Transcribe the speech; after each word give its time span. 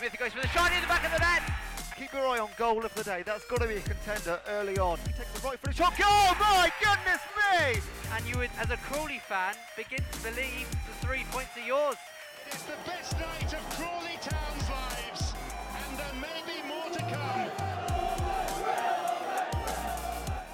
Smith 0.00 0.18
goes 0.18 0.32
for 0.32 0.40
the 0.40 0.48
shot 0.48 0.72
in 0.72 0.80
the 0.80 0.86
back 0.88 1.04
of 1.04 1.12
the 1.12 1.18
net. 1.18 1.42
Keep 1.94 2.14
your 2.14 2.26
eye 2.26 2.38
on 2.38 2.48
goal 2.56 2.82
of 2.82 2.94
the 2.94 3.04
day. 3.04 3.22
That's 3.22 3.44
got 3.44 3.60
to 3.60 3.68
be 3.68 3.76
a 3.76 3.80
contender 3.80 4.40
early 4.48 4.78
on. 4.78 4.96
He 5.06 5.12
takes 5.12 5.30
the 5.38 5.46
right 5.46 5.58
foot 5.58 5.74
shot. 5.74 5.92
Oh 6.00 6.34
my 6.40 6.72
goodness 6.80 7.20
me! 7.36 7.82
And 8.16 8.24
you 8.24 8.38
would, 8.38 8.48
as 8.58 8.70
a 8.70 8.78
Crawley 8.78 9.18
fan, 9.18 9.52
begin 9.76 9.98
to 9.98 10.18
believe 10.22 10.66
the 10.70 11.06
three 11.06 11.26
points 11.30 11.50
are 11.58 11.66
yours. 11.66 11.96
It's 12.46 12.62
the 12.62 12.80
best 12.86 13.12
night 13.12 13.52
of 13.52 13.60
Crawley 13.76 14.16
Town's 14.22 14.70
lives, 14.70 15.29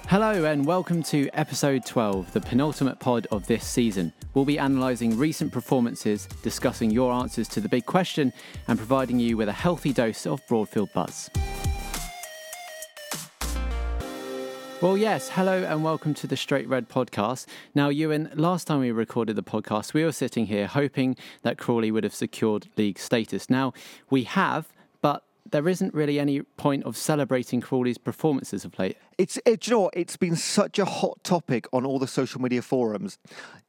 Hello 0.09 0.45
and 0.45 0.65
welcome 0.65 1.03
to 1.03 1.29
episode 1.33 1.85
12, 1.85 2.31
the 2.31 2.39
penultimate 2.39 2.97
pod 2.97 3.27
of 3.29 3.45
this 3.45 3.67
season. 3.67 4.13
We'll 4.33 4.45
be 4.45 4.55
analysing 4.55 5.17
recent 5.17 5.51
performances, 5.51 6.27
discussing 6.43 6.91
your 6.91 7.11
answers 7.11 7.49
to 7.49 7.59
the 7.59 7.67
big 7.67 7.85
question, 7.85 8.31
and 8.69 8.77
providing 8.77 9.19
you 9.19 9.35
with 9.35 9.49
a 9.49 9.51
healthy 9.51 9.91
dose 9.91 10.25
of 10.25 10.39
Broadfield 10.47 10.93
buzz. 10.93 11.29
Well, 14.79 14.97
yes, 14.97 15.27
hello 15.27 15.65
and 15.65 15.83
welcome 15.83 16.13
to 16.13 16.25
the 16.25 16.37
Straight 16.37 16.69
Red 16.69 16.87
podcast. 16.87 17.45
Now, 17.75 17.89
Ewan, 17.89 18.31
last 18.33 18.65
time 18.65 18.79
we 18.79 18.91
recorded 18.91 19.35
the 19.35 19.43
podcast, 19.43 19.93
we 19.93 20.05
were 20.05 20.13
sitting 20.13 20.45
here 20.45 20.67
hoping 20.67 21.17
that 21.41 21.57
Crawley 21.57 21.91
would 21.91 22.05
have 22.05 22.15
secured 22.15 22.69
league 22.77 22.97
status. 22.97 23.49
Now, 23.49 23.73
we 24.09 24.23
have, 24.23 24.69
but 25.01 25.25
there 25.51 25.67
isn't 25.67 25.93
really 25.93 26.17
any 26.17 26.43
point 26.43 26.85
of 26.85 26.95
celebrating 26.95 27.59
Crawley's 27.59 27.97
performances 27.97 28.63
of 28.63 28.79
late. 28.79 28.95
It's 29.17 29.39
it, 29.47 29.65
you 29.65 29.71
know 29.73 29.79
what? 29.81 29.97
It's 29.97 30.15
been 30.15 30.35
such 30.35 30.77
a 30.77 30.85
hot 30.85 31.23
topic 31.23 31.67
on 31.73 31.85
all 31.85 31.97
the 31.97 32.07
social 32.07 32.39
media 32.39 32.61
forums. 32.61 33.17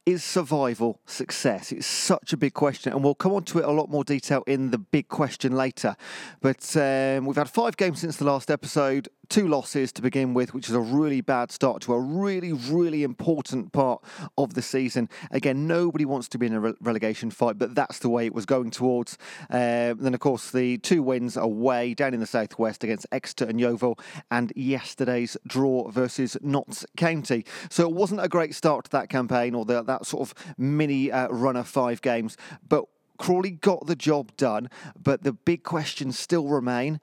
Is 0.05 0.23
survival 0.23 0.99
success? 1.05 1.71
It's 1.71 1.85
such 1.85 2.33
a 2.33 2.37
big 2.37 2.53
question, 2.53 2.93
and 2.93 3.03
we'll 3.03 3.15
come 3.15 3.33
on 3.33 3.43
to 3.45 3.59
it 3.59 3.65
a 3.65 3.71
lot 3.71 3.89
more 3.89 4.03
detail 4.03 4.43
in 4.47 4.71
the 4.71 4.77
big 4.77 5.07
question 5.07 5.51
later. 5.51 5.95
But 6.41 6.75
um, 6.77 7.25
we've 7.25 7.35
had 7.35 7.49
five 7.49 7.77
games 7.77 8.01
since 8.01 8.17
the 8.17 8.25
last 8.25 8.49
episode, 8.49 9.09
two 9.29 9.47
losses 9.47 9.91
to 9.93 10.01
begin 10.01 10.33
with, 10.33 10.53
which 10.55 10.67
is 10.67 10.73
a 10.73 10.79
really 10.79 11.21
bad 11.21 11.51
start 11.51 11.81
to 11.83 11.93
a 11.93 11.99
really, 11.99 12.53
really 12.53 13.03
important 13.03 13.71
part 13.71 14.03
of 14.37 14.55
the 14.55 14.61
season. 14.63 15.09
Again, 15.29 15.67
nobody 15.67 16.05
wants 16.05 16.27
to 16.29 16.39
be 16.39 16.47
in 16.47 16.53
a 16.53 16.59
re- 16.59 16.73
relegation 16.81 17.29
fight, 17.29 17.59
but 17.59 17.75
that's 17.75 17.99
the 17.99 18.09
way 18.09 18.25
it 18.25 18.33
was 18.33 18.47
going 18.47 18.71
towards. 18.71 19.17
Um, 19.51 19.97
then, 19.99 20.15
of 20.15 20.19
course, 20.19 20.49
the 20.49 20.79
two 20.79 21.03
wins 21.03 21.37
away 21.37 21.93
down 21.93 22.15
in 22.15 22.19
the 22.19 22.25
southwest 22.25 22.83
against 22.83 23.05
Exeter 23.11 23.45
and 23.45 23.59
Yeovil, 23.59 23.99
and 24.31 24.51
yesterday's 24.55 25.37
draw 25.47 25.89
versus 25.89 26.37
Notts 26.41 26.85
County. 26.97 27.45
So 27.69 27.83
it 27.83 27.93
wasn't 27.93 28.21
a 28.21 28.27
great 28.27 28.55
start 28.55 28.85
to 28.85 28.91
that 28.91 29.09
campaign 29.09 29.55
or 29.55 29.65
the, 29.65 29.83
that 29.83 30.05
sort 30.05 30.29
of 30.29 30.55
mini 30.57 31.11
uh, 31.11 31.27
run 31.29 31.55
of 31.55 31.67
five 31.67 32.01
games, 32.01 32.37
but 32.67 32.85
Crawley 33.17 33.51
got 33.51 33.85
the 33.85 33.95
job 33.95 34.35
done. 34.37 34.69
But 35.01 35.23
the 35.23 35.33
big 35.33 35.63
questions 35.63 36.17
still 36.17 36.47
remain. 36.47 36.99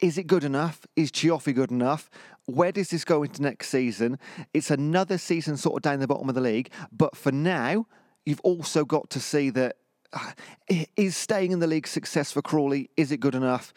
Is 0.00 0.18
it 0.18 0.26
good 0.26 0.44
enough? 0.44 0.86
Is 0.96 1.10
Cioffi 1.10 1.54
good 1.54 1.70
enough? 1.70 2.10
Where 2.46 2.72
does 2.72 2.90
this 2.90 3.04
go 3.04 3.22
into 3.22 3.42
next 3.42 3.68
season? 3.68 4.18
It's 4.52 4.70
another 4.70 5.18
season 5.18 5.56
sort 5.56 5.76
of 5.76 5.82
down 5.82 6.00
the 6.00 6.06
bottom 6.06 6.28
of 6.28 6.34
the 6.34 6.40
league. 6.40 6.70
But 6.90 7.16
for 7.16 7.30
now, 7.30 7.86
you've 8.24 8.40
also 8.40 8.84
got 8.84 9.10
to 9.10 9.20
see 9.20 9.50
that 9.50 9.76
uh, 10.12 10.32
is 10.96 11.16
staying 11.16 11.52
in 11.52 11.60
the 11.60 11.66
league 11.66 11.86
success 11.86 12.32
for 12.32 12.42
Crawley? 12.42 12.90
Is 12.96 13.12
it 13.12 13.20
good 13.20 13.34
enough? 13.34 13.72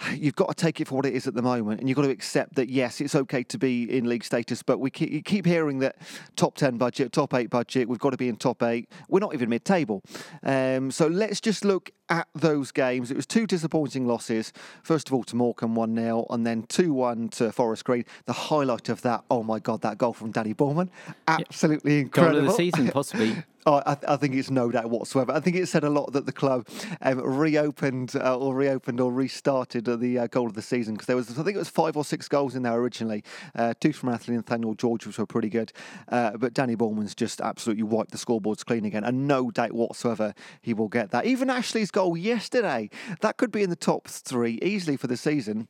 you've 0.14 0.36
got 0.36 0.48
to 0.48 0.54
take 0.54 0.80
it 0.80 0.88
for 0.88 0.96
what 0.96 1.06
it 1.06 1.14
is 1.14 1.26
at 1.26 1.34
the 1.34 1.42
moment, 1.42 1.80
and 1.80 1.88
you've 1.88 1.96
got 1.96 2.02
to 2.02 2.10
accept 2.10 2.54
that 2.56 2.68
yes, 2.68 3.00
it's 3.00 3.14
okay 3.14 3.42
to 3.44 3.58
be 3.58 3.84
in 3.96 4.08
league 4.08 4.24
status, 4.24 4.62
but 4.62 4.78
we 4.78 4.90
keep, 4.90 5.24
keep 5.24 5.46
hearing 5.46 5.78
that 5.80 5.96
top 6.36 6.56
ten 6.56 6.76
budget, 6.76 7.12
top 7.12 7.34
eight 7.34 7.50
budget, 7.50 7.88
we've 7.88 7.98
got 7.98 8.10
to 8.10 8.16
be 8.16 8.28
in 8.28 8.36
top 8.36 8.62
eight. 8.62 8.88
We're 9.08 9.20
not 9.20 9.34
even 9.34 9.48
mid-table, 9.48 10.02
um, 10.42 10.90
so 10.90 11.06
let's 11.06 11.40
just 11.40 11.64
look 11.64 11.92
at 12.08 12.28
those 12.34 12.70
games. 12.70 13.10
It 13.10 13.16
was 13.16 13.26
two 13.26 13.46
disappointing 13.46 14.06
losses. 14.06 14.52
First 14.82 15.08
of 15.08 15.14
all 15.14 15.24
to 15.24 15.36
Morecambe 15.36 15.74
1 15.74 15.94
0, 15.94 16.26
and 16.30 16.46
then 16.46 16.62
2 16.64 16.92
1 16.92 17.28
to 17.30 17.52
Forest 17.52 17.84
Green. 17.84 18.04
The 18.26 18.32
highlight 18.32 18.88
of 18.88 19.02
that, 19.02 19.24
oh 19.30 19.42
my 19.42 19.58
God, 19.58 19.82
that 19.82 19.98
goal 19.98 20.12
from 20.12 20.30
Danny 20.30 20.54
Bulman, 20.54 20.88
Absolutely 21.26 22.00
incredible. 22.00 22.40
Goal 22.40 22.50
of 22.50 22.56
the 22.56 22.56
season, 22.56 22.88
possibly. 22.88 23.36
Oh, 23.66 23.82
I, 23.84 23.96
I, 24.06 24.16
think 24.16 24.34
it's 24.34 24.50
no 24.50 24.70
doubt 24.70 24.88
whatsoever. 24.88 25.32
I 25.32 25.40
think 25.40 25.56
it 25.56 25.66
said 25.66 25.84
a 25.84 25.90
lot 25.90 26.12
that 26.12 26.26
the 26.26 26.32
club 26.32 26.66
um, 27.02 27.20
reopened 27.20 28.14
uh, 28.14 28.38
or 28.38 28.54
reopened 28.54 29.00
or 29.00 29.12
restarted 29.12 29.84
the 29.84 30.18
uh, 30.18 30.26
goal 30.28 30.46
of 30.46 30.54
the 30.54 30.62
season 30.62 30.94
because 30.94 31.06
there 31.06 31.16
was, 31.16 31.30
I 31.38 31.42
think 31.42 31.56
it 31.56 31.58
was 31.58 31.68
five 31.68 31.96
or 31.96 32.04
six 32.04 32.28
goals 32.28 32.54
in 32.54 32.62
there 32.62 32.74
originally. 32.74 33.24
Uh, 33.54 33.74
two 33.78 33.92
from 33.92 34.10
Anthony 34.10 34.36
and 34.36 34.46
Nathaniel 34.46 34.74
George, 34.74 35.06
which 35.06 35.18
were 35.18 35.26
pretty 35.26 35.48
good. 35.48 35.72
Uh, 36.08 36.36
but 36.36 36.54
Danny 36.54 36.76
Bulman's 36.76 37.14
just 37.14 37.40
absolutely 37.40 37.82
wiped 37.82 38.12
the 38.12 38.18
scoreboards 38.18 38.64
clean 38.64 38.84
again, 38.84 39.04
and 39.04 39.26
no 39.26 39.50
doubt 39.50 39.72
whatsoever 39.72 40.34
he 40.62 40.72
will 40.72 40.88
get 40.88 41.10
that. 41.10 41.26
Even 41.26 41.50
Ashley's 41.50 41.90
goal 41.90 42.16
yesterday, 42.16 42.88
that 43.20 43.36
could 43.36 43.50
be 43.50 43.62
in 43.62 43.70
the 43.70 43.76
top 43.76 44.06
three 44.06 44.58
easily 44.62 44.96
for 44.96 45.08
the 45.08 45.16
season 45.16 45.68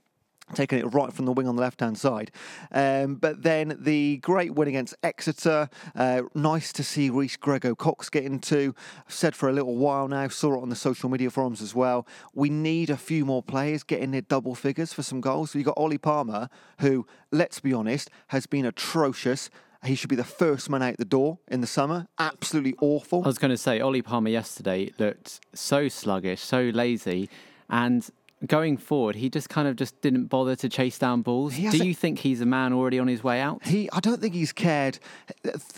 taking 0.54 0.78
it 0.78 0.86
right 0.94 1.12
from 1.12 1.24
the 1.24 1.32
wing 1.32 1.46
on 1.46 1.56
the 1.56 1.62
left 1.62 1.80
hand 1.80 1.98
side. 1.98 2.30
Um, 2.72 3.16
but 3.16 3.42
then 3.42 3.76
the 3.80 4.18
great 4.18 4.54
win 4.54 4.68
against 4.68 4.94
Exeter. 5.02 5.68
Uh, 5.94 6.22
nice 6.34 6.72
to 6.74 6.82
see 6.82 7.10
Reece 7.10 7.36
Grego 7.36 7.74
Cox 7.74 8.08
get 8.08 8.24
into. 8.24 8.74
I've 9.06 9.12
said 9.12 9.34
for 9.34 9.48
a 9.48 9.52
little 9.52 9.76
while 9.76 10.08
now, 10.08 10.28
saw 10.28 10.54
it 10.54 10.62
on 10.62 10.68
the 10.68 10.76
social 10.76 11.08
media 11.08 11.30
forums 11.30 11.60
as 11.62 11.74
well. 11.74 12.06
We 12.34 12.50
need 12.50 12.90
a 12.90 12.96
few 12.96 13.24
more 13.24 13.42
players 13.42 13.82
getting 13.82 14.10
their 14.10 14.22
double 14.22 14.54
figures 14.54 14.92
for 14.92 15.02
some 15.02 15.20
goals. 15.20 15.50
So 15.50 15.58
you've 15.58 15.66
got 15.66 15.78
Ollie 15.78 15.98
Palmer, 15.98 16.48
who, 16.80 17.06
let's 17.30 17.60
be 17.60 17.72
honest, 17.72 18.10
has 18.28 18.46
been 18.46 18.64
atrocious. 18.64 19.50
He 19.84 19.94
should 19.94 20.10
be 20.10 20.16
the 20.16 20.24
first 20.24 20.68
man 20.68 20.82
out 20.82 20.96
the 20.96 21.04
door 21.04 21.38
in 21.46 21.60
the 21.60 21.66
summer. 21.66 22.08
Absolutely 22.18 22.74
awful. 22.80 23.22
I 23.22 23.28
was 23.28 23.38
going 23.38 23.52
to 23.52 23.56
say, 23.56 23.80
Ollie 23.80 24.02
Palmer 24.02 24.28
yesterday 24.28 24.92
looked 24.98 25.40
so 25.54 25.88
sluggish, 25.88 26.40
so 26.40 26.62
lazy, 26.74 27.30
and 27.70 28.08
going 28.46 28.76
forward, 28.76 29.16
he 29.16 29.28
just 29.28 29.48
kind 29.48 29.66
of 29.66 29.76
just 29.76 30.00
didn't 30.00 30.26
bother 30.26 30.54
to 30.56 30.68
chase 30.68 30.98
down 30.98 31.22
balls. 31.22 31.56
Do 31.56 31.84
you 31.84 31.94
think 31.94 32.20
he's 32.20 32.40
a 32.40 32.46
man 32.46 32.72
already 32.72 32.98
on 32.98 33.08
his 33.08 33.24
way 33.24 33.40
out? 33.40 33.66
He, 33.66 33.88
I 33.92 34.00
don't 34.00 34.20
think 34.20 34.34
he's 34.34 34.52
cared 34.52 34.98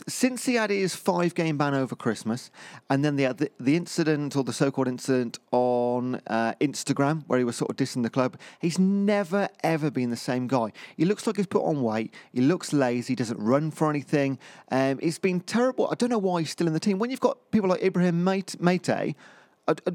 since 0.07 0.45
he 0.45 0.55
had 0.55 0.71
his 0.71 0.95
five-game 0.95 1.57
ban 1.57 1.75
over 1.75 1.97
Christmas, 1.97 2.51
and 2.89 3.05
then 3.05 3.17
the 3.17 3.33
the, 3.33 3.51
the 3.59 3.77
incident 3.77 4.37
or 4.37 4.45
the 4.45 4.53
so-called 4.53 4.89
incident 4.89 5.39
on 5.53 6.21
uh, 6.27 6.53
Instagram 6.61 7.25
where 7.27 7.39
he 7.39 7.45
was 7.45 7.57
sort 7.57 7.71
of 7.71 7.77
dissing 7.77 8.03
the 8.03 8.11
club. 8.11 8.39
He's 8.61 8.79
never 8.79 9.49
ever 9.63 9.91
been 9.91 10.11
the 10.11 10.17
same 10.17 10.47
guy. 10.47 10.73
He 10.97 11.05
looks 11.05 11.27
like 11.27 11.37
he's 11.37 11.47
put 11.47 11.65
on 11.65 11.83
weight. 11.83 12.13
He 12.33 12.41
looks 12.41 12.73
lazy. 12.73 13.15
Doesn't 13.15 13.41
run 13.41 13.71
for 13.71 13.89
anything. 13.89 14.39
Um, 14.71 14.99
it's 15.03 15.19
been 15.19 15.41
terrible. 15.41 15.89
I 15.91 15.95
don't 15.95 16.11
know 16.11 16.19
why 16.19 16.41
he's 16.41 16.51
still 16.51 16.67
in 16.67 16.75
the 16.75 16.81
team. 16.81 16.99
When 16.99 17.11
you've 17.11 17.21
got 17.21 17.51
people 17.51 17.71
like 17.71 17.83
Ibrahim 17.83 18.23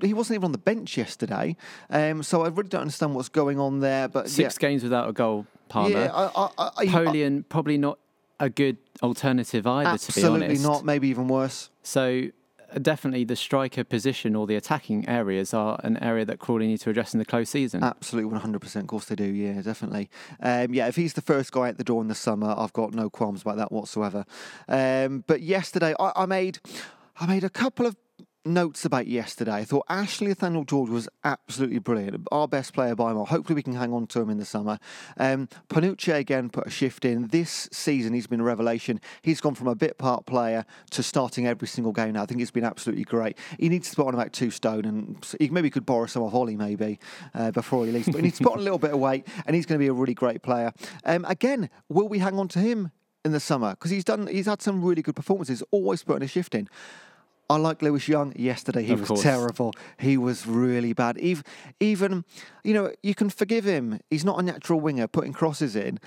He 0.01 0.13
wasn't 0.13 0.35
even 0.35 0.45
on 0.45 0.51
the 0.51 0.57
bench 0.57 0.97
yesterday, 0.97 1.57
um, 1.89 2.23
so 2.23 2.43
I 2.43 2.47
really 2.47 2.69
don't 2.69 2.81
understand 2.81 3.13
what's 3.13 3.29
going 3.29 3.59
on 3.59 3.81
there. 3.81 4.07
But 4.07 4.29
six 4.29 4.55
yeah. 4.55 4.69
games 4.69 4.83
without 4.83 5.09
a 5.09 5.13
goal, 5.13 5.45
Palmer. 5.67 5.89
Yeah, 5.89 6.11
I, 6.13 6.49
I, 6.57 6.69
I, 6.77 6.85
Poleon 6.87 7.43
probably 7.43 7.77
not 7.77 7.99
a 8.39 8.49
good 8.49 8.77
alternative 9.01 9.67
either. 9.67 9.89
Absolutely 9.89 10.21
to 10.21 10.39
be 10.39 10.45
honest, 10.45 10.63
not. 10.63 10.85
Maybe 10.85 11.09
even 11.09 11.27
worse. 11.27 11.69
So 11.83 12.29
uh, 12.73 12.79
definitely 12.79 13.23
the 13.23 13.35
striker 13.35 13.83
position 13.83 14.35
or 14.35 14.47
the 14.47 14.55
attacking 14.55 15.07
areas 15.07 15.53
are 15.53 15.79
an 15.83 15.97
area 15.97 16.25
that 16.25 16.39
Crawley 16.39 16.67
need 16.67 16.79
to 16.81 16.89
address 16.89 17.13
in 17.13 17.19
the 17.19 17.25
close 17.25 17.49
season. 17.49 17.83
Absolutely, 17.83 18.37
100%. 18.37 18.75
Of 18.75 18.87
course 18.87 19.05
they 19.05 19.15
do, 19.15 19.25
yeah, 19.25 19.61
definitely. 19.61 20.09
Um, 20.39 20.73
yeah, 20.73 20.87
if 20.87 20.95
he's 20.95 21.13
the 21.13 21.21
first 21.21 21.51
guy 21.51 21.69
at 21.69 21.77
the 21.77 21.83
door 21.83 22.01
in 22.01 22.07
the 22.07 22.15
summer, 22.15 22.53
I've 22.57 22.73
got 22.73 22.93
no 22.93 23.09
qualms 23.09 23.41
about 23.41 23.57
that 23.57 23.71
whatsoever. 23.71 24.25
Um, 24.67 25.23
but 25.27 25.41
yesterday, 25.41 25.93
I, 25.99 26.11
I 26.15 26.25
made. 26.25 26.59
I 27.17 27.25
made 27.27 27.45
a 27.45 27.49
couple 27.49 27.85
of 27.85 27.95
notes 28.45 28.85
about 28.85 29.07
yesterday. 29.07 29.53
I 29.53 29.65
thought 29.65 29.85
Ashley 29.89 30.27
Nathaniel 30.27 30.63
George 30.63 30.89
was 30.89 31.09
absolutely 31.23 31.79
brilliant. 31.79 32.27
Our 32.31 32.47
best 32.47 32.73
player 32.73 32.95
by 32.95 33.13
more. 33.13 33.25
Hopefully, 33.25 33.55
we 33.55 33.63
can 33.63 33.73
hang 33.73 33.93
on 33.93 34.07
to 34.07 34.21
him 34.21 34.29
in 34.29 34.37
the 34.37 34.45
summer. 34.45 34.79
Um, 35.17 35.49
Panutche 35.69 36.15
again 36.15 36.49
put 36.49 36.67
a 36.67 36.69
shift 36.69 37.05
in. 37.05 37.27
This 37.27 37.67
season, 37.71 38.13
he's 38.13 38.27
been 38.27 38.41
a 38.41 38.43
revelation. 38.43 39.01
He's 39.21 39.41
gone 39.41 39.55
from 39.55 39.67
a 39.67 39.75
bit 39.75 39.97
part 39.97 40.25
player 40.25 40.65
to 40.91 41.03
starting 41.03 41.47
every 41.47 41.67
single 41.67 41.91
game 41.91 42.13
now. 42.13 42.23
I 42.23 42.25
think 42.25 42.41
it's 42.41 42.51
been 42.51 42.63
absolutely 42.63 43.03
great. 43.03 43.37
He 43.59 43.69
needs 43.69 43.89
to 43.89 43.95
put 43.95 44.07
on 44.07 44.13
about 44.13 44.33
two 44.33 44.51
stone, 44.51 44.85
and 44.85 45.35
he 45.39 45.49
maybe 45.49 45.69
could 45.69 45.85
borrow 45.85 46.05
some 46.05 46.23
of 46.23 46.31
Holly 46.31 46.55
maybe 46.55 46.99
uh, 47.33 47.51
before 47.51 47.85
he 47.85 47.91
leaves. 47.91 48.05
But 48.05 48.17
he 48.17 48.21
needs 48.21 48.37
to 48.37 48.43
put 48.43 48.53
on 48.53 48.59
a 48.59 48.63
little 48.63 48.79
bit 48.79 48.91
of 48.91 48.99
weight, 48.99 49.27
and 49.45 49.55
he's 49.55 49.65
going 49.65 49.79
to 49.79 49.83
be 49.83 49.87
a 49.87 49.93
really 49.93 50.13
great 50.13 50.41
player. 50.43 50.71
Um, 51.03 51.25
again, 51.25 51.69
will 51.89 52.07
we 52.07 52.19
hang 52.19 52.37
on 52.37 52.47
to 52.49 52.59
him 52.59 52.91
in 53.23 53.31
the 53.31 53.39
summer? 53.39 53.71
Because 53.71 53.91
he's 53.91 54.03
done. 54.03 54.27
He's 54.27 54.45
had 54.45 54.61
some 54.61 54.83
really 54.83 55.01
good 55.01 55.15
performances. 55.15 55.63
Always 55.71 56.03
putting 56.03 56.23
a 56.23 56.27
shift 56.27 56.53
in. 56.53 56.69
I 57.49 57.57
like 57.57 57.81
Lewis 57.81 58.07
Young. 58.07 58.33
Yesterday 58.35 58.83
he 58.83 58.93
of 58.93 59.01
was 59.01 59.07
course. 59.07 59.21
terrible. 59.21 59.73
He 59.99 60.17
was 60.17 60.47
really 60.47 60.93
bad. 60.93 61.17
Even, 61.19 61.43
even, 61.79 62.25
you 62.63 62.73
know, 62.73 62.91
you 63.03 63.13
can 63.13 63.29
forgive 63.29 63.65
him. 63.65 63.99
He's 64.09 64.25
not 64.25 64.39
a 64.39 64.43
natural 64.43 64.79
winger 64.79 65.07
putting 65.07 65.33
crosses 65.33 65.75
in. 65.75 65.99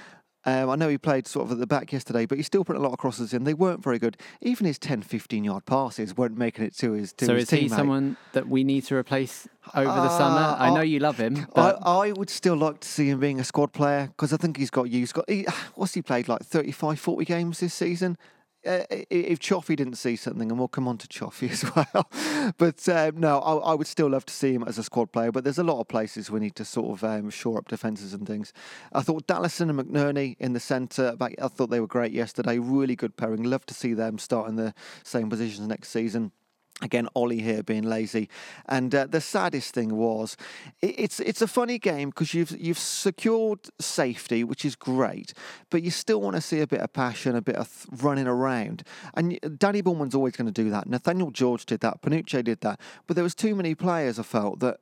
Um, 0.45 0.71
I 0.71 0.77
know 0.77 0.89
he 0.89 0.97
played 0.97 1.27
sort 1.27 1.47
of 1.47 1.53
at 1.53 1.59
the 1.59 1.67
back 1.67 1.93
yesterday, 1.93 2.25
but 2.25 2.39
he 2.39 2.43
still 2.43 2.65
put 2.65 2.77
a 2.77 2.79
lot 2.79 2.93
of 2.93 2.99
crosses 2.99 3.35
in. 3.35 3.45
They 3.45 3.55
weren't 3.55 3.83
very 3.83 3.99
good. 3.99 4.17
Even 4.41 4.67
his 4.67 4.79
10, 4.79 5.03
15 5.03 5.45
yard 5.45 5.67
passes 5.67 6.17
weren't 6.17 6.39
making 6.39 6.65
it 6.65 6.77
to 6.79 6.93
his 6.93 7.13
to 7.15 7.27
So 7.27 7.35
his 7.35 7.45
is 7.45 7.51
teammate. 7.51 7.63
he 7.63 7.69
someone 7.69 8.17
that 8.33 8.49
we 8.49 8.65
need 8.65 8.85
to 8.85 8.95
replace 8.95 9.47
over 9.75 9.85
the 9.85 9.91
uh, 9.91 10.19
summer? 10.19 10.57
I 10.59 10.73
know 10.73 10.81
you 10.81 11.01
love 11.01 11.19
him. 11.19 11.47
But... 11.55 11.79
I, 11.83 12.07
I, 12.07 12.13
would 12.13 12.31
still 12.31 12.57
like 12.57 12.81
to 12.81 12.89
see 12.89 13.11
him 13.11 13.21
being 13.21 13.41
a 13.41 13.45
squad 13.45 13.73
player 13.73 14.07
because 14.07 14.33
I 14.33 14.39
think 14.39 14.57
he's 14.57 14.71
got 14.71 14.85
used. 14.85 15.13
Got 15.13 15.29
he, 15.29 15.47
what's 15.75 15.93
he 15.93 16.03
played 16.03 16.29
like 16.29 16.43
35, 16.43 16.99
40 16.99 17.25
games 17.27 17.61
this 17.61 17.75
season? 17.75 18.17
Uh, 18.67 18.85
if 18.91 19.39
Cioffi 19.39 19.77
didn't 19.77 19.95
see 19.95 20.17
something, 20.17 20.51
and 20.51 20.59
we'll 20.59 20.69
come 20.69 20.89
on 20.89 20.99
to 20.99 21.07
Cioffi 21.07 21.51
as 21.53 21.65
well. 21.75 22.55
but 22.59 22.89
um, 22.89 23.21
no, 23.21 23.39
I, 23.39 23.71
I, 23.71 23.75
would 23.75 23.87
still 23.87 24.11
love 24.11 24.27
to 24.27 24.35
see 24.35 24.53
him 24.53 24.65
as 24.67 24.79
a 24.79 24.83
squad 24.83 25.13
player. 25.13 25.31
But 25.31 25.45
there's 25.45 25.59
a 25.59 25.65
lot 25.65 25.81
of 25.81 25.89
places 25.89 26.31
we 26.31 26.41
need 26.41 26.57
to 26.57 26.65
sort 26.65 26.99
of 26.99 27.05
um, 27.05 27.31
shore 27.31 27.59
up 27.59 27.69
defences 27.69 28.15
and 28.15 28.27
things. 28.27 28.53
I 28.93 29.03
thought 29.03 29.27
Dallison 29.27 29.71
and 29.71 29.79
McNerney 29.79 30.37
in 30.41 30.55
the 30.55 30.61
centre, 30.61 31.17
I 31.21 31.49
thought 31.49 31.71
they 31.71 31.81
were 31.81 31.87
great 31.87 32.13
yesterday. 32.13 32.59
Really 32.59 32.97
good 32.97 33.17
pairing. 33.17 33.45
Love 33.45 33.65
to 33.67 33.75
see 33.75 33.95
them 33.95 34.19
start 34.19 34.49
in 34.49 34.57
the 34.57 34.75
same 35.05 35.31
positions 35.31 35.67
next 35.69 35.91
season. 35.91 36.33
Again, 36.81 37.09
Ollie 37.15 37.41
here 37.41 37.65
being 37.65 37.83
lazy, 37.83 38.29
and 38.67 38.95
uh, 38.95 39.07
the 39.07 39.21
saddest 39.21 39.75
thing 39.75 39.97
was, 39.97 40.37
it, 40.81 40.95
it's 40.97 41.19
it's 41.19 41.43
a 41.43 41.49
funny 41.49 41.77
game 41.77 42.11
because 42.11 42.35
you've 42.35 42.53
you've 42.53 42.79
secured 42.79 43.69
safety, 43.81 44.45
which 44.45 44.65
is 44.65 44.77
great, 44.77 45.35
but 45.71 45.83
you 45.83 45.91
still 45.91 46.21
want 46.21 46.37
to 46.37 46.41
see 46.41 46.61
a 46.61 46.69
bit 46.69 46.81
of 46.81 46.93
passion, 46.93 47.35
a 47.35 47.43
bit 47.43 47.57
of 47.57 47.69
th- 47.69 48.01
running 48.01 48.29
around. 48.29 48.85
And 49.15 49.41
Danny 49.59 49.83
Bulman's 49.83 50.15
always 50.15 50.37
going 50.37 50.47
to 50.47 50.63
do 50.63 50.71
that. 50.71 50.89
Nathaniel 50.89 51.33
George 51.33 51.67
did 51.67 51.81
that. 51.81 52.01
Panutche 52.01 52.45
did 52.45 52.61
that, 52.61 52.81
but 53.09 53.17
there 53.17 53.25
was 53.25 53.35
too 53.35 53.57
many 53.57 53.75
players. 53.75 54.21
I 54.21 54.23
felt 54.23 54.61
that 54.61 54.79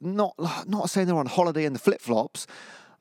not 0.00 0.34
not 0.66 0.90
saying 0.90 1.06
they're 1.06 1.16
on 1.16 1.26
holiday 1.26 1.64
in 1.64 1.72
the 1.72 1.78
flip 1.78 2.00
flops, 2.00 2.48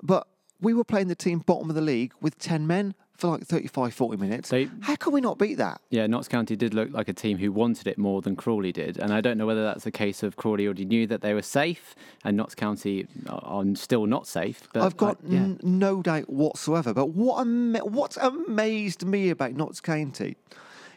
but 0.03 0.27
we 0.61 0.75
were 0.75 0.83
playing 0.83 1.07
the 1.07 1.15
team 1.15 1.39
bottom 1.39 1.69
of 1.69 1.75
the 1.75 1.81
league 1.81 2.13
with 2.21 2.37
ten 2.37 2.67
men 2.67 2.93
for 3.17 3.29
like 3.29 3.43
35, 3.43 3.93
40 3.93 4.17
minutes. 4.17 4.49
They, 4.49 4.69
How 4.81 4.95
can 4.95 5.11
we 5.11 5.21
not 5.21 5.39
beat 5.39 5.55
that? 5.55 5.81
Yeah, 5.89 6.05
Notts 6.05 6.27
County 6.27 6.55
did 6.55 6.73
look 6.75 6.91
like 6.91 7.07
a 7.09 7.13
team 7.13 7.39
who 7.39 7.51
wanted 7.51 7.87
it 7.87 7.97
more 7.97 8.21
than 8.21 8.35
Crawley 8.35 8.71
did. 8.71 8.97
And 8.99 9.11
I 9.11 9.21
don't 9.21 9.37
know 9.39 9.47
whether 9.47 9.63
that's 9.63 9.85
a 9.87 9.91
case 9.91 10.21
of 10.21 10.35
Crawley 10.35 10.65
already 10.65 10.85
knew 10.85 11.07
that 11.07 11.21
they 11.21 11.33
were 11.33 11.41
safe 11.41 11.95
and 12.23 12.37
Notts 12.37 12.53
County 12.53 13.07
are 13.27 13.63
still 13.73 14.05
not 14.05 14.27
safe. 14.27 14.67
But 14.71 14.83
I've 14.83 14.97
got 14.97 15.17
I, 15.25 15.33
yeah. 15.33 15.39
n- 15.39 15.59
no 15.63 16.03
doubt 16.03 16.29
whatsoever. 16.29 16.93
But 16.93 17.09
what 17.09 17.39
am- 17.41 17.75
what's 17.75 18.17
amazed 18.17 19.03
me 19.03 19.29
about 19.31 19.53
Notts 19.53 19.81
County, 19.81 20.37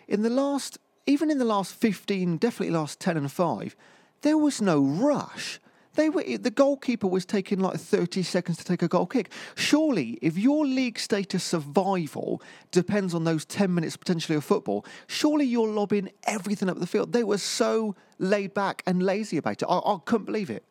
in 0.06 0.22
the 0.22 0.30
last, 0.30 0.78
even 1.06 1.30
in 1.30 1.38
the 1.38 1.44
last 1.46 1.72
15, 1.74 2.36
definitely 2.36 2.74
last 2.74 3.00
10 3.00 3.16
and 3.16 3.32
5, 3.32 3.76
there 4.20 4.36
was 4.36 4.60
no 4.60 4.80
rush. 4.82 5.58
They 6.00 6.08
were 6.08 6.22
the 6.22 6.50
goalkeeper 6.50 7.06
was 7.06 7.26
taking 7.26 7.58
like 7.60 7.78
30 7.78 8.22
seconds 8.22 8.56
to 8.56 8.64
take 8.64 8.80
a 8.80 8.88
goal 8.88 9.04
kick. 9.04 9.30
Surely, 9.54 10.18
if 10.22 10.38
your 10.38 10.64
league 10.64 10.98
status 10.98 11.44
survival 11.44 12.40
depends 12.70 13.12
on 13.12 13.24
those 13.24 13.44
10 13.44 13.74
minutes 13.74 13.98
potentially 13.98 14.34
of 14.34 14.42
football, 14.42 14.86
surely 15.08 15.44
you're 15.44 15.68
lobbing 15.68 16.08
everything 16.24 16.70
up 16.70 16.78
the 16.78 16.86
field. 16.86 17.12
They 17.12 17.22
were 17.22 17.36
so 17.36 17.96
laid 18.18 18.54
back 18.54 18.82
and 18.86 19.02
lazy 19.02 19.36
about 19.36 19.60
it. 19.60 19.66
I, 19.68 19.76
I 19.76 19.98
couldn't 20.06 20.24
believe 20.24 20.48
it. 20.48 20.64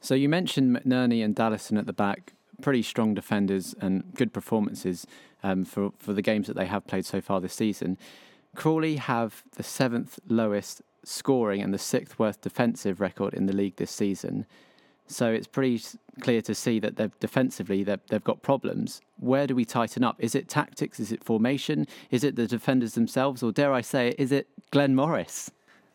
So 0.00 0.14
you 0.14 0.28
mentioned 0.28 0.76
McNerney 0.76 1.24
and 1.24 1.34
Dallison 1.34 1.76
at 1.76 1.86
the 1.86 1.92
back, 1.92 2.34
pretty 2.62 2.82
strong 2.82 3.14
defenders 3.14 3.74
and 3.80 4.04
good 4.14 4.32
performances 4.32 5.08
um, 5.42 5.64
for 5.64 5.90
for 5.98 6.12
the 6.12 6.22
games 6.22 6.46
that 6.46 6.54
they 6.54 6.66
have 6.66 6.86
played 6.86 7.04
so 7.04 7.20
far 7.20 7.40
this 7.40 7.54
season. 7.54 7.98
Crawley 8.54 8.94
have 8.94 9.42
the 9.56 9.64
seventh 9.64 10.20
lowest 10.28 10.82
scoring 11.02 11.62
and 11.62 11.74
the 11.74 11.78
sixth 11.78 12.16
worst 12.16 12.42
defensive 12.42 13.00
record 13.00 13.34
in 13.34 13.46
the 13.46 13.52
league 13.52 13.74
this 13.74 13.90
season. 13.90 14.46
So 15.10 15.32
it's 15.32 15.46
pretty 15.46 15.82
clear 16.20 16.42
to 16.42 16.54
see 16.54 16.78
that 16.80 16.96
they've 16.96 17.18
defensively 17.18 17.82
they've, 17.82 18.00
they've 18.08 18.24
got 18.24 18.42
problems. 18.42 19.00
Where 19.18 19.46
do 19.46 19.54
we 19.54 19.64
tighten 19.64 20.04
up? 20.04 20.16
Is 20.18 20.34
it 20.34 20.48
tactics? 20.48 21.00
Is 21.00 21.12
it 21.12 21.24
formation? 21.24 21.86
Is 22.10 22.24
it 22.24 22.36
the 22.36 22.46
defenders 22.46 22.92
themselves? 22.92 23.42
Or 23.42 23.52
dare 23.52 23.72
I 23.72 23.80
say, 23.80 24.14
is 24.18 24.32
it 24.32 24.48
Glenn 24.70 24.94
Morris? 24.94 25.50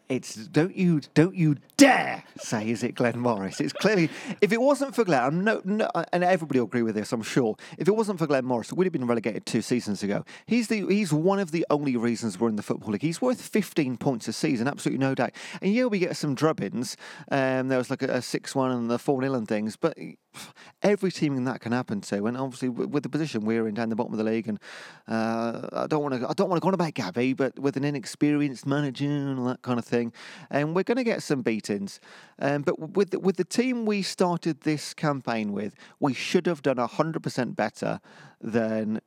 It's 0.09 0.35
don't 0.35 0.75
you 0.75 1.01
don't 1.13 1.35
you 1.35 1.55
dare 1.77 2.23
say 2.37 2.69
is 2.69 2.83
it 2.83 2.95
Glenn 2.95 3.17
Morris? 3.19 3.59
It's 3.61 3.73
clearly 3.73 4.09
if 4.41 4.51
it 4.51 4.61
wasn't 4.61 4.95
for 4.95 5.03
Glenn, 5.03 5.43
no, 5.43 5.61
no, 5.63 5.89
and 6.11 6.23
everybody 6.23 6.59
will 6.59 6.67
agree 6.67 6.83
with 6.83 6.95
this, 6.95 7.11
I'm 7.13 7.23
sure. 7.23 7.55
If 7.77 7.87
it 7.87 7.95
wasn't 7.95 8.19
for 8.19 8.27
Glenn 8.27 8.45
Morris, 8.45 8.73
we'd 8.73 8.85
have 8.85 8.93
been 8.93 9.07
relegated 9.07 9.45
two 9.45 9.61
seasons 9.61 10.03
ago. 10.03 10.25
He's 10.45 10.67
the 10.67 10.85
he's 10.87 11.13
one 11.13 11.39
of 11.39 11.51
the 11.51 11.65
only 11.69 11.95
reasons 11.95 12.39
we're 12.39 12.49
in 12.49 12.57
the 12.57 12.63
football 12.63 12.91
league. 12.91 13.01
He's 13.01 13.21
worth 13.21 13.41
15 13.41 13.97
points 13.97 14.27
a 14.27 14.33
season, 14.33 14.67
absolutely 14.67 14.99
no 14.99 15.15
doubt. 15.15 15.31
And 15.61 15.73
yeah, 15.73 15.85
we 15.85 15.99
get 15.99 16.17
some 16.17 16.35
drubbins. 16.35 16.95
Um, 17.31 17.69
there 17.69 17.77
was 17.77 17.89
like 17.89 18.03
a, 18.03 18.07
a 18.07 18.21
six-one 18.21 18.71
and 18.71 18.89
the 18.89 18.99
four-nil 18.99 19.35
and 19.35 19.47
things, 19.47 19.77
but 19.77 19.97
every 20.83 21.11
team 21.11 21.35
in 21.35 21.43
that 21.45 21.61
can 21.61 21.71
happen 21.71 22.01
to. 22.01 22.25
And 22.25 22.37
obviously, 22.37 22.69
with 22.69 23.03
the 23.03 23.09
position 23.09 23.45
we're 23.45 23.67
in 23.67 23.75
down 23.75 23.89
the 23.89 23.95
bottom 23.95 24.13
of 24.13 24.17
the 24.17 24.23
league, 24.23 24.47
and 24.47 24.59
uh, 25.07 25.67
I 25.71 25.87
don't 25.87 26.01
want 26.01 26.15
to 26.15 26.29
I 26.29 26.33
don't 26.33 26.49
want 26.49 26.61
to 26.61 26.61
go 26.61 26.67
on 26.69 26.73
about 26.73 26.93
Gabby, 26.93 27.33
but 27.33 27.57
with 27.59 27.77
an 27.77 27.83
inexperienced 27.83 28.65
manager 28.65 29.05
and 29.05 29.39
all 29.39 29.45
that 29.45 29.61
kind 29.61 29.79
of 29.79 29.85
thing, 29.85 30.13
and 30.49 30.75
we're 30.75 30.83
going 30.83 30.97
to 30.97 31.03
get 31.03 31.23
some 31.23 31.41
beatings. 31.41 31.99
Um, 32.39 32.61
but 32.63 32.79
with 32.79 33.11
the, 33.11 33.19
with 33.19 33.37
the 33.37 33.45
team 33.45 33.85
we 33.85 34.01
started 34.01 34.61
this 34.61 34.93
campaign 34.93 35.51
with, 35.53 35.75
we 35.99 36.13
should 36.13 36.45
have 36.47 36.61
done 36.61 36.77
hundred 36.77 37.23
percent 37.23 37.55
better 37.55 37.99
than 38.41 39.01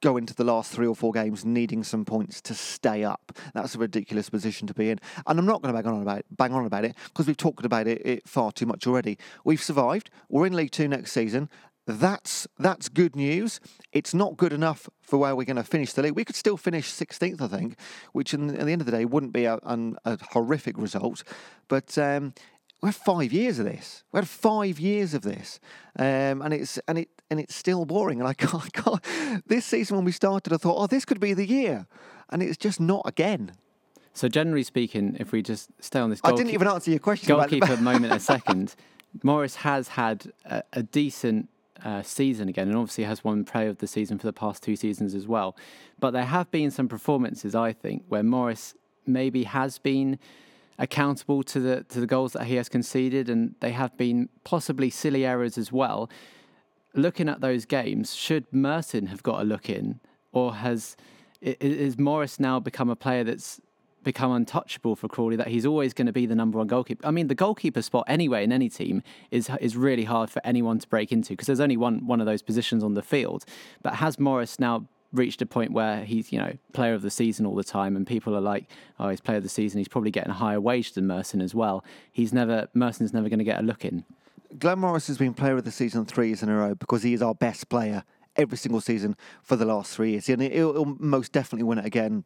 go 0.00 0.16
into 0.16 0.34
the 0.34 0.44
last 0.44 0.72
three 0.72 0.86
or 0.86 0.94
four 0.94 1.12
games 1.12 1.44
needing 1.44 1.82
some 1.82 2.04
points 2.04 2.40
to 2.42 2.54
stay 2.54 3.04
up. 3.04 3.32
That's 3.54 3.74
a 3.74 3.78
ridiculous 3.78 4.30
position 4.30 4.66
to 4.68 4.74
be 4.74 4.90
in. 4.90 5.00
And 5.26 5.38
I'm 5.38 5.46
not 5.46 5.62
going 5.62 5.74
to 5.74 5.82
bang 5.82 5.92
on 5.92 6.02
about 6.02 6.18
it, 6.18 6.26
bang 6.30 6.52
on 6.52 6.66
about 6.66 6.84
it 6.84 6.94
because 7.06 7.26
we've 7.26 7.36
talked 7.36 7.64
about 7.64 7.86
it, 7.86 8.04
it 8.04 8.28
far 8.28 8.52
too 8.52 8.66
much 8.66 8.86
already. 8.86 9.18
We've 9.44 9.62
survived. 9.62 10.10
We're 10.28 10.46
in 10.46 10.54
League 10.54 10.70
Two 10.70 10.88
next 10.88 11.12
season. 11.12 11.48
That's 11.86 12.46
that's 12.58 12.90
good 12.90 13.16
news. 13.16 13.60
It's 13.92 14.12
not 14.12 14.36
good 14.36 14.52
enough 14.52 14.90
for 15.00 15.18
where 15.18 15.34
we're 15.34 15.44
going 15.44 15.56
to 15.56 15.64
finish 15.64 15.94
the 15.94 16.02
league. 16.02 16.16
We 16.16 16.24
could 16.24 16.36
still 16.36 16.58
finish 16.58 16.92
16th, 16.92 17.40
I 17.40 17.48
think, 17.48 17.78
which 18.12 18.34
in, 18.34 18.50
at 18.50 18.66
the 18.66 18.72
end 18.72 18.82
of 18.82 18.86
the 18.86 18.92
day 18.92 19.06
wouldn't 19.06 19.32
be 19.32 19.46
a, 19.46 19.58
a 19.64 20.18
horrific 20.32 20.76
result. 20.76 21.24
But 21.66 21.96
um, 21.96 22.34
we 22.82 22.88
had 22.88 22.94
five 22.94 23.32
years 23.32 23.58
of 23.58 23.64
this. 23.64 24.04
We 24.12 24.18
had 24.18 24.28
five 24.28 24.78
years 24.78 25.14
of 25.14 25.22
this, 25.22 25.60
um, 25.98 26.42
and 26.42 26.52
it's 26.52 26.78
and 26.86 26.98
it 26.98 27.08
and 27.30 27.40
it's 27.40 27.54
still 27.54 27.84
boring. 27.84 28.20
And 28.20 28.28
I 28.28 28.34
can't, 28.34 28.64
I 28.64 28.68
can't. 28.68 29.46
This 29.46 29.64
season 29.64 29.96
when 29.96 30.04
we 30.04 30.12
started, 30.12 30.52
I 30.52 30.56
thought, 30.56 30.76
oh, 30.78 30.86
this 30.86 31.04
could 31.04 31.20
be 31.20 31.34
the 31.34 31.46
year, 31.46 31.86
and 32.30 32.42
it's 32.42 32.56
just 32.56 32.80
not 32.80 33.02
again. 33.04 33.52
So 34.14 34.28
generally 34.28 34.64
speaking, 34.64 35.16
if 35.20 35.30
we 35.30 35.42
just 35.42 35.70
stay 35.80 36.00
on 36.00 36.10
this, 36.10 36.20
I 36.24 36.32
didn't 36.32 36.50
even 36.50 36.66
answer 36.66 36.90
your 36.90 37.00
question. 37.00 37.28
Goalkeeper 37.28 37.76
moment 37.80 38.12
a 38.12 38.20
second. 38.20 38.74
Morris 39.22 39.56
has 39.56 39.88
had 39.88 40.32
a, 40.44 40.62
a 40.72 40.82
decent 40.82 41.48
uh, 41.84 42.02
season 42.02 42.48
again, 42.48 42.68
and 42.68 42.76
obviously 42.76 43.04
has 43.04 43.22
won 43.22 43.44
Player 43.44 43.68
of 43.68 43.78
the 43.78 43.86
Season 43.86 44.18
for 44.18 44.26
the 44.26 44.32
past 44.32 44.62
two 44.62 44.76
seasons 44.76 45.14
as 45.14 45.26
well. 45.26 45.56
But 45.98 46.10
there 46.10 46.24
have 46.24 46.50
been 46.50 46.70
some 46.70 46.88
performances, 46.88 47.54
I 47.54 47.72
think, 47.72 48.04
where 48.08 48.22
Morris 48.22 48.74
maybe 49.06 49.44
has 49.44 49.78
been 49.78 50.18
accountable 50.78 51.42
to 51.42 51.60
the 51.60 51.84
to 51.84 52.00
the 52.00 52.06
goals 52.06 52.32
that 52.32 52.44
he 52.44 52.56
has 52.56 52.68
conceded, 52.68 53.28
and 53.28 53.54
they 53.60 53.72
have 53.72 53.96
been 53.96 54.28
possibly 54.44 54.90
silly 54.90 55.24
errors 55.24 55.56
as 55.56 55.70
well. 55.72 56.10
Looking 56.94 57.28
at 57.28 57.40
those 57.40 57.64
games, 57.64 58.14
should 58.14 58.50
Mersin 58.50 59.08
have 59.08 59.22
got 59.22 59.40
a 59.40 59.44
look 59.44 59.68
in, 59.68 60.00
or 60.32 60.54
has 60.54 60.96
is 61.40 61.98
Morris 61.98 62.40
now 62.40 62.58
become 62.58 62.90
a 62.90 62.96
player 62.96 63.22
that's 63.22 63.60
become 64.04 64.32
untouchable 64.32 64.96
for 64.96 65.08
Crawley 65.08 65.36
that 65.36 65.48
he's 65.48 65.66
always 65.66 65.92
going 65.92 66.06
to 66.06 66.12
be 66.12 66.24
the 66.24 66.34
number 66.34 66.58
one 66.58 66.66
goalkeeper. 66.66 67.06
I 67.06 67.10
mean, 67.10 67.26
the 67.26 67.34
goalkeeper 67.34 67.82
spot 67.82 68.04
anyway 68.06 68.44
in 68.44 68.52
any 68.52 68.68
team 68.68 69.02
is 69.30 69.50
is 69.60 69.76
really 69.76 70.04
hard 70.04 70.30
for 70.30 70.40
anyone 70.44 70.78
to 70.78 70.88
break 70.88 71.12
into 71.12 71.30
because 71.30 71.46
there's 71.46 71.60
only 71.60 71.76
one 71.76 72.06
one 72.06 72.20
of 72.20 72.26
those 72.26 72.42
positions 72.42 72.82
on 72.82 72.94
the 72.94 73.02
field. 73.02 73.44
But 73.82 73.96
has 73.96 74.18
Morris 74.18 74.58
now 74.58 74.88
reached 75.12 75.40
a 75.40 75.46
point 75.46 75.72
where 75.72 76.04
he's 76.04 76.32
you 76.32 76.38
know 76.38 76.52
player 76.72 76.94
of 76.94 77.02
the 77.02 77.10
season 77.10 77.46
all 77.46 77.54
the 77.54 77.64
time, 77.64 77.96
and 77.96 78.06
people 78.06 78.34
are 78.34 78.40
like, 78.40 78.68
oh, 78.98 79.08
he's 79.08 79.20
player 79.20 79.38
of 79.38 79.42
the 79.42 79.48
season. 79.48 79.78
He's 79.78 79.88
probably 79.88 80.10
getting 80.10 80.30
a 80.30 80.34
higher 80.34 80.60
wage 80.60 80.92
than 80.92 81.06
Mersin 81.06 81.42
as 81.42 81.54
well. 81.54 81.84
He's 82.10 82.32
never 82.32 82.68
Mersin's 82.74 83.12
never 83.12 83.28
going 83.28 83.40
to 83.40 83.44
get 83.44 83.60
a 83.60 83.62
look 83.62 83.84
in. 83.84 84.04
Glenn 84.56 84.78
Morris 84.78 85.08
has 85.08 85.18
been 85.18 85.34
player 85.34 85.56
of 85.56 85.64
the 85.64 85.70
season 85.70 86.04
three 86.04 86.28
years 86.28 86.42
in 86.42 86.48
a 86.48 86.56
row 86.56 86.74
because 86.74 87.02
he 87.02 87.12
is 87.12 87.22
our 87.22 87.34
best 87.34 87.68
player 87.68 88.04
every 88.36 88.56
single 88.56 88.80
season 88.80 89.16
for 89.42 89.56
the 89.56 89.64
last 89.64 89.94
three 89.94 90.12
years, 90.12 90.28
and 90.28 90.40
he'll, 90.40 90.72
he'll 90.72 90.96
most 90.98 91.32
definitely 91.32 91.64
win 91.64 91.78
it 91.78 91.84
again. 91.84 92.24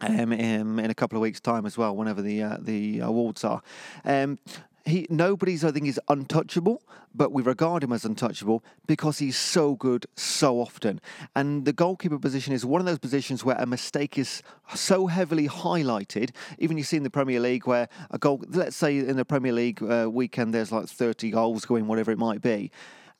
Um, 0.00 0.30
in, 0.30 0.78
in 0.78 0.90
a 0.90 0.94
couple 0.94 1.16
of 1.16 1.22
weeks' 1.22 1.40
time 1.40 1.64
as 1.64 1.78
well, 1.78 1.96
whenever 1.96 2.20
the 2.20 2.42
uh, 2.42 2.58
the 2.60 2.98
awards 2.98 3.44
are. 3.44 3.62
Um, 4.04 4.38
he 4.86 5.06
nobody's 5.10 5.64
I 5.64 5.72
think 5.72 5.86
is 5.86 6.00
untouchable, 6.08 6.82
but 7.14 7.32
we 7.32 7.42
regard 7.42 7.82
him 7.82 7.92
as 7.92 8.04
untouchable 8.04 8.64
because 8.86 9.18
he's 9.18 9.36
so 9.36 9.74
good 9.74 10.06
so 10.16 10.60
often. 10.60 11.00
And 11.34 11.64
the 11.64 11.72
goalkeeper 11.72 12.18
position 12.18 12.52
is 12.52 12.64
one 12.64 12.80
of 12.80 12.86
those 12.86 13.00
positions 13.00 13.44
where 13.44 13.56
a 13.58 13.66
mistake 13.66 14.16
is 14.16 14.42
so 14.74 15.08
heavily 15.08 15.48
highlighted. 15.48 16.30
Even 16.58 16.78
you 16.78 16.84
see 16.84 16.96
in 16.96 17.02
the 17.02 17.10
Premier 17.10 17.40
League 17.40 17.66
where 17.66 17.88
a 18.10 18.18
goal, 18.18 18.42
let's 18.48 18.76
say 18.76 18.98
in 18.98 19.16
the 19.16 19.24
Premier 19.24 19.52
League 19.52 19.82
uh, 19.82 20.08
weekend, 20.10 20.54
there's 20.54 20.72
like 20.72 20.88
30 20.88 21.30
goals 21.30 21.64
going, 21.64 21.88
whatever 21.88 22.12
it 22.12 22.18
might 22.18 22.40
be. 22.40 22.70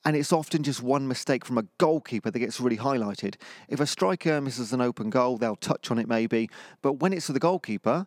And 0.04 0.14
it's 0.14 0.32
often 0.32 0.62
just 0.62 0.84
one 0.84 1.08
mistake 1.08 1.44
from 1.44 1.58
a 1.58 1.64
goalkeeper 1.78 2.30
that 2.30 2.38
gets 2.38 2.60
really 2.60 2.76
highlighted. 2.76 3.34
If 3.68 3.80
a 3.80 3.86
striker 3.86 4.40
misses 4.40 4.72
an 4.72 4.80
open 4.80 5.10
goal, 5.10 5.36
they'll 5.36 5.56
touch 5.56 5.90
on 5.90 5.98
it 5.98 6.06
maybe. 6.06 6.48
But 6.80 6.94
when 6.94 7.12
it's 7.12 7.26
for 7.26 7.32
the 7.32 7.40
goalkeeper, 7.40 8.06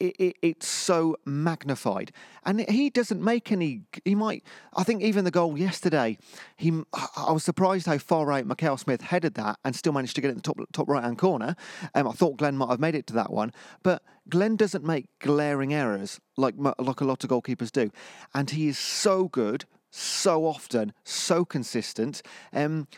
it, 0.00 0.16
it, 0.18 0.36
it's 0.42 0.66
so 0.66 1.16
magnified. 1.24 2.12
And 2.44 2.60
he 2.68 2.90
doesn't 2.90 3.22
make 3.22 3.52
any. 3.52 3.82
He 4.04 4.14
might. 4.14 4.42
I 4.74 4.82
think 4.82 5.02
even 5.02 5.24
the 5.24 5.30
goal 5.30 5.58
yesterday, 5.58 6.18
he. 6.56 6.72
I 7.16 7.32
was 7.32 7.44
surprised 7.44 7.86
how 7.86 7.98
far 7.98 8.32
out 8.32 8.46
Mikael 8.46 8.78
Smith 8.78 9.02
headed 9.02 9.34
that 9.34 9.58
and 9.64 9.76
still 9.76 9.92
managed 9.92 10.16
to 10.16 10.20
get 10.20 10.28
it 10.28 10.32
in 10.32 10.36
the 10.36 10.42
top 10.42 10.58
top 10.72 10.88
right 10.88 11.04
hand 11.04 11.18
corner. 11.18 11.54
Um, 11.94 12.08
I 12.08 12.12
thought 12.12 12.38
Glenn 12.38 12.56
might 12.56 12.70
have 12.70 12.80
made 12.80 12.94
it 12.94 13.06
to 13.08 13.14
that 13.14 13.32
one, 13.32 13.52
but 13.82 14.02
Glenn 14.28 14.56
doesn't 14.56 14.84
make 14.84 15.06
glaring 15.20 15.74
errors 15.74 16.20
like 16.36 16.54
like 16.56 17.00
a 17.00 17.04
lot 17.04 17.22
of 17.22 17.30
goalkeepers 17.30 17.70
do, 17.70 17.90
and 18.34 18.50
he 18.50 18.68
is 18.68 18.78
so 18.78 19.28
good, 19.28 19.66
so 19.90 20.46
often, 20.46 20.92
so 21.04 21.44
consistent. 21.44 22.22
Um, 22.52 22.88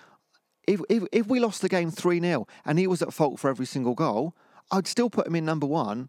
if, 0.66 0.80
if, 0.88 1.02
if 1.10 1.26
we 1.26 1.40
lost 1.40 1.60
the 1.60 1.68
game 1.68 1.90
3 1.90 2.20
0 2.20 2.46
and 2.64 2.78
he 2.78 2.86
was 2.86 3.02
at 3.02 3.12
fault 3.12 3.40
for 3.40 3.50
every 3.50 3.66
single 3.66 3.94
goal, 3.94 4.36
I'd 4.70 4.86
still 4.86 5.10
put 5.10 5.26
him 5.26 5.34
in 5.34 5.44
number 5.44 5.66
one 5.66 6.08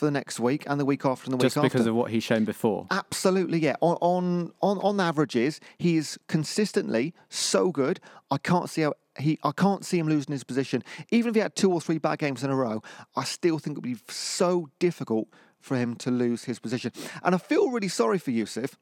for 0.00 0.06
the 0.06 0.10
next 0.10 0.40
week 0.40 0.64
and 0.66 0.80
the 0.80 0.84
week 0.84 1.04
after 1.04 1.30
and 1.30 1.34
the 1.34 1.44
Just 1.44 1.56
week 1.56 1.66
after. 1.66 1.68
Just 1.68 1.72
because 1.74 1.86
of 1.86 1.94
what 1.94 2.10
he's 2.10 2.24
shown 2.24 2.44
before. 2.44 2.86
Absolutely, 2.90 3.58
yeah. 3.58 3.76
On 3.80 3.96
on 4.00 4.52
on 4.62 4.78
on 4.78 4.98
averages, 4.98 5.60
he 5.78 5.96
is 5.96 6.18
consistently 6.26 7.14
so 7.28 7.70
good. 7.70 8.00
I 8.30 8.38
can't 8.38 8.68
see 8.68 8.82
how 8.82 8.94
he. 9.18 9.38
I 9.44 9.52
can't 9.52 9.84
see 9.84 9.98
him 9.98 10.08
losing 10.08 10.32
his 10.32 10.42
position. 10.42 10.82
Even 11.10 11.28
if 11.28 11.34
he 11.34 11.40
had 11.42 11.54
two 11.54 11.70
or 11.70 11.80
three 11.80 11.98
bad 11.98 12.18
games 12.18 12.42
in 12.42 12.50
a 12.50 12.56
row, 12.56 12.82
I 13.14 13.24
still 13.24 13.58
think 13.58 13.76
it 13.76 13.78
would 13.82 13.92
be 13.92 14.00
so 14.08 14.70
difficult 14.78 15.28
for 15.60 15.76
him 15.76 15.94
to 15.96 16.10
lose 16.10 16.44
his 16.44 16.58
position. 16.58 16.92
And 17.22 17.34
I 17.34 17.38
feel 17.38 17.70
really 17.70 17.88
sorry 17.88 18.18
for 18.18 18.30
Yusuf. 18.30 18.78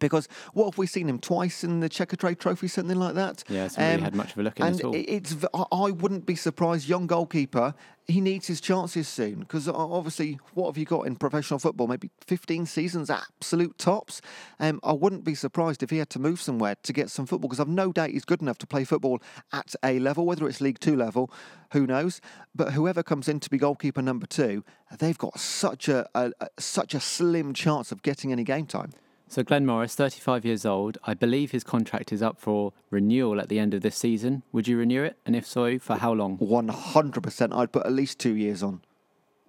Because 0.00 0.26
what 0.54 0.64
have 0.70 0.78
we 0.78 0.86
seen 0.86 1.08
him 1.08 1.18
twice 1.18 1.62
in 1.62 1.80
the 1.80 1.88
Checkatrade 1.88 2.38
Trophy, 2.38 2.66
something 2.66 2.98
like 2.98 3.14
that? 3.14 3.44
Yeah, 3.48 3.66
it's 3.66 3.76
really 3.76 4.00
had 4.00 4.14
much 4.14 4.32
of 4.32 4.38
a 4.38 4.42
look 4.42 4.58
in 4.58 4.66
and 4.66 4.78
at 4.78 4.84
all. 4.84 4.94
it- 4.94 5.00
it's. 5.00 5.36
I 5.70 5.90
wouldn't 5.90 6.24
be 6.26 6.34
surprised. 6.34 6.88
Young 6.88 7.06
goalkeeper, 7.06 7.74
he 8.06 8.20
needs 8.22 8.46
his 8.46 8.60
chances 8.60 9.06
soon. 9.06 9.40
Because 9.40 9.68
obviously, 9.68 10.40
what 10.54 10.68
have 10.68 10.78
you 10.78 10.86
got 10.86 11.02
in 11.06 11.16
professional 11.16 11.58
football? 11.58 11.86
Maybe 11.88 12.10
15 12.26 12.64
seasons, 12.66 13.10
absolute 13.10 13.76
tops. 13.78 14.22
Um, 14.58 14.80
I 14.82 14.92
wouldn't 14.92 15.24
be 15.24 15.34
surprised 15.34 15.82
if 15.82 15.90
he 15.90 15.98
had 15.98 16.08
to 16.10 16.18
move 16.18 16.40
somewhere 16.40 16.74
to 16.82 16.92
get 16.92 17.10
some 17.10 17.26
football. 17.26 17.48
Because 17.48 17.60
I've 17.60 17.68
no 17.68 17.92
doubt 17.92 18.10
he's 18.10 18.24
good 18.24 18.40
enough 18.40 18.58
to 18.58 18.66
play 18.66 18.84
football 18.84 19.20
at 19.52 19.74
a 19.84 19.98
level, 19.98 20.24
whether 20.24 20.48
it's 20.48 20.60
League 20.62 20.80
Two 20.80 20.96
level, 20.96 21.30
who 21.72 21.86
knows? 21.86 22.20
But 22.54 22.72
whoever 22.72 23.02
comes 23.02 23.28
in 23.28 23.40
to 23.40 23.50
be 23.50 23.58
goalkeeper 23.58 24.00
number 24.02 24.26
two, 24.26 24.64
they've 24.98 25.18
got 25.18 25.38
such 25.38 25.86
a, 25.88 26.08
a, 26.14 26.32
a 26.40 26.48
such 26.58 26.94
a 26.94 27.00
slim 27.00 27.52
chance 27.52 27.92
of 27.92 28.02
getting 28.02 28.32
any 28.32 28.42
game 28.44 28.64
time. 28.66 28.92
So 29.32 29.42
Glenn 29.42 29.64
Morris, 29.64 29.94
35 29.94 30.44
years 30.44 30.66
old. 30.66 30.98
I 31.04 31.14
believe 31.14 31.52
his 31.52 31.64
contract 31.64 32.12
is 32.12 32.20
up 32.20 32.38
for 32.38 32.74
renewal 32.90 33.40
at 33.40 33.48
the 33.48 33.58
end 33.58 33.72
of 33.72 33.80
this 33.80 33.96
season. 33.96 34.42
Would 34.52 34.68
you 34.68 34.76
renew 34.76 35.04
it? 35.04 35.16
And 35.24 35.34
if 35.34 35.46
so, 35.46 35.78
for 35.78 35.96
how 35.96 36.12
long? 36.12 36.36
100%. 36.36 37.56
I'd 37.56 37.72
put 37.72 37.86
at 37.86 37.92
least 37.94 38.18
two 38.18 38.36
years 38.36 38.62
on. 38.62 38.82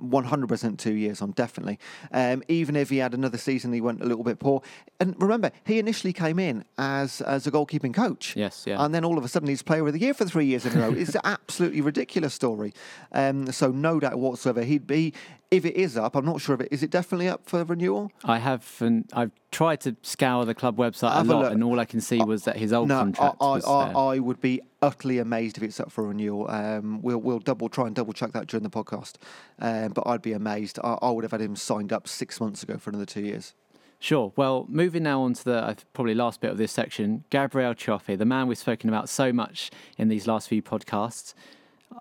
100% 0.01 0.77
two 0.77 0.93
years 0.93 1.21
on, 1.21 1.31
definitely. 1.31 1.79
Um, 2.13 2.43
even 2.47 2.77
if 2.77 2.89
he 2.89 2.97
had 2.97 3.13
another 3.13 3.37
season, 3.37 3.73
he 3.73 3.81
went 3.81 4.01
a 4.01 4.05
little 4.05 4.23
bit 4.23 4.39
poor. 4.39 4.61
And 5.01 5.21
remember, 5.21 5.51
he 5.65 5.79
initially 5.79 6.13
came 6.13 6.39
in 6.39 6.63
as 6.77 7.21
as 7.21 7.45
a 7.45 7.51
goalkeeping 7.51 7.93
coach. 7.93 8.35
Yes, 8.35 8.63
yeah. 8.65 8.83
And 8.83 8.95
then 8.95 9.03
all 9.03 9.17
of 9.17 9.25
a 9.25 9.27
sudden, 9.27 9.49
he's 9.49 9.61
player 9.61 9.85
of 9.85 9.93
the 9.93 9.99
year 9.99 10.13
for 10.13 10.25
three 10.25 10.45
years 10.45 10.65
in 10.65 10.77
a 10.77 10.81
row. 10.81 10.93
it's 10.93 11.15
an 11.15 11.21
absolutely 11.25 11.81
ridiculous 11.81 12.33
story. 12.33 12.73
Um, 13.11 13.51
so 13.51 13.71
no 13.71 13.99
doubt 13.99 14.17
whatsoever, 14.17 14.63
he'd 14.63 14.87
be. 14.87 15.13
If 15.53 15.65
it 15.65 15.75
is 15.75 15.95
up, 15.97 16.15
I'm 16.15 16.25
not 16.25 16.41
sure 16.41 16.55
if 16.55 16.61
it 16.61 16.69
is. 16.71 16.81
It 16.83 16.89
definitely 16.89 17.27
up 17.29 17.45
for 17.45 17.63
renewal. 17.63 18.11
I 18.25 18.39
have, 18.39 18.75
and 18.79 19.07
I've 19.13 19.31
tried 19.51 19.81
to 19.81 19.95
scour 20.01 20.45
the 20.45 20.55
club 20.55 20.77
website 20.77 21.13
Have 21.13 21.29
a 21.29 21.31
a 21.31 21.33
lot, 21.33 21.41
look. 21.43 21.51
and 21.53 21.63
all 21.63 21.79
I 21.79 21.85
can 21.85 22.01
see 22.01 22.17
was 22.23 22.43
that 22.45 22.57
his 22.57 22.73
old 22.73 22.87
No, 22.87 22.99
contract 22.99 23.37
I, 23.39 23.45
was 23.45 23.65
I, 23.65 23.85
there. 23.85 23.97
I 23.97 24.19
would 24.19 24.41
be 24.41 24.61
utterly 24.81 25.19
amazed 25.19 25.57
if 25.57 25.63
it's 25.63 25.79
up 25.79 25.91
for 25.91 26.07
renewal. 26.07 26.49
Um, 26.49 27.01
we'll 27.01 27.19
we'll 27.19 27.39
double 27.39 27.69
try 27.69 27.85
and 27.87 27.95
double 27.95 28.13
check 28.13 28.31
that 28.33 28.47
during 28.47 28.63
the 28.63 28.69
podcast. 28.69 29.15
Um, 29.59 29.89
but 29.93 30.07
I'd 30.07 30.21
be 30.23 30.33
amazed. 30.33 30.79
I, 30.83 30.97
I 31.01 31.11
would 31.11 31.23
have 31.23 31.31
had 31.31 31.41
him 31.41 31.55
signed 31.55 31.93
up 31.93 32.07
six 32.07 32.41
months 32.41 32.63
ago 32.63 32.77
for 32.77 32.89
another 32.89 33.05
two 33.05 33.21
years. 33.21 33.53
Sure. 33.99 34.33
Well, 34.35 34.65
moving 34.67 35.03
now 35.03 35.21
on 35.21 35.33
to 35.35 35.43
the 35.45 35.63
uh, 35.63 35.75
probably 35.93 36.13
last 36.13 36.41
bit 36.41 36.51
of 36.51 36.57
this 36.57 36.73
section, 36.73 37.23
Gabriel 37.29 37.73
Cioffi, 37.73 38.17
the 38.17 38.25
man 38.25 38.47
we've 38.47 38.57
spoken 38.57 38.89
about 38.89 39.07
so 39.07 39.31
much 39.31 39.71
in 39.97 40.09
these 40.09 40.27
last 40.27 40.49
few 40.49 40.61
podcasts. 40.61 41.33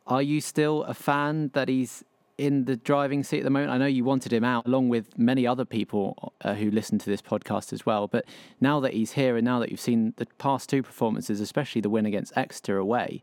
Are 0.07 0.23
you 0.23 0.41
still 0.41 0.83
a 0.85 0.95
fan 0.95 1.51
that 1.55 1.69
he's 1.69 2.03
in 2.43 2.65
the 2.65 2.75
driving 2.75 3.23
seat 3.23 3.39
at 3.39 3.45
the 3.45 3.51
moment? 3.51 3.71
I 3.71 3.79
know 3.79 3.87
you 3.87 4.03
wanted 4.05 4.33
him 4.33 4.43
out, 4.43 4.67
along 4.67 4.89
with 4.89 5.17
many 5.17 5.47
other 5.47 5.65
people 5.65 6.33
uh, 6.41 6.55
who 6.55 6.73
listen 6.73 6.99
to 6.99 7.09
this 7.09 7.23
podcast 7.23 7.73
as 7.73 7.87
well. 7.87 8.09
But 8.09 8.25
now 8.61 8.81
that 8.81 8.95
he's 8.95 9.13
here, 9.13 9.37
and 9.37 9.45
now 9.45 9.61
that 9.61 9.71
you've 9.71 9.81
seen 9.81 10.13
the 10.17 10.27
past 10.39 10.69
two 10.69 10.83
performances, 10.83 11.41
especially 11.41 11.81
the 11.81 11.89
win 11.89 12.05
against 12.05 12.33
Exeter 12.37 12.79
away, 12.79 13.23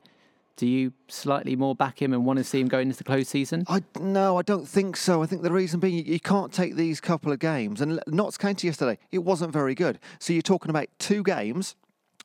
do 0.56 0.66
you 0.66 0.94
slightly 1.10 1.58
more 1.58 1.76
back 1.76 2.02
him 2.02 2.14
and 2.14 2.26
want 2.26 2.38
to 2.38 2.46
see 2.46 2.62
him 2.62 2.70
go 2.70 2.80
into 2.80 2.98
the 2.98 3.04
close 3.04 3.28
season? 3.28 3.66
I 3.68 3.84
no, 4.00 4.38
I 4.38 4.42
don't 4.42 4.68
think 4.68 4.96
so. 4.96 5.22
I 5.22 5.26
think 5.26 5.42
the 5.42 5.52
reason 5.52 5.82
being 5.82 5.96
you, 5.96 6.04
you 6.04 6.20
can't 6.22 6.54
take 6.54 6.76
these 6.76 7.02
couple 7.02 7.34
of 7.34 7.40
games. 7.40 7.82
And 7.82 8.02
Notts 8.08 8.38
County 8.38 8.68
yesterday, 8.68 8.98
it 9.12 9.20
wasn't 9.20 9.52
very 9.52 9.76
good. 9.76 10.00
So 10.20 10.32
you're 10.32 10.42
talking 10.42 10.70
about 10.70 10.88
two 10.98 11.24
games. 11.24 11.76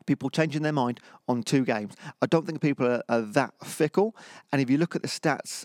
People 0.06 0.30
changing 0.30 0.62
their 0.62 0.72
mind 0.72 1.00
on 1.28 1.42
two 1.42 1.64
games. 1.64 1.94
I 2.22 2.26
don't 2.26 2.46
think 2.46 2.60
people 2.60 2.86
are, 2.86 3.02
are 3.08 3.22
that 3.22 3.54
fickle. 3.64 4.14
And 4.52 4.60
if 4.60 4.68
you 4.68 4.78
look 4.78 4.94
at 4.94 5.02
the 5.02 5.08
stats 5.08 5.64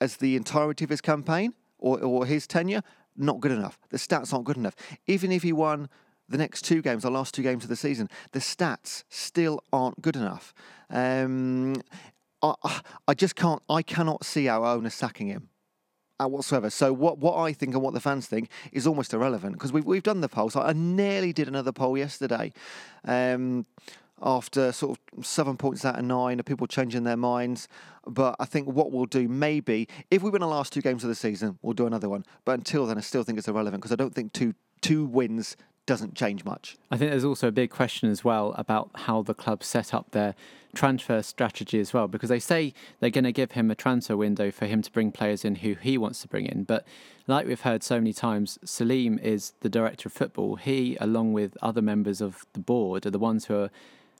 as 0.00 0.16
the 0.16 0.36
entirety 0.36 0.84
of 0.84 0.90
his 0.90 1.00
campaign 1.00 1.54
or, 1.78 2.00
or 2.02 2.26
his 2.26 2.46
tenure, 2.46 2.82
not 3.16 3.40
good 3.40 3.52
enough. 3.52 3.78
The 3.90 3.96
stats 3.98 4.32
aren't 4.32 4.44
good 4.46 4.56
enough. 4.56 4.74
Even 5.06 5.32
if 5.32 5.42
he 5.42 5.52
won 5.52 5.88
the 6.28 6.38
next 6.38 6.62
two 6.62 6.82
games, 6.82 7.02
the 7.02 7.10
last 7.10 7.34
two 7.34 7.42
games 7.42 7.64
of 7.64 7.70
the 7.70 7.76
season, 7.76 8.08
the 8.32 8.38
stats 8.38 9.04
still 9.08 9.62
aren't 9.72 10.00
good 10.02 10.16
enough. 10.16 10.54
Um, 10.90 11.76
I, 12.42 12.54
I- 13.08 13.14
just 13.14 13.34
can't. 13.34 13.62
I 13.68 13.82
cannot 13.82 14.24
see 14.24 14.48
our 14.48 14.64
owner 14.64 14.90
sacking 14.90 15.26
him 15.26 15.48
uh, 16.22 16.28
whatsoever. 16.28 16.70
So 16.70 16.92
what 16.92 17.18
what 17.18 17.36
I 17.36 17.52
think 17.52 17.74
and 17.74 17.82
what 17.82 17.94
the 17.94 18.00
fans 18.00 18.26
think 18.26 18.50
is 18.72 18.86
almost 18.86 19.12
irrelevant 19.12 19.54
because 19.54 19.72
we've 19.72 19.84
we've 19.84 20.02
done 20.02 20.20
the 20.20 20.28
polls. 20.28 20.54
I 20.54 20.72
nearly 20.72 21.32
did 21.32 21.48
another 21.48 21.72
poll 21.72 21.98
yesterday. 21.98 22.52
Um, 23.04 23.66
after 24.22 24.72
sort 24.72 24.98
of 25.16 25.26
seven 25.26 25.56
points 25.56 25.84
out 25.84 25.98
of 25.98 26.04
nine, 26.04 26.40
of 26.40 26.46
people 26.46 26.66
changing 26.66 27.04
their 27.04 27.16
minds. 27.16 27.68
But 28.06 28.36
I 28.40 28.44
think 28.44 28.68
what 28.68 28.90
we'll 28.90 29.06
do, 29.06 29.28
maybe, 29.28 29.88
if 30.10 30.22
we 30.22 30.30
win 30.30 30.40
the 30.40 30.46
last 30.46 30.72
two 30.72 30.80
games 30.80 31.04
of 31.04 31.08
the 31.08 31.14
season, 31.14 31.58
we'll 31.62 31.74
do 31.74 31.86
another 31.86 32.08
one. 32.08 32.24
But 32.44 32.52
until 32.52 32.86
then, 32.86 32.98
I 32.98 33.02
still 33.02 33.22
think 33.22 33.38
it's 33.38 33.48
irrelevant 33.48 33.82
because 33.82 33.92
I 33.92 33.96
don't 33.96 34.14
think 34.14 34.32
two 34.32 34.54
two 34.80 35.04
wins 35.04 35.56
doesn't 35.86 36.14
change 36.14 36.44
much. 36.44 36.76
I 36.90 36.98
think 36.98 37.10
there's 37.10 37.24
also 37.24 37.48
a 37.48 37.52
big 37.52 37.70
question 37.70 38.10
as 38.10 38.22
well 38.22 38.54
about 38.58 38.90
how 38.94 39.22
the 39.22 39.32
club 39.34 39.64
set 39.64 39.94
up 39.94 40.10
their 40.10 40.34
transfer 40.74 41.22
strategy 41.22 41.80
as 41.80 41.94
well, 41.94 42.06
because 42.06 42.28
they 42.28 42.38
say 42.38 42.74
they're 43.00 43.08
going 43.08 43.24
to 43.24 43.32
give 43.32 43.52
him 43.52 43.70
a 43.70 43.74
transfer 43.74 44.14
window 44.14 44.50
for 44.50 44.66
him 44.66 44.82
to 44.82 44.92
bring 44.92 45.10
players 45.10 45.46
in 45.46 45.56
who 45.56 45.74
he 45.74 45.96
wants 45.96 46.20
to 46.22 46.28
bring 46.28 46.44
in. 46.44 46.64
But 46.64 46.86
like 47.26 47.46
we've 47.46 47.62
heard 47.62 47.82
so 47.82 47.96
many 47.96 48.12
times, 48.12 48.58
Salim 48.64 49.18
is 49.18 49.54
the 49.60 49.70
director 49.70 50.08
of 50.08 50.12
football. 50.12 50.56
He, 50.56 50.98
along 51.00 51.32
with 51.32 51.56
other 51.62 51.80
members 51.80 52.20
of 52.20 52.44
the 52.52 52.60
board, 52.60 53.06
are 53.06 53.10
the 53.10 53.18
ones 53.18 53.46
who 53.46 53.56
are 53.56 53.70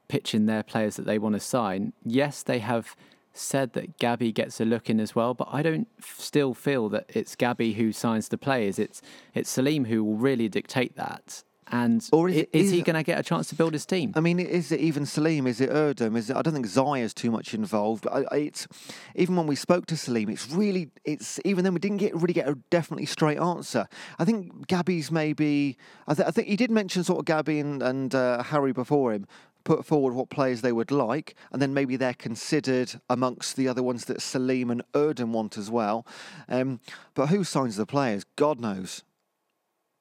pitching 0.08 0.46
their 0.46 0.62
players 0.62 0.96
that 0.96 1.06
they 1.06 1.18
want 1.18 1.34
to 1.34 1.40
sign. 1.40 1.92
Yes, 2.04 2.42
they 2.42 2.58
have 2.60 2.96
said 3.32 3.72
that 3.74 3.98
Gabby 3.98 4.32
gets 4.32 4.60
a 4.60 4.64
look 4.64 4.90
in 4.90 4.98
as 4.98 5.14
well, 5.14 5.32
but 5.34 5.48
I 5.52 5.62
don't 5.62 5.86
f- 6.00 6.16
still 6.18 6.54
feel 6.54 6.88
that 6.88 7.06
it's 7.14 7.36
Gabby 7.36 7.74
who 7.74 7.92
signs 7.92 8.28
the 8.28 8.38
players. 8.38 8.78
It's 8.78 9.00
it's 9.34 9.48
Salim 9.50 9.84
who 9.84 10.02
will 10.02 10.16
really 10.16 10.48
dictate 10.48 10.96
that. 10.96 11.44
And 11.70 12.02
Or 12.12 12.30
is 12.30 12.36
it- 12.38 12.48
is 12.54 12.66
is 12.66 12.70
he 12.72 12.80
going 12.82 12.96
to 12.96 13.02
get 13.02 13.18
a 13.20 13.22
chance 13.22 13.50
to 13.50 13.54
build 13.54 13.74
his 13.74 13.84
team? 13.84 14.14
I 14.16 14.20
mean, 14.20 14.40
is 14.40 14.72
it 14.72 14.80
even 14.80 15.04
Salim? 15.04 15.46
Is 15.46 15.60
it 15.60 15.68
Erdem? 15.68 16.16
Is 16.16 16.30
it? 16.30 16.36
I 16.36 16.40
don't 16.40 16.54
think 16.54 16.64
Ziya's 16.66 17.12
too 17.12 17.30
much 17.30 17.52
involved. 17.52 18.06
I, 18.10 18.24
I- 18.32 18.36
it's 18.38 18.66
even 19.14 19.36
when 19.36 19.46
we 19.46 19.54
spoke 19.54 19.84
to 19.86 19.96
Salim, 19.96 20.30
it's 20.30 20.50
really 20.50 20.88
it's 21.04 21.38
even 21.44 21.64
then 21.64 21.74
we 21.74 21.78
didn't 21.80 21.98
get 21.98 22.14
really 22.14 22.32
get 22.32 22.48
a 22.48 22.54
definitely 22.70 23.04
straight 23.06 23.38
answer. 23.38 23.86
I 24.18 24.24
think 24.24 24.66
Gabby's 24.66 25.12
maybe. 25.12 25.76
I, 26.08 26.14
th- 26.14 26.26
I 26.26 26.30
think 26.30 26.48
he 26.48 26.56
did 26.56 26.70
mention 26.70 27.04
sort 27.04 27.18
of 27.18 27.26
Gabby 27.26 27.60
and, 27.60 27.82
and 27.82 28.14
uh, 28.14 28.42
Harry 28.44 28.72
before 28.72 29.12
him. 29.12 29.26
Put 29.68 29.84
forward 29.84 30.14
what 30.14 30.30
players 30.30 30.62
they 30.62 30.72
would 30.72 30.90
like, 30.90 31.34
and 31.52 31.60
then 31.60 31.74
maybe 31.74 31.96
they're 31.96 32.14
considered 32.14 32.98
amongst 33.10 33.54
the 33.54 33.68
other 33.68 33.82
ones 33.82 34.06
that 34.06 34.22
Salim 34.22 34.70
and 34.70 34.82
Erdem 34.94 35.28
want 35.28 35.58
as 35.58 35.70
well. 35.70 36.06
Um, 36.48 36.80
but 37.12 37.26
who 37.26 37.44
signs 37.44 37.76
the 37.76 37.84
players? 37.84 38.24
God 38.36 38.60
knows. 38.60 39.02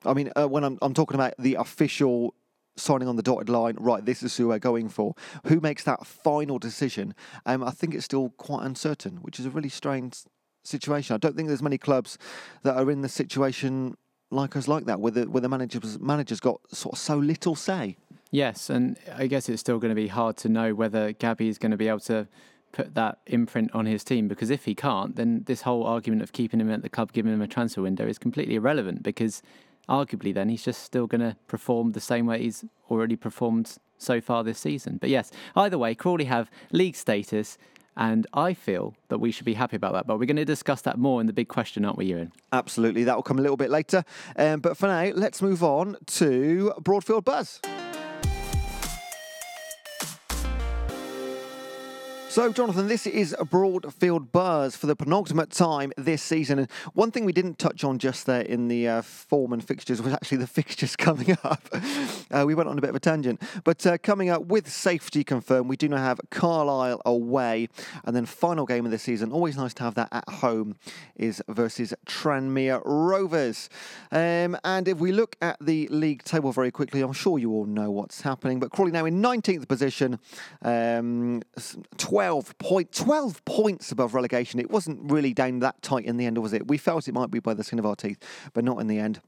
I 0.06 0.14
mean, 0.14 0.32
uh, 0.38 0.48
when 0.48 0.64
I'm, 0.64 0.78
I'm 0.82 0.94
talking 0.94 1.16
about 1.16 1.34
the 1.38 1.56
official 1.56 2.34
signing 2.78 3.10
on 3.10 3.18
the 3.18 3.22
dotted 3.22 3.50
line, 3.50 3.76
right, 3.78 4.06
this 4.06 4.24
is 4.24 4.38
who 4.38 4.48
we're 4.48 4.58
going 4.58 4.88
for. 4.88 5.16
Who 5.48 5.60
makes 5.60 5.84
that 5.84 6.08
final 6.08 6.60
decision? 6.60 7.14
Um, 7.46 7.62
I 7.62 7.72
think 7.72 7.94
it's 7.94 8.06
still 8.06 8.30
quite 8.38 8.64
uncertain, 8.64 9.18
which 9.18 9.38
is 9.38 9.46
a 9.46 9.50
really 9.50 9.68
strange 9.68 10.20
situation. 10.64 11.14
I 11.14 11.18
don't 11.18 11.36
think 11.36 11.50
there's 11.50 11.62
many 11.62 11.78
clubs 11.78 12.18
that 12.64 12.78
are 12.78 12.90
in 12.90 13.02
the 13.02 13.10
situation 13.10 13.98
like 14.32 14.56
us 14.56 14.70
like 14.70 14.86
that, 14.86 15.02
where 15.02 15.12
the, 15.12 15.24
where 15.24 15.42
the 15.42 15.50
managers, 15.50 16.00
managers 16.00 16.40
got 16.40 16.62
sort 16.74 16.94
of 16.94 17.00
so 17.00 17.18
little 17.18 17.56
say. 17.56 17.98
Yes, 18.32 18.70
and 18.70 18.98
I 19.16 19.28
guess 19.28 19.48
it's 19.50 19.62
still 19.62 19.80
going 19.80 19.90
to 19.90 19.96
be 19.96 20.08
hard 20.08 20.38
to 20.38 20.50
know 20.50 20.74
whether 20.74 21.14
Gabby 21.14 21.48
is 21.48 21.58
going 21.58 21.72
to 21.72 21.78
be 21.78 21.88
able 21.88 22.02
to 22.02 22.28
put 22.72 22.96
that 22.96 23.20
imprint 23.26 23.74
on 23.74 23.86
his 23.86 24.04
team 24.04 24.28
because 24.28 24.50
if 24.50 24.66
he 24.66 24.76
can't, 24.76 25.16
then 25.16 25.44
this 25.46 25.62
whole 25.62 25.84
argument 25.86 26.22
of 26.22 26.34
keeping 26.34 26.60
him 26.60 26.70
at 26.70 26.82
the 26.82 26.90
club, 26.90 27.14
giving 27.14 27.34
him 27.34 27.42
a 27.42 27.48
transfer 27.48 27.82
window 27.82 28.06
is 28.06 28.18
completely 28.20 28.56
irrelevant 28.56 29.04
because 29.04 29.42
arguably 29.88 30.34
then 30.34 30.50
he's 30.50 30.64
just 30.64 30.84
still 30.84 31.08
going 31.08 31.22
to 31.22 31.36
perform 31.48 31.94
the 31.94 32.02
same 32.02 32.26
way 32.26 32.40
he's 32.42 32.66
already 32.92 33.16
performed 33.16 33.78
so 33.98 34.20
far 34.20 34.44
this 34.44 34.60
season. 34.60 34.98
But 34.98 35.10
yes, 35.10 35.32
either 35.56 35.78
way, 35.78 35.96
Crawley 35.96 36.26
have 36.26 36.52
league 36.72 36.96
status. 36.96 37.58
And 38.00 38.28
I 38.32 38.54
feel 38.54 38.94
that 39.08 39.18
we 39.18 39.32
should 39.32 39.46
be 39.46 39.56
happy 39.56 39.76
about 39.76 39.94
that. 39.94 40.06
But 40.06 40.20
we're 40.20 40.28
going 40.28 40.36
to 40.36 40.46
discuss 40.46 40.84
that 40.84 41.00
more 41.00 41.20
in 41.20 41.26
the 41.26 41.34
big 41.34 41.48
question, 41.48 41.84
aren't 41.84 41.98
we, 41.98 42.06
Ewan? 42.06 42.32
Absolutely, 42.54 43.04
that 43.06 43.16
will 43.16 43.24
come 43.24 43.40
a 43.40 43.42
little 43.42 43.58
bit 43.58 43.72
later. 43.72 44.04
Um, 44.36 44.60
but 44.60 44.78
for 44.78 44.86
now, 44.86 45.12
let's 45.16 45.42
move 45.42 45.64
on 45.64 45.98
to 46.06 46.74
Broadfield 46.80 47.26
Buzz. 47.26 47.60
So, 52.38 52.54
Jonathan, 52.54 52.88
this 52.88 53.08
is 53.08 53.34
a 53.40 53.46
Broadfield 53.46 54.32
Buzz 54.32 54.76
for 54.76 54.86
the 54.86 54.96
penultimate 54.96 55.50
time 55.50 55.92
this 55.98 56.22
season. 56.22 56.60
And 56.60 56.72
one 56.94 57.10
thing 57.10 57.26
we 57.26 57.34
didn't 57.34 57.58
touch 57.58 57.84
on 57.84 57.98
just 57.98 58.28
there 58.28 58.42
in 58.42 58.68
the 58.68 58.88
uh, 58.88 59.02
form 59.02 59.54
and 59.54 59.68
fixtures 59.68 60.04
was 60.04 60.14
actually 60.14 60.38
the 60.38 60.46
fixtures 60.58 60.96
coming 60.96 61.36
up. 61.44 61.68
Uh, 62.30 62.44
we 62.46 62.54
went 62.54 62.70
on 62.70 62.78
a 62.78 62.82
bit 62.82 62.92
of 62.92 62.96
a 62.96 63.00
tangent. 63.00 63.42
But 63.64 63.84
uh, 63.88 63.98
coming 63.98 64.30
up 64.30 64.46
with 64.46 64.70
safety 64.70 65.24
confirmed, 65.24 65.68
we 65.68 65.78
do 65.78 65.90
now 65.90 65.98
have 65.98 66.20
Carlisle 66.30 67.02
away. 67.08 67.70
And 68.06 68.16
then 68.16 68.28
final 68.28 68.68
game 68.68 68.86
of 68.86 68.92
the 68.92 69.00
season, 69.00 69.32
always 69.32 69.58
nice 69.58 69.74
to 69.74 69.84
have 69.84 69.96
that 69.96 70.10
at 70.12 70.30
home, 70.30 70.76
is 71.16 71.42
versus 71.48 71.92
Tranmere 72.06 72.84
Rovers. 72.86 73.68
Um, 74.12 74.56
and 74.64 74.88
if 74.88 75.00
we 75.00 75.12
look 75.12 75.38
at 75.42 75.58
the 75.60 75.88
league 75.88 76.24
table 76.24 76.52
very 76.52 76.70
quickly, 76.70 77.02
I'm 77.02 77.14
sure 77.14 77.40
you 77.40 77.52
all 77.52 77.66
know 77.66 77.90
what's 77.90 78.22
happening. 78.22 78.60
But 78.60 78.70
Crawley 78.70 78.92
now 78.92 79.06
in 79.06 79.24
19th 79.24 79.68
position, 79.68 80.20
um, 80.62 81.42
12, 81.98 82.27
point, 82.60 82.92
12 82.94 83.44
points 83.46 83.92
above 83.92 84.14
relegation. 84.14 84.60
It 84.60 84.70
wasn't 84.72 85.12
really 85.12 85.34
down 85.34 85.60
that 85.60 85.82
tight 85.82 86.06
in 86.06 86.18
the 86.18 86.26
end, 86.26 86.38
was 86.38 86.54
it? 86.54 86.68
We 86.68 86.78
felt 86.78 87.08
it 87.08 87.14
might 87.14 87.32
be 87.32 87.40
by 87.40 87.54
the 87.54 87.64
skin 87.64 87.80
of 87.80 87.86
our 87.86 87.96
teeth, 87.96 88.18
but 88.54 88.64
not 88.64 88.80
in 88.80 88.88
the 88.88 89.00
end. 89.00 89.22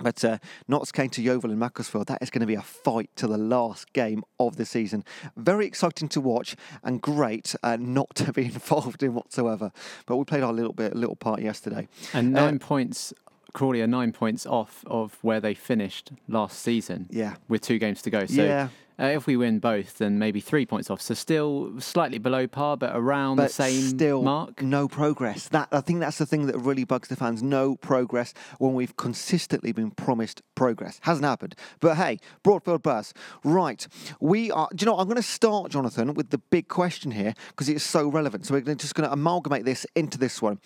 But 0.00 0.24
uh, 0.24 0.38
Notts 0.68 0.92
County 0.92 1.22
Yeovil 1.22 1.50
in 1.50 1.58
Macclesfield. 1.58 2.06
That 2.06 2.22
is 2.22 2.30
going 2.30 2.40
to 2.42 2.46
be 2.46 2.54
a 2.54 2.62
fight 2.62 3.10
to 3.16 3.26
the 3.26 3.36
last 3.36 3.92
game 3.92 4.22
of 4.38 4.54
the 4.56 4.64
season. 4.64 5.04
Very 5.36 5.66
exciting 5.66 6.08
to 6.10 6.20
watch 6.20 6.54
and 6.84 7.02
great 7.02 7.56
uh, 7.64 7.76
not 7.80 8.14
to 8.14 8.32
be 8.32 8.44
involved 8.54 9.02
in 9.02 9.14
whatsoever. 9.14 9.72
But 10.06 10.16
we 10.16 10.24
played 10.24 10.44
our 10.44 10.52
little 10.52 10.72
bit, 10.72 10.94
little 10.94 11.16
part 11.16 11.40
yesterday. 11.42 11.88
And 12.14 12.36
Uh, 12.38 12.44
nine 12.44 12.58
points, 12.60 13.12
Crawley 13.54 13.82
are 13.82 13.88
nine 13.88 14.12
points 14.12 14.46
off 14.46 14.84
of 14.86 15.18
where 15.22 15.40
they 15.40 15.54
finished 15.54 16.12
last 16.28 16.60
season. 16.60 17.08
Yeah. 17.10 17.34
With 17.48 17.62
two 17.62 17.78
games 17.80 18.00
to 18.02 18.10
go. 18.10 18.24
So 18.26 18.44
Yeah. 18.44 18.68
Uh, 19.00 19.06
if 19.06 19.26
we 19.26 19.36
win 19.36 19.58
both, 19.58 19.98
then 19.98 20.18
maybe 20.18 20.40
three 20.40 20.66
points 20.66 20.90
off. 20.90 21.00
So 21.00 21.14
still 21.14 21.80
slightly 21.80 22.18
below 22.18 22.46
par, 22.46 22.76
but 22.76 22.94
around 22.94 23.36
the 23.36 23.48
same 23.48 23.82
still 23.82 24.22
mark. 24.22 24.62
no 24.62 24.88
progress. 24.88 25.48
That 25.48 25.68
I 25.72 25.80
think 25.80 26.00
that's 26.00 26.18
the 26.18 26.26
thing 26.26 26.46
that 26.46 26.58
really 26.58 26.84
bugs 26.84 27.08
the 27.08 27.16
fans. 27.16 27.42
No 27.42 27.76
progress 27.76 28.34
when 28.58 28.74
we've 28.74 28.96
consistently 28.96 29.72
been 29.72 29.90
promised 29.90 30.42
progress. 30.54 31.00
Hasn't 31.02 31.24
happened. 31.24 31.54
But 31.80 31.96
hey, 31.96 32.18
Broadfield 32.44 32.82
Buzz. 32.82 33.14
Right, 33.44 33.86
we 34.20 34.50
are. 34.50 34.68
Do 34.74 34.82
you 34.82 34.86
know? 34.86 34.94
what? 34.94 35.02
I'm 35.02 35.06
going 35.06 35.16
to 35.16 35.22
start, 35.22 35.70
Jonathan, 35.70 36.14
with 36.14 36.30
the 36.30 36.38
big 36.38 36.68
question 36.68 37.12
here 37.12 37.34
because 37.48 37.68
it's 37.68 37.84
so 37.84 38.08
relevant. 38.08 38.46
So 38.46 38.54
we're 38.54 38.74
just 38.74 38.94
going 38.94 39.08
to 39.08 39.12
amalgamate 39.12 39.64
this 39.64 39.86
into 39.94 40.18
this 40.18 40.42
one. 40.42 40.58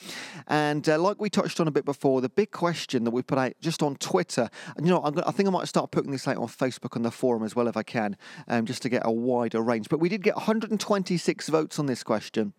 And 0.47 0.89
uh, 0.89 0.99
like 0.99 1.21
we 1.21 1.29
touched 1.29 1.61
on 1.61 1.69
a 1.69 1.71
bit 1.71 1.85
before, 1.85 2.21
the 2.21 2.29
big 2.29 2.51
question 2.51 3.05
that 3.05 3.11
we 3.11 3.23
put 3.23 3.39
out 3.39 3.53
just 3.61 3.83
on 3.83 3.97
Twitter. 3.97 4.49
And 4.77 4.87
you 4.87 4.93
know, 4.93 5.03
I'm 5.03 5.13
gonna, 5.13 5.29
I 5.29 5.33
think 5.33 5.49
I 5.49 5.53
might 5.53 5.69
start 5.69 5.91
putting 5.91 6.13
this 6.13 6.27
out 6.27 6.39
on 6.39 6.49
Facebook 6.49 6.97
on 6.97 7.03
the 7.03 7.11
forum 7.11 7.43
as 7.43 7.55
well 7.55 7.69
if 7.69 7.77
I 7.77 7.83
can, 7.83 8.17
um, 8.49 8.67
just 8.67 8.83
to 8.83 8.89
get 8.89 9.03
a 9.05 9.13
wider 9.13 9.61
range. 9.61 9.89
But 9.89 10.01
we 10.01 10.09
did 10.09 10.23
get 10.23 10.37
126 10.37 11.49
votes 11.49 11.79
on 11.79 11.87
this 11.87 12.03
question. 12.03 12.53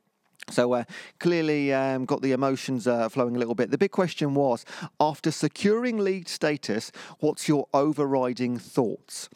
So 0.50 0.74
uh, 0.74 0.84
clearly 1.20 1.74
um, 1.74 2.06
got 2.06 2.22
the 2.22 2.34
emotions 2.34 2.86
uh, 2.86 3.08
flowing 3.10 3.36
a 3.36 3.40
little 3.40 3.56
bit. 3.56 3.72
The 3.72 3.78
big 3.78 3.92
question 3.92 4.34
was, 4.34 4.66
after 5.00 5.32
securing 5.32 5.98
league 5.98 6.28
status, 6.28 6.92
what's 7.20 7.48
your 7.48 7.68
overriding 7.74 8.58
thoughts? 8.58 9.30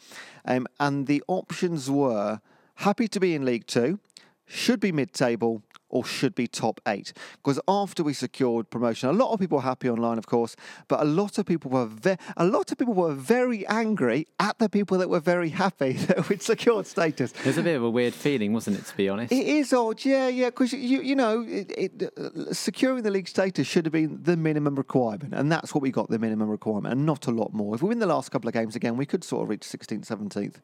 Um, 0.44 0.66
and 0.78 1.06
the 1.06 1.22
options 1.26 1.90
were 1.90 2.40
happy 2.76 3.08
to 3.08 3.20
be 3.20 3.34
in 3.34 3.44
League 3.44 3.66
Two, 3.66 3.98
should 4.46 4.80
be 4.80 4.92
mid-table, 4.92 5.62
or 5.90 6.04
should 6.04 6.34
be 6.34 6.46
top 6.46 6.80
eight. 6.86 7.12
Because 7.42 7.58
after 7.68 8.02
we 8.02 8.12
secured 8.12 8.70
promotion, 8.70 9.08
a 9.08 9.12
lot 9.12 9.32
of 9.32 9.40
people 9.40 9.56
were 9.58 9.62
happy 9.62 9.88
online, 9.88 10.18
of 10.18 10.26
course, 10.26 10.54
but 10.88 11.00
a 11.00 11.04
lot 11.04 11.38
of 11.38 11.46
people 11.46 11.70
were 11.70 11.86
ve- 11.86 12.16
a 12.36 12.44
lot 12.44 12.70
of 12.72 12.78
people 12.78 12.94
were 12.94 13.14
very 13.14 13.66
angry 13.66 14.26
at 14.38 14.58
the 14.58 14.68
people 14.68 14.98
that 14.98 15.08
were 15.08 15.20
very 15.20 15.50
happy 15.50 15.92
that 16.08 16.28
we'd 16.28 16.42
secured 16.42 16.86
status. 16.86 17.32
There's 17.44 17.58
a 17.58 17.62
bit 17.62 17.76
of 17.76 17.82
a 17.82 17.90
weird 17.90 18.14
feeling, 18.14 18.52
wasn't 18.52 18.78
it, 18.78 18.86
to 18.86 18.96
be 18.96 19.08
honest? 19.08 19.32
It 19.32 19.46
is 19.46 19.72
odd, 19.72 20.04
yeah, 20.04 20.28
yeah, 20.28 20.46
because 20.50 20.72
you 20.72 21.00
you 21.02 21.14
know 21.16 21.44
it, 21.48 21.72
it, 21.76 22.12
uh, 22.18 22.52
securing 22.52 23.02
the 23.02 23.10
league 23.10 23.28
status 23.28 23.66
should 23.66 23.84
have 23.86 23.92
been 23.92 24.20
the 24.22 24.36
minimum 24.36 24.74
requirement, 24.76 25.32
and 25.34 25.50
that's 25.50 25.74
what 25.74 25.82
we 25.82 25.90
got 25.90 26.08
the 26.10 26.18
minimum 26.18 26.48
requirement, 26.48 26.92
and 26.92 27.06
not 27.06 27.26
a 27.26 27.30
lot 27.30 27.52
more. 27.52 27.74
If 27.74 27.82
we 27.82 27.88
win 27.88 27.98
the 27.98 28.06
last 28.06 28.30
couple 28.30 28.48
of 28.48 28.54
games 28.54 28.76
again, 28.76 28.96
we 28.96 29.06
could 29.06 29.22
sort 29.24 29.42
of 29.44 29.48
reach 29.48 29.60
16th, 29.62 30.06
17th, 30.06 30.56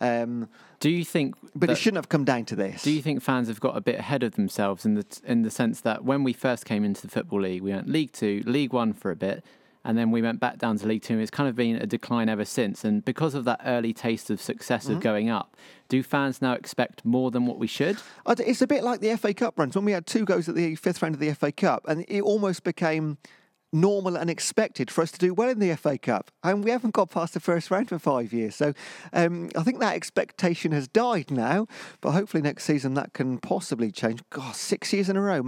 um, 0.00 0.48
Do 0.80 0.88
you 0.90 1.04
think 1.04 1.34
but 1.54 1.66
that- 1.66 1.72
it 1.72 1.76
shouldn't 1.76 1.98
have 1.98 2.08
come 2.08 2.24
down 2.24 2.44
to 2.46 2.56
this. 2.56 2.82
Do 2.82 2.90
you 2.90 3.02
think 3.02 3.22
fans 3.22 3.48
have 3.48 3.60
got 3.60 3.76
a 3.76 3.80
bit 3.80 3.98
ahead 3.98 4.22
of 4.22 4.34
themselves 4.34 4.71
in 4.84 4.94
the 4.94 5.04
in 5.24 5.42
the 5.42 5.50
sense 5.50 5.80
that 5.82 6.04
when 6.04 6.24
we 6.24 6.32
first 6.32 6.64
came 6.64 6.84
into 6.84 7.02
the 7.02 7.08
football 7.08 7.40
league, 7.42 7.62
we 7.62 7.72
went 7.72 7.88
League 7.88 8.12
Two, 8.12 8.42
League 8.46 8.72
One 8.72 8.92
for 8.92 9.10
a 9.10 9.16
bit, 9.16 9.44
and 9.84 9.96
then 9.98 10.10
we 10.10 10.22
went 10.22 10.40
back 10.40 10.58
down 10.58 10.78
to 10.78 10.86
League 10.86 11.02
Two. 11.02 11.14
and 11.14 11.22
It's 11.22 11.30
kind 11.30 11.48
of 11.48 11.54
been 11.56 11.76
a 11.76 11.86
decline 11.86 12.28
ever 12.28 12.44
since. 12.44 12.84
And 12.84 13.04
because 13.04 13.34
of 13.34 13.44
that 13.44 13.60
early 13.64 13.92
taste 13.92 14.30
of 14.30 14.40
success 14.40 14.84
Mm-hmm. 14.84 14.94
of 14.96 15.00
going 15.00 15.28
up, 15.30 15.56
do 15.88 16.02
fans 16.02 16.40
now 16.40 16.52
expect 16.54 17.04
more 17.04 17.30
than 17.30 17.46
what 17.46 17.58
we 17.58 17.66
should? 17.66 17.98
It's 18.26 18.62
a 18.62 18.66
bit 18.66 18.82
like 18.82 19.00
the 19.00 19.16
FA 19.16 19.34
Cup 19.34 19.58
runs 19.58 19.74
when 19.76 19.84
we 19.84 19.92
had 19.92 20.06
two 20.06 20.24
goes 20.24 20.48
at 20.48 20.54
the 20.54 20.74
fifth 20.76 21.02
round 21.02 21.14
of 21.14 21.20
the 21.20 21.32
FA 21.34 21.52
Cup, 21.52 21.84
and 21.88 22.04
it 22.08 22.22
almost 22.22 22.64
became 22.64 23.18
normal 23.72 24.16
and 24.16 24.28
expected 24.28 24.90
for 24.90 25.02
us 25.02 25.10
to 25.12 25.18
do 25.18 25.32
well 25.32 25.48
in 25.48 25.58
the 25.58 25.74
FA 25.76 25.96
Cup, 25.98 26.30
and 26.42 26.62
we 26.62 26.70
haven't 26.70 26.94
got 26.94 27.10
past 27.10 27.34
the 27.34 27.40
first 27.40 27.70
round 27.70 27.88
for 27.88 27.98
five 27.98 28.32
years. 28.32 28.54
So 28.54 28.74
um, 29.12 29.50
I 29.56 29.62
think 29.62 29.80
that 29.80 29.94
expectation 29.94 30.72
has 30.72 30.88
died 30.88 31.30
now, 31.30 31.66
but 32.00 32.12
hopefully 32.12 32.42
next 32.42 32.64
season 32.64 32.94
that 32.94 33.12
can 33.12 33.38
possibly 33.38 33.90
change. 33.90 34.22
God, 34.30 34.54
six 34.54 34.92
years 34.92 35.08
in 35.08 35.16
a 35.16 35.20
row? 35.20 35.42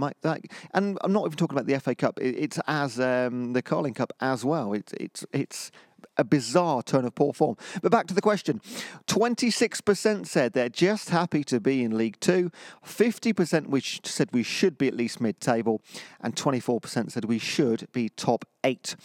And 0.73 0.97
I'm 1.01 1.13
not 1.13 1.25
even 1.25 1.37
talking 1.37 1.57
about 1.57 1.67
the 1.67 1.79
FA 1.79 1.95
Cup; 1.95 2.19
it, 2.19 2.35
it's 2.35 2.59
as 2.67 2.99
um, 2.99 3.53
the 3.53 3.61
Carling 3.61 3.93
Cup 3.93 4.11
as 4.19 4.43
well. 4.43 4.73
It's 4.73 4.93
it's 4.93 5.25
it's 5.31 5.71
a 6.17 6.23
bizarre 6.23 6.83
turn 6.83 7.05
of 7.05 7.15
poor 7.15 7.33
form. 7.33 7.57
But 7.81 7.91
back 7.91 8.07
to 8.07 8.13
the 8.13 8.21
question 8.21 8.61
26% 9.07 10.27
said 10.27 10.53
they're 10.53 10.69
just 10.69 11.09
happy 11.09 11.43
to 11.45 11.59
be 11.59 11.83
in 11.83 11.97
League 11.97 12.19
Two, 12.19 12.51
50% 12.85 13.67
which 13.67 14.01
said 14.05 14.29
we 14.31 14.43
should 14.43 14.77
be 14.77 14.87
at 14.87 14.95
least 14.95 15.21
mid 15.21 15.39
table, 15.39 15.81
and 16.21 16.35
24% 16.35 17.11
said 17.11 17.25
we 17.25 17.39
should 17.39 17.87
be 17.91 18.09
top 18.09 18.45
eight. 18.63 18.95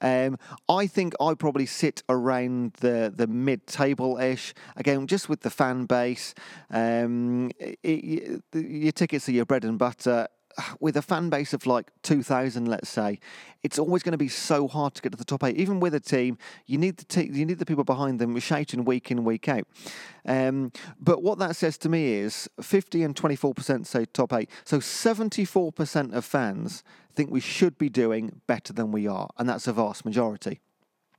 Um, 0.00 0.36
I 0.68 0.86
think 0.88 1.14
I 1.20 1.34
probably 1.34 1.66
sit 1.66 2.02
around 2.08 2.74
the, 2.80 3.12
the 3.14 3.28
mid 3.28 3.66
table 3.66 4.18
ish. 4.18 4.52
Again, 4.76 5.06
just 5.06 5.28
with 5.28 5.42
the 5.42 5.50
fan 5.50 5.86
base, 5.86 6.34
um, 6.70 7.50
it, 7.58 7.78
it, 7.82 8.42
your 8.52 8.92
tickets 8.92 9.28
are 9.28 9.32
your 9.32 9.46
bread 9.46 9.64
and 9.64 9.78
butter 9.78 10.26
with 10.80 10.96
a 10.96 11.02
fan 11.02 11.30
base 11.30 11.52
of 11.52 11.66
like 11.66 11.90
2,000, 12.02 12.66
let's 12.66 12.88
say, 12.88 13.18
it's 13.62 13.78
always 13.78 14.02
going 14.02 14.12
to 14.12 14.18
be 14.18 14.28
so 14.28 14.66
hard 14.68 14.94
to 14.94 15.02
get 15.02 15.12
to 15.12 15.18
the 15.18 15.24
top 15.24 15.44
eight. 15.44 15.56
Even 15.56 15.80
with 15.80 15.94
a 15.94 16.00
team, 16.00 16.38
you 16.66 16.78
need 16.78 16.96
the 16.96 17.04
te- 17.04 17.30
you 17.32 17.44
need 17.44 17.58
the 17.58 17.66
people 17.66 17.84
behind 17.84 18.18
them 18.18 18.38
shouting 18.38 18.84
week 18.84 19.10
in, 19.10 19.24
week 19.24 19.48
out. 19.48 19.66
Um, 20.26 20.72
but 21.00 21.22
what 21.22 21.38
that 21.38 21.56
says 21.56 21.78
to 21.78 21.88
me 21.88 22.14
is 22.14 22.48
50 22.60 23.02
and 23.02 23.14
24% 23.14 23.86
say 23.86 24.04
top 24.06 24.32
eight. 24.32 24.50
So 24.64 24.78
74% 24.78 26.12
of 26.12 26.24
fans 26.24 26.82
think 27.14 27.30
we 27.30 27.40
should 27.40 27.78
be 27.78 27.88
doing 27.88 28.40
better 28.46 28.72
than 28.72 28.90
we 28.90 29.06
are, 29.06 29.28
and 29.38 29.48
that's 29.48 29.66
a 29.66 29.72
vast 29.72 30.04
majority. 30.04 30.60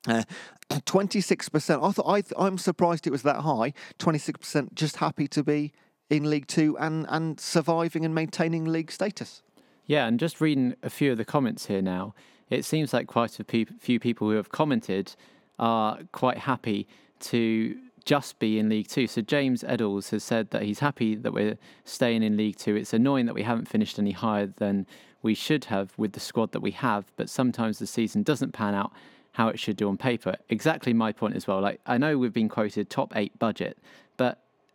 Uh, 0.08 0.24
26%. 0.70 1.84
I 1.84 1.92
thought 1.92 2.10
I 2.10 2.22
th- 2.22 2.34
I'm 2.38 2.58
surprised 2.58 3.08
it 3.08 3.12
was 3.12 3.24
that 3.24 3.38
high. 3.38 3.74
26% 4.00 4.74
just 4.74 4.98
happy 4.98 5.28
to 5.30 5.44
be 5.44 5.72
in 6.18 6.30
League 6.30 6.48
Two 6.48 6.78
and, 6.78 7.06
and 7.10 7.40
surviving 7.40 8.06
and 8.06 8.14
maintaining 8.14 8.66
league 8.66 8.92
status. 8.92 9.42
Yeah, 9.86 10.08
and 10.08 10.20
just 10.20 10.40
reading 10.40 10.76
a 10.82 10.90
few 10.90 11.12
of 11.12 11.18
the 11.18 11.26
comments 11.26 11.66
here 11.66 11.82
now, 11.82 12.14
it 12.50 12.64
seems 12.64 12.94
like 12.94 13.08
quite 13.08 13.40
a 13.40 13.44
few 13.44 14.00
people 14.00 14.30
who 14.30 14.36
have 14.36 14.50
commented 14.50 15.16
are 15.60 16.00
quite 16.12 16.40
happy 16.40 16.88
to 17.20 17.78
just 18.06 18.38
be 18.40 18.60
in 18.60 18.70
League 18.70 18.88
Two. 18.88 19.08
So 19.08 19.22
James 19.22 19.64
Eddles 19.64 20.10
has 20.12 20.24
said 20.24 20.52
that 20.52 20.64
he's 20.64 20.80
happy 20.80 21.16
that 21.16 21.34
we're 21.34 21.58
staying 21.86 22.22
in 22.22 22.38
League 22.38 22.58
Two. 22.58 22.76
It's 22.76 22.94
annoying 22.94 23.26
that 23.26 23.36
we 23.36 23.44
haven't 23.44 23.68
finished 23.68 23.98
any 23.98 24.12
higher 24.12 24.48
than 24.48 24.86
we 25.22 25.34
should 25.34 25.66
have 25.66 25.94
with 25.98 26.14
the 26.14 26.20
squad 26.20 26.52
that 26.52 26.60
we 26.60 26.72
have, 26.72 27.12
but 27.16 27.30
sometimes 27.30 27.80
the 27.80 27.88
season 27.88 28.24
doesn't 28.24 28.52
pan 28.52 28.76
out 28.76 28.92
how 29.32 29.48
it 29.48 29.58
should 29.58 29.78
do 29.78 29.88
on 29.88 29.98
paper. 29.98 30.36
Exactly 30.50 30.94
my 30.94 31.12
point 31.12 31.36
as 31.36 31.48
well. 31.48 31.60
Like 31.60 31.80
I 31.86 31.98
know 31.98 32.18
we've 32.18 32.34
been 32.34 32.50
quoted 32.50 32.90
top 32.90 33.14
eight 33.16 33.38
budget, 33.40 33.78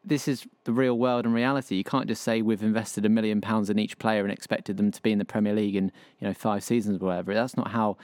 this 0.08 0.26
is 0.26 0.46
the 0.64 0.72
real 0.72 0.98
world 0.98 1.24
and 1.24 1.34
reality. 1.34 1.76
You 1.76 1.84
can't 1.84 2.06
just 2.08 2.22
say 2.22 2.42
we've 2.42 2.62
invested 2.62 3.04
a 3.04 3.08
million 3.08 3.40
pounds 3.40 3.70
in 3.70 3.78
each 3.78 3.98
player 3.98 4.22
and 4.22 4.32
expected 4.32 4.76
them 4.76 4.90
to 4.90 5.02
be 5.02 5.12
in 5.12 5.18
the 5.18 5.24
Premier 5.24 5.54
League 5.54 5.76
in 5.76 5.92
you 6.20 6.26
know 6.26 6.34
five 6.34 6.64
seasons 6.64 7.00
or 7.00 7.06
whatever. 7.06 7.34
That's 7.34 7.56
not 7.56 7.70
how 7.70 7.96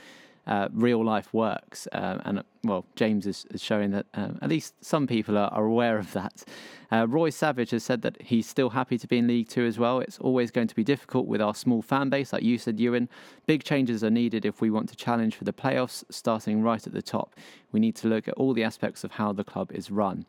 uh, 0.46 0.68
real 0.72 1.02
life 1.02 1.32
works. 1.32 1.88
Um, 1.92 2.20
and 2.24 2.44
well, 2.62 2.84
James 2.96 3.26
is, 3.26 3.46
is 3.50 3.62
showing 3.62 3.92
that 3.92 4.06
um, 4.12 4.38
at 4.42 4.50
least 4.50 4.74
some 4.84 5.06
people 5.06 5.38
are, 5.38 5.48
are 5.48 5.64
aware 5.64 5.98
of 5.98 6.12
that. 6.12 6.44
Uh, 6.92 7.06
Roy 7.08 7.30
Savage 7.30 7.70
has 7.70 7.82
said 7.82 8.02
that 8.02 8.20
he's 8.20 8.46
still 8.46 8.70
happy 8.70 8.98
to 8.98 9.08
be 9.08 9.18
in 9.18 9.26
League 9.26 9.48
Two 9.48 9.64
as 9.64 9.78
well. 9.78 10.00
It's 10.00 10.18
always 10.18 10.50
going 10.50 10.68
to 10.68 10.74
be 10.74 10.84
difficult 10.84 11.26
with 11.26 11.40
our 11.40 11.54
small 11.54 11.80
fan 11.80 12.10
base, 12.10 12.32
like 12.32 12.42
you 12.42 12.58
said, 12.58 12.78
Ewan. 12.78 13.08
Big 13.46 13.64
changes 13.64 14.04
are 14.04 14.10
needed 14.10 14.44
if 14.44 14.60
we 14.60 14.70
want 14.70 14.90
to 14.90 14.96
challenge 14.96 15.36
for 15.36 15.44
the 15.44 15.52
playoffs, 15.52 16.04
starting 16.10 16.62
right 16.62 16.86
at 16.86 16.92
the 16.92 17.02
top. 17.02 17.34
We 17.72 17.80
need 17.80 17.96
to 17.96 18.08
look 18.08 18.28
at 18.28 18.34
all 18.34 18.52
the 18.52 18.64
aspects 18.64 19.04
of 19.04 19.12
how 19.12 19.32
the 19.32 19.44
club 19.44 19.72
is 19.72 19.90
run. 19.90 20.26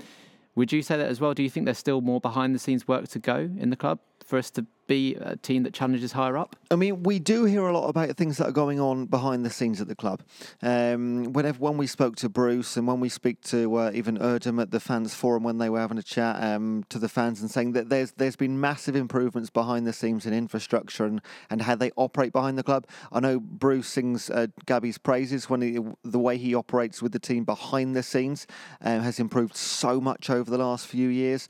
Would 0.56 0.72
you 0.72 0.82
say 0.82 0.98
that 0.98 1.10
as 1.10 1.20
well? 1.20 1.34
Do 1.34 1.44
you 1.44 1.50
think 1.50 1.66
there's 1.66 1.78
still 1.78 2.02
more 2.02 2.22
behind 2.22 2.56
the 2.56 2.60
scenes 2.60 2.88
work 2.88 3.08
to 3.10 3.20
go 3.20 3.50
in 3.58 3.70
the 3.70 3.76
club? 3.76 4.00
For 4.24 4.38
us 4.38 4.50
to 4.52 4.66
be 4.88 5.16
a 5.16 5.36
team 5.36 5.64
that 5.64 5.74
challenges 5.74 6.12
higher 6.12 6.38
up? 6.38 6.56
I 6.70 6.76
mean, 6.76 7.04
we 7.04 7.20
do 7.20 7.46
hear 7.46 7.64
a 7.64 7.74
lot 7.74 7.88
about 7.88 8.16
things 8.18 8.38
that 8.38 8.48
are 8.48 8.52
going 8.52 8.80
on 8.80 9.06
behind 9.06 9.46
the 9.46 9.50
scenes 9.50 9.82
at 9.82 9.88
the 9.88 9.96
club. 9.96 10.22
Um, 10.62 11.34
whenever 11.34 11.58
when 11.60 11.78
we 11.78 11.88
spoke 11.88 12.16
to 12.18 12.30
Bruce 12.30 12.78
and 12.78 12.88
when 12.88 13.00
we 13.00 13.10
speak 13.10 13.42
to 13.46 13.76
uh, 13.76 13.92
even 13.94 14.18
Erdem 14.18 14.62
at 14.62 14.72
the 14.72 14.80
fans 14.80 15.14
forum 15.16 15.44
when 15.44 15.58
they 15.58 15.70
were 15.70 15.80
having 15.80 15.98
a 15.98 16.04
chat 16.04 16.42
um, 16.42 16.84
to 16.90 17.00
the 17.00 17.10
fans 17.10 17.42
and 17.42 17.50
saying 17.50 17.74
that 17.74 17.90
there's 17.90 18.12
there's 18.14 18.36
been 18.36 18.60
massive 18.60 18.96
improvements 18.96 19.50
behind 19.50 19.88
the 19.88 19.94
scenes 19.94 20.26
in 20.26 20.34
infrastructure 20.34 21.06
and, 21.06 21.22
and 21.50 21.64
how 21.64 21.76
they 21.76 21.92
operate 21.96 22.32
behind 22.32 22.58
the 22.58 22.64
club. 22.64 22.88
I 23.12 23.20
know 23.20 23.40
Bruce 23.40 23.88
sings 23.88 24.30
uh, 24.30 24.48
Gabby's 24.66 24.98
praises 24.98 25.50
when 25.50 25.62
he, 25.62 25.80
the 26.04 26.20
way 26.20 26.38
he 26.38 26.54
operates 26.54 27.02
with 27.02 27.12
the 27.12 27.20
team 27.20 27.44
behind 27.44 27.96
the 27.96 28.04
scenes 28.04 28.48
um, 28.82 29.02
has 29.02 29.20
improved 29.20 29.56
so 29.56 30.00
much 30.00 30.30
over 30.30 30.50
the 30.50 30.58
last 30.58 30.88
few 30.88 31.10
years. 31.10 31.48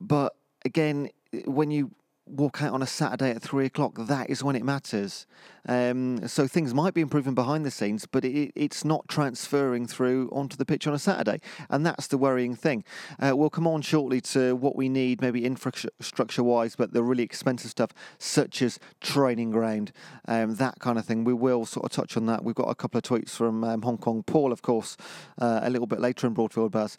But 0.00 0.34
again, 0.64 1.10
when 1.44 1.70
you 1.70 1.90
walk 2.26 2.62
out 2.62 2.72
on 2.72 2.82
a 2.82 2.86
Saturday 2.86 3.30
at 3.30 3.42
three 3.42 3.66
o'clock, 3.66 3.96
that 3.98 4.30
is 4.30 4.44
when 4.44 4.54
it 4.54 4.64
matters. 4.64 5.26
Um, 5.68 6.26
so 6.28 6.46
things 6.46 6.72
might 6.72 6.94
be 6.94 7.00
improving 7.00 7.34
behind 7.34 7.64
the 7.64 7.70
scenes, 7.70 8.06
but 8.06 8.24
it, 8.24 8.52
it's 8.54 8.84
not 8.84 9.08
transferring 9.08 9.86
through 9.86 10.28
onto 10.30 10.56
the 10.56 10.64
pitch 10.64 10.86
on 10.86 10.94
a 10.94 10.98
Saturday, 10.98 11.40
and 11.68 11.84
that's 11.84 12.06
the 12.06 12.18
worrying 12.18 12.54
thing. 12.54 12.84
Uh, 13.18 13.36
we'll 13.36 13.50
come 13.50 13.66
on 13.66 13.82
shortly 13.82 14.20
to 14.20 14.54
what 14.54 14.76
we 14.76 14.88
need, 14.88 15.20
maybe 15.20 15.44
infrastructure 15.44 16.42
wise, 16.42 16.76
but 16.76 16.92
the 16.92 17.02
really 17.02 17.24
expensive 17.24 17.70
stuff 17.70 17.90
such 18.18 18.62
as 18.62 18.78
training 19.00 19.50
ground, 19.50 19.92
um, 20.28 20.54
that 20.56 20.78
kind 20.78 20.98
of 20.98 21.04
thing. 21.04 21.24
We 21.24 21.34
will 21.34 21.66
sort 21.66 21.84
of 21.84 21.92
touch 21.92 22.16
on 22.16 22.26
that. 22.26 22.44
We've 22.44 22.54
got 22.54 22.70
a 22.70 22.74
couple 22.74 22.98
of 22.98 23.04
tweets 23.04 23.30
from 23.30 23.64
um, 23.64 23.82
Hong 23.82 23.98
Kong 23.98 24.22
Paul, 24.22 24.52
of 24.52 24.62
course, 24.62 24.96
uh, 25.40 25.60
a 25.62 25.70
little 25.70 25.86
bit 25.86 26.00
later 26.00 26.26
in 26.26 26.34
Broadfield 26.34 26.70
Buzz, 26.70 26.96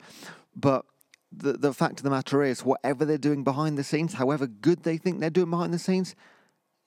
but 0.55 0.85
the, 1.35 1.53
the 1.53 1.73
fact 1.73 1.99
of 1.99 2.03
the 2.03 2.09
matter 2.09 2.43
is, 2.43 2.63
whatever 2.63 3.05
they're 3.05 3.17
doing 3.17 3.43
behind 3.43 3.77
the 3.77 3.83
scenes, 3.83 4.13
however 4.13 4.47
good 4.47 4.83
they 4.83 4.97
think 4.97 5.19
they're 5.19 5.29
doing 5.29 5.49
behind 5.49 5.73
the 5.73 5.79
scenes, 5.79 6.15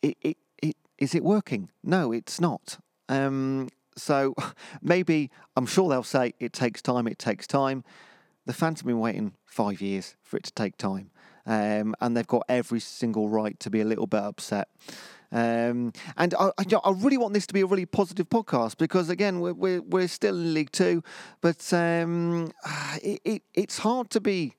it, 0.03 0.17
it, 0.23 0.37
it 0.63 0.77
is 0.99 1.15
it 1.15 1.25
working? 1.25 1.71
No, 1.83 2.13
it's 2.13 2.41
not. 2.41 2.79
Um, 3.09 3.69
so 3.97 4.35
maybe 4.83 5.31
I'm 5.57 5.67
sure 5.67 5.89
they'll 5.89 6.03
say 6.03 6.35
it 6.39 6.53
takes 6.53 6.83
time. 6.83 7.07
It 7.07 7.19
takes 7.19 7.47
time. 7.47 7.85
The 8.47 8.53
fans 8.53 8.81
have 8.81 8.87
been 8.87 9.01
waiting 9.01 9.33
five 9.45 9.81
years 9.81 10.15
for 10.23 10.37
it 10.37 10.45
to 10.45 10.53
take 10.53 10.77
time, 10.77 11.11
um, 11.47 11.95
and 12.01 12.17
they've 12.17 12.27
got 12.27 12.45
every 12.49 12.81
single 12.81 13.29
right 13.29 13.59
to 13.61 13.71
be 13.71 13.81
a 13.81 13.85
little 13.85 14.07
bit 14.07 14.23
upset. 14.23 14.69
Um, 15.33 15.93
and 16.17 16.35
I, 16.39 16.51
I, 16.59 16.91
really 16.91 17.19
want 17.19 17.35
this 17.35 17.47
to 17.49 17.55
be 17.55 17.61
a 17.61 17.67
really 17.67 17.87
positive 17.87 18.29
podcast 18.29 18.79
because, 18.79 19.11
again, 19.11 19.41
we're, 19.41 19.55
we're, 19.55 19.83
we're 19.83 20.09
still 20.09 20.37
in 20.37 20.55
League 20.55 20.71
Two, 20.71 21.03
but 21.41 21.73
um, 21.73 22.53
it, 23.03 23.21
it, 23.25 23.43
it's 23.55 23.79
hard 23.79 24.11
to 24.11 24.21
be 24.21 24.55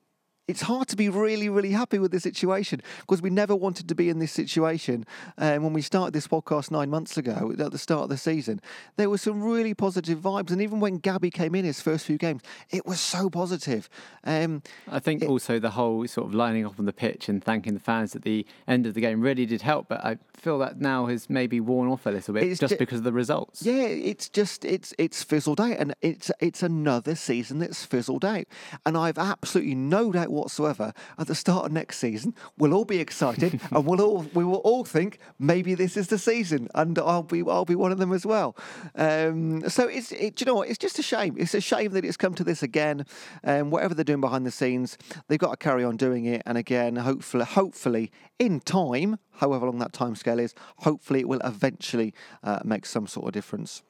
it's 0.48 0.62
hard 0.62 0.88
to 0.88 0.96
be 0.96 1.10
really, 1.10 1.50
really 1.50 1.70
happy 1.72 1.98
with 1.98 2.10
the 2.10 2.18
situation 2.18 2.80
because 3.00 3.20
we 3.20 3.28
never 3.28 3.54
wanted 3.54 3.86
to 3.88 3.94
be 3.94 4.08
in 4.08 4.18
this 4.18 4.32
situation. 4.32 5.04
And 5.36 5.58
um, 5.58 5.64
when 5.64 5.72
we 5.74 5.82
started 5.82 6.14
this 6.14 6.26
podcast 6.26 6.70
nine 6.70 6.88
months 6.88 7.18
ago 7.18 7.52
at 7.58 7.70
the 7.70 7.78
start 7.78 8.04
of 8.04 8.08
the 8.08 8.16
season, 8.16 8.60
there 8.96 9.10
were 9.10 9.18
some 9.18 9.42
really 9.42 9.74
positive 9.74 10.18
vibes. 10.18 10.50
And 10.50 10.62
even 10.62 10.80
when 10.80 10.96
Gabby 10.96 11.30
came 11.30 11.54
in 11.54 11.66
his 11.66 11.82
first 11.82 12.06
few 12.06 12.16
games, 12.16 12.40
it 12.70 12.86
was 12.86 12.98
so 12.98 13.28
positive. 13.28 13.90
Um, 14.24 14.62
I 14.90 14.98
think 14.98 15.22
it, 15.22 15.28
also 15.28 15.58
the 15.58 15.70
whole 15.70 16.06
sort 16.08 16.26
of 16.26 16.34
lining 16.34 16.64
up 16.64 16.78
on 16.78 16.86
the 16.86 16.94
pitch 16.94 17.28
and 17.28 17.44
thanking 17.44 17.74
the 17.74 17.80
fans 17.80 18.16
at 18.16 18.22
the 18.22 18.46
end 18.66 18.86
of 18.86 18.94
the 18.94 19.02
game 19.02 19.20
really 19.20 19.44
did 19.44 19.60
help. 19.60 19.88
But 19.88 20.02
I 20.02 20.16
feel 20.32 20.58
that 20.60 20.80
now 20.80 21.06
has 21.06 21.28
maybe 21.28 21.60
worn 21.60 21.90
off 21.90 22.06
a 22.06 22.10
little 22.10 22.32
bit 22.32 22.58
just 22.58 22.72
ju- 22.72 22.76
because 22.78 22.98
of 22.98 23.04
the 23.04 23.12
results. 23.12 23.62
Yeah, 23.62 23.82
it's 23.82 24.30
just 24.30 24.64
it's 24.64 24.94
it's 24.96 25.22
fizzled 25.22 25.60
out, 25.60 25.76
and 25.78 25.94
it's 26.00 26.30
it's 26.40 26.62
another 26.62 27.14
season 27.14 27.58
that's 27.58 27.84
fizzled 27.84 28.24
out. 28.24 28.46
And 28.86 28.96
I've 28.96 29.18
absolutely 29.18 29.74
no 29.74 30.10
doubt 30.10 30.30
whatsoever 30.38 30.92
at 31.18 31.26
the 31.26 31.34
start 31.34 31.66
of 31.66 31.72
next 31.72 31.98
season, 31.98 32.34
we'll 32.56 32.74
all 32.74 32.84
be 32.84 32.98
excited 32.98 33.60
and 33.70 33.86
we'll 33.86 34.00
all 34.00 34.22
we 34.34 34.44
will 34.44 34.56
all 34.56 34.84
think 34.84 35.18
maybe 35.38 35.74
this 35.74 35.96
is 35.96 36.08
the 36.08 36.18
season, 36.18 36.68
and 36.74 36.98
I'll 36.98 37.22
be 37.22 37.42
I'll 37.46 37.64
be 37.64 37.74
one 37.74 37.92
of 37.92 37.98
them 37.98 38.12
as 38.12 38.24
well. 38.24 38.56
Um, 38.94 39.68
so 39.68 39.88
it's 39.88 40.12
it, 40.12 40.40
you 40.40 40.46
know 40.46 40.54
what? 40.54 40.68
It's 40.68 40.78
just 40.78 40.98
a 40.98 41.02
shame. 41.02 41.36
It's 41.38 41.54
a 41.54 41.60
shame 41.60 41.92
that 41.92 42.04
it's 42.04 42.16
come 42.16 42.34
to 42.34 42.44
this 42.44 42.62
again. 42.62 43.04
Um, 43.44 43.70
whatever 43.70 43.94
they're 43.94 44.04
doing 44.04 44.20
behind 44.20 44.46
the 44.46 44.50
scenes, 44.50 44.98
they've 45.28 45.38
got 45.38 45.50
to 45.50 45.56
carry 45.56 45.84
on 45.84 45.96
doing 45.96 46.24
it. 46.24 46.42
And 46.46 46.58
again, 46.58 46.96
hopefully, 46.96 47.44
hopefully 47.44 48.10
in 48.38 48.60
time, 48.60 49.18
however 49.32 49.66
long 49.66 49.78
that 49.78 49.92
time 49.92 50.14
scale 50.14 50.38
is, 50.38 50.54
hopefully 50.78 51.20
it 51.20 51.28
will 51.28 51.40
eventually 51.44 52.14
uh, 52.42 52.60
make 52.64 52.86
some 52.86 53.06
sort 53.06 53.26
of 53.26 53.32
difference. 53.32 53.82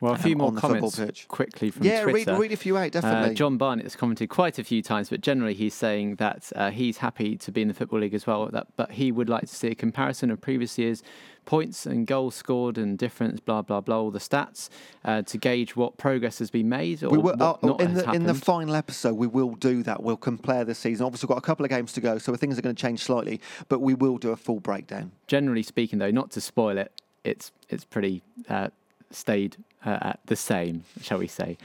Well, 0.00 0.14
a 0.14 0.18
few 0.18 0.32
um, 0.32 0.38
more 0.38 0.52
comments 0.52 0.98
quickly 1.28 1.70
from 1.70 1.84
yeah, 1.84 2.04
Twitter. 2.04 2.32
read, 2.32 2.40
read 2.40 2.52
a 2.52 2.56
few 2.56 2.78
out, 2.78 2.90
definitely. 2.90 3.30
Uh, 3.30 3.34
John 3.34 3.58
Barnett 3.58 3.84
has 3.84 3.96
commented 3.96 4.30
quite 4.30 4.58
a 4.58 4.64
few 4.64 4.80
times, 4.80 5.10
but 5.10 5.20
generally 5.20 5.52
he's 5.52 5.74
saying 5.74 6.16
that 6.16 6.50
uh, 6.56 6.70
he's 6.70 6.98
happy 6.98 7.36
to 7.36 7.52
be 7.52 7.60
in 7.60 7.68
the 7.68 7.74
Football 7.74 8.00
League 8.00 8.14
as 8.14 8.26
well, 8.26 8.46
that, 8.46 8.68
but 8.76 8.92
he 8.92 9.12
would 9.12 9.28
like 9.28 9.42
to 9.42 9.54
see 9.54 9.68
a 9.68 9.74
comparison 9.74 10.30
of 10.30 10.40
previous 10.40 10.78
years' 10.78 11.02
points 11.44 11.84
and 11.84 12.06
goals 12.06 12.34
scored 12.34 12.78
and 12.78 12.96
difference, 12.96 13.40
blah, 13.40 13.60
blah, 13.60 13.82
blah, 13.82 13.98
all 13.98 14.10
the 14.10 14.18
stats 14.18 14.70
uh, 15.04 15.20
to 15.20 15.36
gauge 15.36 15.76
what 15.76 15.98
progress 15.98 16.38
has 16.38 16.50
been 16.50 16.70
made 16.70 17.02
or 17.02 17.10
we 17.10 17.18
will, 17.18 17.36
what 17.36 17.62
uh, 17.62 17.66
not 17.66 17.80
in, 17.82 17.92
the, 17.92 18.10
in 18.12 18.24
the 18.24 18.34
final 18.34 18.74
episode, 18.74 19.14
we 19.14 19.26
will 19.26 19.54
do 19.54 19.82
that. 19.82 20.02
We'll 20.02 20.16
compare 20.16 20.64
the 20.64 20.74
season. 20.74 21.04
Obviously, 21.04 21.26
we've 21.26 21.34
got 21.34 21.38
a 21.38 21.46
couple 21.46 21.64
of 21.64 21.70
games 21.70 21.92
to 21.92 22.00
go, 22.00 22.16
so 22.16 22.34
things 22.36 22.58
are 22.58 22.62
going 22.62 22.74
to 22.74 22.80
change 22.80 23.00
slightly, 23.00 23.38
but 23.68 23.80
we 23.80 23.92
will 23.92 24.16
do 24.16 24.30
a 24.30 24.36
full 24.36 24.60
breakdown. 24.60 25.12
Generally 25.26 25.64
speaking, 25.64 25.98
though, 25.98 26.10
not 26.10 26.30
to 26.30 26.40
spoil 26.40 26.78
it, 26.78 26.90
it's 27.22 27.52
it's 27.68 27.84
pretty 27.84 28.22
uh, 28.48 28.68
stayed 29.10 29.58
uh, 29.84 29.98
at 30.02 30.20
the 30.26 30.36
same, 30.36 30.84
shall 31.00 31.18
we 31.18 31.26
say. 31.26 31.56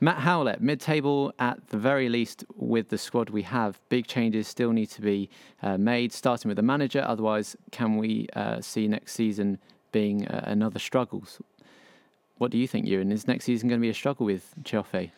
Matt 0.00 0.18
Howlett, 0.18 0.60
mid 0.60 0.80
table 0.80 1.32
at 1.40 1.68
the 1.68 1.76
very 1.76 2.08
least 2.08 2.44
with 2.54 2.88
the 2.88 2.98
squad 2.98 3.30
we 3.30 3.42
have. 3.42 3.80
Big 3.88 4.06
changes 4.06 4.46
still 4.46 4.72
need 4.72 4.90
to 4.90 5.00
be 5.00 5.28
uh, 5.62 5.76
made, 5.76 6.12
starting 6.12 6.48
with 6.48 6.56
the 6.56 6.62
manager. 6.62 7.04
Otherwise, 7.04 7.56
can 7.72 7.96
we 7.96 8.28
uh, 8.34 8.60
see 8.60 8.86
next 8.86 9.14
season 9.14 9.58
being 9.90 10.28
uh, 10.28 10.44
another 10.46 10.78
struggles? 10.78 11.40
What 12.36 12.52
do 12.52 12.58
you 12.58 12.68
think, 12.68 12.86
Ewan? 12.86 13.10
Is 13.10 13.26
next 13.26 13.44
season 13.44 13.68
going 13.68 13.80
to 13.80 13.82
be 13.82 13.90
a 13.90 13.94
struggle 13.94 14.24
with 14.24 14.54
Cioffi? 14.62 15.10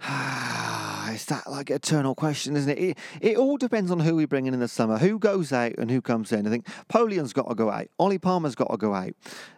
it's 1.12 1.24
that 1.26 1.50
like 1.50 1.70
eternal 1.70 2.14
question, 2.14 2.56
isn't 2.56 2.70
it? 2.70 2.78
it? 2.78 2.98
It 3.20 3.36
all 3.36 3.56
depends 3.56 3.90
on 3.90 4.00
who 4.00 4.16
we 4.16 4.24
bring 4.24 4.46
in 4.46 4.54
in 4.54 4.60
the 4.60 4.68
summer, 4.68 4.98
who 4.98 5.18
goes 5.18 5.52
out 5.52 5.72
and 5.78 5.90
who 5.90 6.00
comes 6.00 6.32
in. 6.32 6.46
I 6.46 6.50
think 6.50 6.66
Poleon's 6.88 7.32
got 7.32 7.48
to 7.48 7.54
go 7.54 7.70
out. 7.70 7.88
Ollie 7.98 8.18
Palmer's 8.18 8.54
got 8.54 8.70
to 8.70 8.76
go 8.76 8.94
out. 8.94 9.12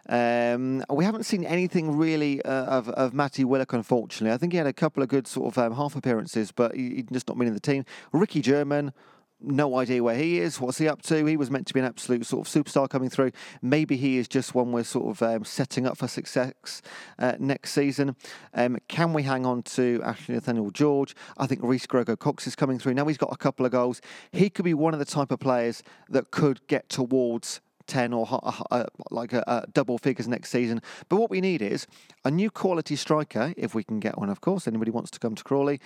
Um, 0.09 0.83
we 0.89 1.05
haven't 1.05 1.23
seen 1.23 1.43
anything 1.43 1.97
really 1.97 2.41
uh, 2.43 2.65
of, 2.65 2.89
of 2.89 3.13
Matty 3.13 3.43
Willock, 3.43 3.73
unfortunately. 3.73 4.33
I 4.33 4.37
think 4.37 4.53
he 4.53 4.57
had 4.57 4.67
a 4.67 4.73
couple 4.73 5.03
of 5.03 5.09
good 5.09 5.27
sort 5.27 5.55
of 5.55 5.57
um, 5.57 5.75
half 5.75 5.95
appearances, 5.95 6.51
but 6.51 6.75
he, 6.75 6.95
he 6.95 7.03
just 7.03 7.27
not 7.27 7.37
been 7.37 7.47
in 7.47 7.53
the 7.53 7.59
team. 7.59 7.85
Ricky 8.11 8.41
German, 8.41 8.93
no 9.43 9.77
idea 9.77 10.03
where 10.03 10.15
he 10.15 10.39
is. 10.39 10.59
What's 10.59 10.77
he 10.77 10.87
up 10.87 11.01
to? 11.03 11.25
He 11.25 11.37
was 11.37 11.49
meant 11.49 11.67
to 11.67 11.73
be 11.73 11.79
an 11.79 11.85
absolute 11.85 12.25
sort 12.25 12.47
of 12.47 12.53
superstar 12.53 12.89
coming 12.89 13.09
through. 13.09 13.31
Maybe 13.61 13.97
he 13.97 14.17
is 14.17 14.27
just 14.27 14.55
one 14.55 14.71
we're 14.71 14.83
sort 14.83 15.09
of 15.09 15.21
um, 15.21 15.45
setting 15.45 15.85
up 15.87 15.97
for 15.97 16.07
success 16.07 16.81
uh, 17.19 17.33
next 17.39 17.71
season. 17.71 18.15
Um, 18.53 18.77
can 18.87 19.13
we 19.13 19.23
hang 19.23 19.45
on 19.45 19.63
to 19.63 20.01
Ashley 20.03 20.35
Nathaniel 20.35 20.71
George? 20.71 21.15
I 21.37 21.47
think 21.47 21.61
Reece 21.63 21.87
Grego 21.87 22.15
Cox 22.15 22.47
is 22.47 22.55
coming 22.55 22.79
through. 22.79 22.93
Now 22.93 23.05
he's 23.05 23.17
got 23.17 23.33
a 23.33 23.37
couple 23.37 23.65
of 23.65 23.71
goals. 23.71 24.01
He 24.31 24.49
could 24.49 24.65
be 24.65 24.73
one 24.73 24.93
of 24.93 24.99
the 24.99 25.05
type 25.05 25.31
of 25.31 25.39
players 25.39 25.83
that 26.09 26.31
could 26.31 26.65
get 26.67 26.89
towards 26.89 27.61
10 27.87 28.13
or 28.13 28.27
uh, 28.71 28.85
like 29.09 29.33
a, 29.33 29.43
a 29.47 29.65
double 29.73 29.97
figures 29.97 30.27
next 30.27 30.49
season. 30.49 30.81
But 31.09 31.17
what 31.17 31.29
we 31.29 31.41
need 31.41 31.61
is 31.61 31.87
a 32.23 32.31
new 32.31 32.49
quality 32.51 32.95
striker, 32.95 33.53
if 33.57 33.73
we 33.75 33.83
can 33.83 33.99
get 33.99 34.17
one, 34.17 34.29
of 34.29 34.41
course. 34.41 34.67
Anybody 34.67 34.91
wants 34.91 35.11
to 35.11 35.19
come 35.19 35.35
to 35.35 35.43
Crawley. 35.43 35.79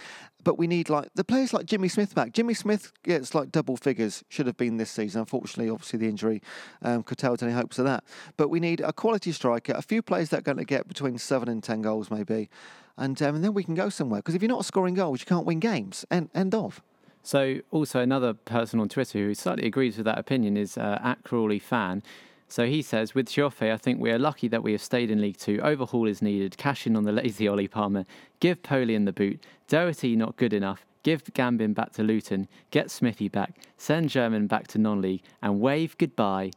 But 0.43 0.57
we 0.57 0.67
need 0.67 0.89
like 0.89 1.09
the 1.15 1.23
players 1.23 1.53
like 1.53 1.65
Jimmy 1.65 1.87
Smith 1.87 2.13
back. 2.13 2.33
Jimmy 2.33 2.53
Smith 2.53 2.91
gets 3.03 3.33
like 3.33 3.51
double 3.51 3.77
figures, 3.77 4.23
should 4.29 4.45
have 4.47 4.57
been 4.57 4.77
this 4.77 4.91
season. 4.91 5.21
Unfortunately, 5.21 5.69
obviously, 5.69 5.99
the 5.99 6.07
injury 6.07 6.41
um, 6.81 7.03
curtailed 7.03 7.41
any 7.41 7.53
hopes 7.53 7.79
of 7.79 7.85
that. 7.85 8.03
But 8.37 8.49
we 8.49 8.59
need 8.59 8.81
a 8.81 8.93
quality 8.93 9.31
striker, 9.31 9.73
a 9.73 9.81
few 9.81 10.01
players 10.01 10.29
that 10.29 10.39
are 10.39 10.43
going 10.43 10.57
to 10.57 10.65
get 10.65 10.87
between 10.87 11.17
seven 11.17 11.49
and 11.49 11.63
10 11.63 11.81
goals, 11.81 12.11
maybe. 12.11 12.49
And, 12.97 13.21
um, 13.21 13.35
and 13.35 13.43
then 13.43 13.53
we 13.53 13.63
can 13.63 13.75
go 13.75 13.89
somewhere. 13.89 14.19
Because 14.19 14.35
if 14.35 14.41
you're 14.41 14.49
not 14.49 14.65
scoring 14.65 14.93
goals, 14.93 15.19
you 15.19 15.25
can't 15.25 15.45
win 15.45 15.59
games. 15.59 16.05
End, 16.11 16.29
end 16.33 16.55
of. 16.55 16.81
So, 17.25 17.61
also 17.71 18.01
another 18.01 18.35
person 18.35 18.79
on 18.79 18.87
Twitter 18.87 19.17
who 19.17 19.33
slightly 19.33 19.65
agrees 19.65 19.97
with 19.97 20.05
that 20.05 20.19
opinion 20.19 20.57
is 20.57 20.77
uh, 20.77 20.99
at 21.03 21.23
Crawley 21.23 21.57
fan. 21.57 22.03
So 22.47 22.67
he 22.67 22.83
says, 22.83 23.15
with 23.15 23.27
Cioffi, 23.29 23.73
I 23.73 23.77
think 23.77 23.99
we 23.99 24.11
are 24.11 24.19
lucky 24.19 24.47
that 24.49 24.61
we 24.61 24.73
have 24.73 24.81
stayed 24.83 25.09
in 25.09 25.21
League 25.21 25.37
Two. 25.37 25.59
Overhaul 25.63 26.07
is 26.07 26.21
needed. 26.21 26.55
Cash 26.57 26.85
in 26.85 26.95
on 26.95 27.03
the 27.03 27.11
lazy 27.11 27.47
Ollie 27.47 27.67
Palmer. 27.67 28.05
Give 28.39 28.61
Poleon 28.61 29.05
the 29.05 29.11
boot. 29.11 29.43
Doherty 29.67 30.15
not 30.15 30.37
good 30.37 30.53
enough. 30.53 30.85
Give 31.01 31.23
Gambin 31.23 31.73
back 31.73 31.93
to 31.93 32.03
Luton. 32.03 32.47
Get 32.69 32.91
Smithy 32.91 33.27
back. 33.27 33.55
Send 33.75 34.11
German 34.11 34.45
back 34.45 34.67
to 34.67 34.77
non-league. 34.77 35.23
And 35.41 35.59
wave 35.59 35.97
goodbye 35.97 36.51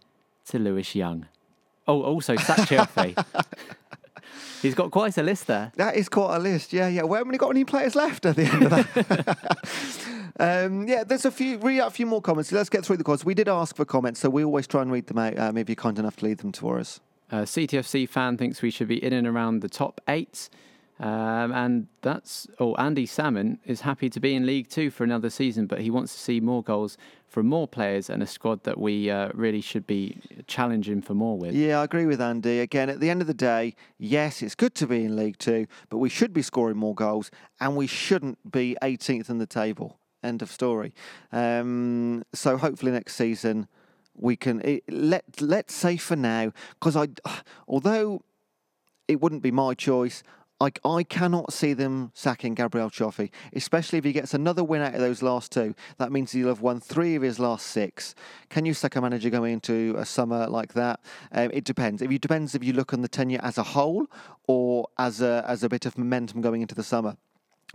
to 0.49 0.59
Lewis 0.59 0.95
Young. 0.95 1.29
Oh, 1.87 2.03
also 2.03 2.37
sack 2.37 2.59
Cioffi. 2.69 3.17
He's 4.63 4.75
got 4.75 4.91
quite 4.91 5.17
a 5.19 5.23
list 5.23 5.47
there. 5.47 5.73
That 5.77 5.97
is 5.97 6.09
quite 6.09 6.37
a 6.37 6.39
list. 6.39 6.73
Yeah, 6.73 6.89
yeah. 6.89 7.05
We 7.05 7.17
haven't 7.17 7.37
got 7.37 7.51
any 7.51 7.65
players 7.65 7.95
left 7.95 8.27
at 8.27 8.37
the 8.37 8.45
end 8.45 8.65
of 8.65 8.71
that. 8.71 9.39
Um, 10.41 10.87
yeah, 10.87 11.03
there's 11.03 11.25
a 11.25 11.33
few, 11.33 11.59
read 11.59 11.81
out 11.81 11.89
a 11.89 11.91
few 11.91 12.07
more 12.07 12.23
comments. 12.23 12.53
Let's 12.53 12.69
get 12.69 12.85
through 12.85 12.99
the 12.99 13.05
comments. 13.05 13.25
We 13.25 13.35
did 13.35 13.49
ask 13.49 13.75
for 13.75 13.85
comments, 13.85 14.21
so 14.21 14.31
we 14.31 14.45
always 14.45 14.69
try 14.69 14.83
and 14.83 14.93
read 14.93 15.09
them 15.09 15.19
out. 15.19 15.37
Um, 15.37 15.57
if 15.57 15.69
you're 15.69 15.75
kind 15.75 15.99
enough 15.99 16.17
to 16.17 16.27
leave 16.27 16.39
them 16.39 16.53
to 16.53 16.71
us. 16.71 17.01
Uh, 17.31 17.43
CTFC 17.43 18.09
fan 18.09 18.37
thinks 18.37 18.63
we 18.63 18.71
should 18.71 18.89
be 18.89 19.03
in 19.03 19.13
and 19.13 19.27
around 19.27 19.61
the 19.61 19.69
top 19.69 20.01
eight. 20.09 20.49
Um, 21.01 21.53
and 21.53 21.87
that's, 22.03 22.49
oh, 22.59 22.75
Andy 22.75 23.07
Salmon 23.07 23.61
is 23.65 23.83
happy 23.83 24.11
to 24.11 24.19
be 24.19 24.35
in 24.35 24.47
League 24.47 24.69
Two 24.69 24.91
for 24.91 25.05
another 25.05 25.31
season, 25.31 25.67
but 25.67 25.81
he 25.81 25.91
wants 25.91 26.13
to 26.15 26.19
see 26.19 26.41
more 26.41 26.63
goals 26.63 26.99
from 27.29 27.47
more 27.47 27.69
players 27.69 28.11
and 28.11 28.23
a 28.23 28.27
squad 28.27 28.65
that 28.65 28.79
we 28.79 29.11
uh, 29.11 29.29
really 29.35 29.61
should 29.61 29.87
be 29.87 30.19
challenging 30.47 31.01
for 31.01 31.15
more 31.15 31.39
with. 31.39 31.55
Yeah, 31.55 31.81
I 31.81 31.85
agree 31.85 32.07
with 32.07 32.21
Andy. 32.21 32.61
Again, 32.61 32.91
at 32.91 33.01
the 33.01 33.11
end 33.11 33.21
of 33.21 33.27
the 33.27 33.35
day, 33.35 33.75
yes, 33.99 34.43
it's 34.43 34.55
good 34.55 34.75
to 34.77 34.87
be 34.87 35.05
in 35.05 35.15
League 35.15 35.39
Two, 35.39 35.67
but 35.89 35.99
we 35.99 36.09
should 36.09 36.33
be 36.33 36.43
scoring 36.43 36.77
more 36.77 36.95
goals 36.95 37.31
and 37.61 37.77
we 37.77 37.87
shouldn't 37.87 38.51
be 38.51 38.77
18th 38.83 39.31
in 39.31 39.39
the 39.39 39.47
table. 39.47 39.99
End 40.23 40.43
of 40.43 40.51
story. 40.51 40.95
Um, 41.31 42.25
so 42.35 42.57
hopefully 42.57 42.91
next 42.91 43.15
season 43.15 43.69
we 44.21 44.37
can 44.37 44.61
it, 44.63 44.83
let 44.91 45.41
let's 45.41 45.75
say 45.75 45.97
for 45.97 46.17
now 46.17 46.53
because 46.75 46.97
I 46.97 47.09
although 47.69 48.23
it 49.07 49.21
wouldn't 49.21 49.43
be 49.43 49.51
my 49.51 49.75
choice. 49.75 50.23
I, 50.61 50.73
I 50.85 51.05
cannot 51.05 51.53
see 51.53 51.73
them 51.73 52.11
sacking 52.15 52.55
Gabriel 52.55 52.91
Cioffi, 52.91 53.31
especially 53.53 53.99
if 53.99 54.05
he 54.05 54.13
gets 54.13 54.35
another 54.35 54.65
win 54.65 54.83
out 54.83 54.95
of 54.95 55.01
those 55.01 55.23
last 55.23 55.53
two. 55.53 55.75
That 55.99 56.11
means 56.11 56.33
he'll 56.33 56.49
have 56.49 56.61
won 56.61 56.81
three 56.81 57.15
of 57.15 57.23
his 57.23 57.39
last 57.39 57.67
six. 57.67 58.17
Can 58.49 58.67
you 58.67 58.75
sack 58.75 58.97
a 58.97 59.01
manager 59.01 59.31
going 59.31 59.53
into 59.53 59.95
a 59.97 60.05
summer 60.05 60.49
like 60.49 60.73
that? 60.75 61.01
Um, 61.31 61.51
it 61.53 61.63
depends. 61.63 62.03
If 62.03 62.11
it 62.11 62.21
depends 62.21 62.57
if 62.57 62.65
you 62.65 62.73
look 62.73 62.93
on 62.93 63.03
the 63.03 63.09
tenure 63.09 63.41
as 63.43 63.57
a 63.57 63.63
whole 63.63 64.07
or 64.49 64.89
as 64.99 65.21
a 65.21 65.45
as 65.47 65.63
a 65.63 65.69
bit 65.69 65.87
of 65.87 65.97
momentum 65.97 66.41
going 66.41 66.63
into 66.63 66.75
the 66.75 66.83
summer. 66.83 67.17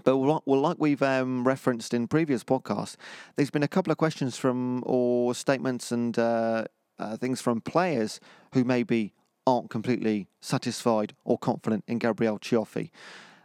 But 0.03 0.17
well, 0.17 0.41
like 0.45 0.77
we've 0.79 1.03
um, 1.03 1.47
referenced 1.47 1.93
in 1.93 2.07
previous 2.07 2.43
podcasts, 2.43 2.97
there's 3.35 3.51
been 3.51 3.63
a 3.63 3.67
couple 3.67 3.91
of 3.91 3.97
questions 3.97 4.37
from 4.37 4.83
or 4.85 5.35
statements 5.35 5.91
and 5.91 6.17
uh, 6.17 6.65
uh, 6.99 7.15
things 7.17 7.41
from 7.41 7.61
players 7.61 8.19
who 8.53 8.63
maybe 8.63 9.13
aren't 9.45 9.69
completely 9.69 10.27
satisfied 10.41 11.13
or 11.23 11.37
confident 11.37 11.83
in 11.87 11.99
Gabriel 11.99 12.39
Cioffi. 12.39 12.89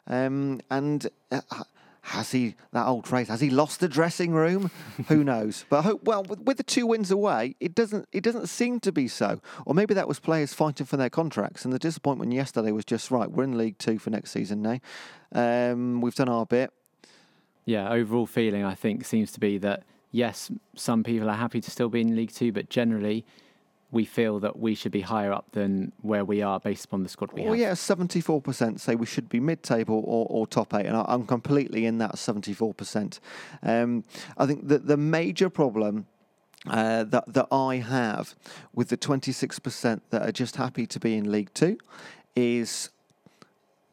Um, 0.07 0.61
and 0.71 1.09
uh, 1.31 1.41
has 2.03 2.31
he 2.31 2.55
that 2.73 2.87
old 2.87 3.07
phrase? 3.07 3.29
Has 3.29 3.41
he 3.41 3.51
lost 3.51 3.81
the 3.81 3.89
dressing 3.89 4.33
room? 4.33 4.71
Who 5.09 5.23
knows? 5.23 5.67
But 5.69 5.81
I 5.81 5.83
hope, 5.83 6.05
well, 6.05 6.23
with, 6.23 6.41
with, 6.41 6.57
the 6.57 6.63
two 6.63 6.87
wins 6.87 7.11
away, 7.11 7.55
it 7.61 7.75
doesn't 7.75 8.09
it 8.13 8.23
doesn't 8.23 8.47
seem 8.47 8.81
to 8.81 8.93
be 8.93 9.09
so. 9.09 9.41
Or 9.67 9.75
maybe 9.75 9.95
that 9.95 10.09
was 10.09 10.19
players 10.19 10.55
fighting 10.55 10.87
for 10.87 10.97
their 10.97 11.11
contracts, 11.11 11.65
and 11.65 11.73
the 11.73 11.79
disappointment 11.79 12.33
yesterday 12.33 12.73
was 12.73 12.85
just 12.85 13.11
right. 13.11 13.31
We're 13.31 13.45
in 13.45 13.59
League 13.59 13.79
Two 13.79 13.99
for 13.99 14.11
next 14.11 14.31
season 14.31 14.63
now. 14.63 14.81
Um, 15.33 16.01
we've 16.01 16.15
done 16.15 16.29
our 16.29 16.47
bit. 16.47 16.73
Yeah, 17.67 17.91
overall 17.91 18.27
feeling 18.27 18.65
I 18.65 18.75
think 18.75 19.05
seems 19.05 19.31
to 19.33 19.41
be 19.41 19.59
that 19.59 19.83
yes, 20.11 20.51
some 20.75 21.05
people 21.05 21.29
are 21.29 21.37
happy 21.37 21.61
to 21.61 21.71
still 21.71 21.91
be 21.91 22.01
in 22.01 22.17
League 22.17 22.33
Two, 22.33 22.53
but 22.53 22.71
generally 22.71 23.27
we 23.91 24.05
feel 24.05 24.39
that 24.41 24.59
we 24.59 24.75
should 24.75 24.93
be 24.93 25.01
higher 25.01 25.33
up 25.33 25.47
than 25.53 25.93
where 26.03 26.25
we 26.25 26.43
are 26.43 26.61
based 26.61 26.85
upon 26.85 27.03
the 27.03 27.09
squad 27.09 27.33
we 27.33 27.41
have. 27.41 27.51
well, 27.51 27.59
have. 27.59 27.69
yeah, 27.69 27.73
74% 27.73 28.79
say 28.79 28.95
we 28.95 29.07
should 29.07 29.29
be 29.29 29.41
mid 29.41 29.63
table 29.63 30.03
or, 30.07 30.27
or, 30.29 30.47
top 30.47 30.75
eight, 30.75 30.87
and 30.87 30.97
I'm 30.97 31.27
completely 31.27 31.87
in 31.87 31.99
that 31.99 32.17
74%. 32.17 33.21
Um, 33.63 34.05
I 34.37 34.47
think 34.47 34.69
that 34.69 34.87
the 34.87 34.97
major 34.97 35.49
problem. 35.49 36.07
Uh, 36.69 37.05
that 37.05 37.33
that 37.33 37.47
I 37.53 37.77
have 37.77 38.35
with 38.75 38.89
the 38.89 38.97
26% 38.97 40.01
that 40.11 40.23
are 40.23 40.33
just 40.33 40.57
happy 40.57 40.89
to 40.89 40.99
be 40.99 41.17
in 41.17 41.31
League 41.31 41.55
Two 41.55 41.79
is 42.35 42.91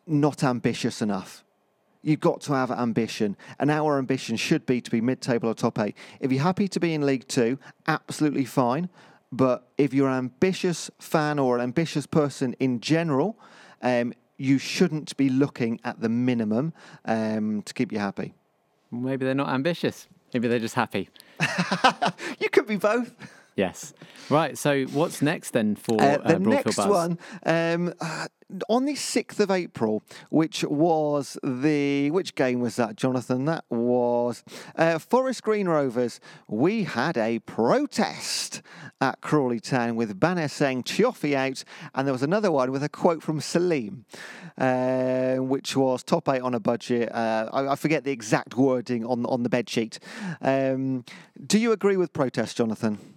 not 0.08 0.43
ambitious 0.43 0.99
enough. 0.99 1.43
You've 2.01 2.19
got 2.19 2.41
to 2.41 2.53
have 2.53 2.71
ambition, 2.71 3.38
and 3.60 3.69
our 3.69 3.99
ambition 3.99 4.36
should 4.36 4.65
be 4.65 4.81
to 4.81 4.89
be 4.89 4.99
mid-table 4.99 5.47
or 5.47 5.53
top 5.53 5.77
eight. 5.77 5.95
If 6.19 6.31
you're 6.31 6.41
happy 6.41 6.67
to 6.69 6.79
be 6.79 6.95
in 6.95 7.05
League 7.05 7.27
Two, 7.27 7.60
absolutely 7.88 8.45
fine. 8.45 8.89
But 9.35 9.67
if 9.77 9.93
you're 9.93 10.07
an 10.07 10.17
ambitious 10.17 10.89
fan 10.97 11.39
or 11.39 11.57
an 11.57 11.61
ambitious 11.61 12.05
person 12.05 12.53
in 12.53 12.79
general, 12.79 13.37
um, 13.81 14.13
you 14.37 14.57
shouldn't 14.57 15.17
be 15.17 15.27
looking 15.27 15.81
at 15.83 15.99
the 15.99 16.07
minimum 16.07 16.71
um, 17.03 17.61
to 17.63 17.73
keep 17.73 17.91
you 17.91 17.99
happy. 17.99 18.33
Maybe 18.91 19.25
they're 19.25 19.35
not 19.35 19.49
ambitious. 19.49 20.07
Maybe 20.33 20.47
they're 20.47 20.59
just 20.59 20.75
happy. 20.75 21.09
you 22.39 22.49
could 22.49 22.65
be 22.65 22.77
both. 22.77 23.13
Yes. 23.55 23.93
Right. 24.29 24.57
So 24.57 24.83
what's 24.85 25.21
next 25.21 25.51
then 25.51 25.75
for 25.75 26.01
uh, 26.01 26.17
uh, 26.17 26.33
the 26.33 26.39
next 26.39 26.75
Buzz? 26.75 26.87
one? 26.87 27.19
Um, 27.45 27.93
uh, 28.01 28.27
on 28.69 28.85
the 28.85 28.95
sixth 28.95 29.39
of 29.39 29.49
April, 29.49 30.03
which 30.29 30.63
was 30.65 31.37
the 31.41 32.11
which 32.11 32.35
game 32.35 32.59
was 32.59 32.75
that, 32.75 32.95
Jonathan? 32.95 33.45
That 33.45 33.63
was 33.69 34.43
uh, 34.75 34.99
Forest 34.99 35.43
Green 35.43 35.67
Rovers. 35.67 36.19
We 36.47 36.83
had 36.83 37.17
a 37.17 37.39
protest 37.39 38.61
at 38.99 39.21
Crawley 39.21 39.61
Town 39.61 39.95
with 39.95 40.19
banners 40.19 40.51
saying 40.51 40.83
"Cioffi 40.83 41.33
out," 41.33 41.63
and 41.93 42.05
there 42.05 42.13
was 42.13 42.23
another 42.23 42.51
one 42.51 42.71
with 42.71 42.83
a 42.83 42.89
quote 42.89 43.23
from 43.23 43.39
Salim, 43.39 44.05
uh, 44.57 45.35
which 45.35 45.77
was 45.77 46.03
top 46.03 46.27
eight 46.27 46.41
on 46.41 46.53
a 46.53 46.59
budget. 46.59 47.09
Uh, 47.13 47.49
I, 47.53 47.67
I, 47.69 47.75
forget 47.75 48.03
the 48.03 48.11
exact 48.11 48.57
wording 48.57 49.05
on 49.05 49.25
on 49.25 49.43
the 49.43 49.49
bed 49.49 49.69
sheet. 49.69 49.97
Um, 50.41 51.05
do 51.45 51.57
you 51.57 51.71
agree 51.71 51.95
with 51.95 52.11
protest, 52.11 52.57
Jonathan? 52.57 53.14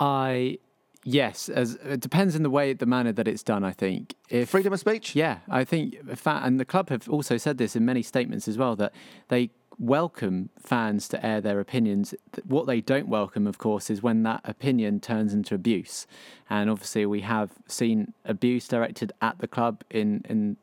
I 0.00 0.58
yes, 1.04 1.48
as 1.48 1.74
it 1.76 2.00
depends 2.00 2.34
in 2.34 2.42
the 2.42 2.50
way, 2.50 2.72
the 2.72 2.86
manner 2.86 3.12
that 3.12 3.28
it's 3.28 3.42
done. 3.42 3.64
I 3.64 3.72
think 3.72 4.14
if 4.28 4.50
freedom 4.50 4.72
of 4.72 4.80
speech. 4.80 5.14
Yeah, 5.14 5.38
I 5.48 5.64
think 5.64 5.96
and 6.24 6.60
the 6.60 6.64
club 6.64 6.90
have 6.90 7.08
also 7.08 7.36
said 7.36 7.58
this 7.58 7.76
in 7.76 7.84
many 7.84 8.02
statements 8.02 8.48
as 8.48 8.58
well 8.58 8.76
that 8.76 8.92
they 9.28 9.50
welcome 9.78 10.48
fans 10.58 11.06
to 11.08 11.24
air 11.24 11.40
their 11.40 11.60
opinions. 11.60 12.14
What 12.44 12.66
they 12.66 12.80
don't 12.80 13.08
welcome, 13.08 13.46
of 13.46 13.58
course, 13.58 13.90
is 13.90 14.02
when 14.02 14.22
that 14.22 14.40
opinion 14.44 15.00
turns 15.00 15.34
into 15.34 15.54
abuse. 15.54 16.06
And 16.48 16.70
obviously, 16.70 17.06
we 17.06 17.20
have 17.22 17.50
seen 17.66 18.12
abuse 18.24 18.68
directed 18.68 19.12
at 19.20 19.38
the 19.38 19.48
club 19.48 19.82
in 19.90 20.24
in 20.28 20.56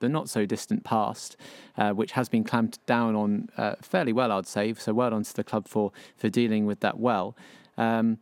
the 0.00 0.08
not 0.08 0.28
so 0.28 0.46
distant 0.46 0.82
past, 0.82 1.36
uh, 1.78 1.92
which 1.92 2.12
has 2.12 2.28
been 2.28 2.42
clamped 2.42 2.84
down 2.86 3.14
on 3.14 3.48
uh, 3.56 3.76
fairly 3.80 4.12
well, 4.12 4.32
I'd 4.32 4.46
say. 4.46 4.74
So 4.74 4.92
well 4.92 5.10
done 5.10 5.22
to 5.22 5.34
the 5.34 5.44
club 5.44 5.68
for 5.68 5.92
for 6.16 6.28
dealing 6.28 6.66
with 6.66 6.80
that 6.80 6.98
well. 6.98 7.36
Um, 7.76 8.18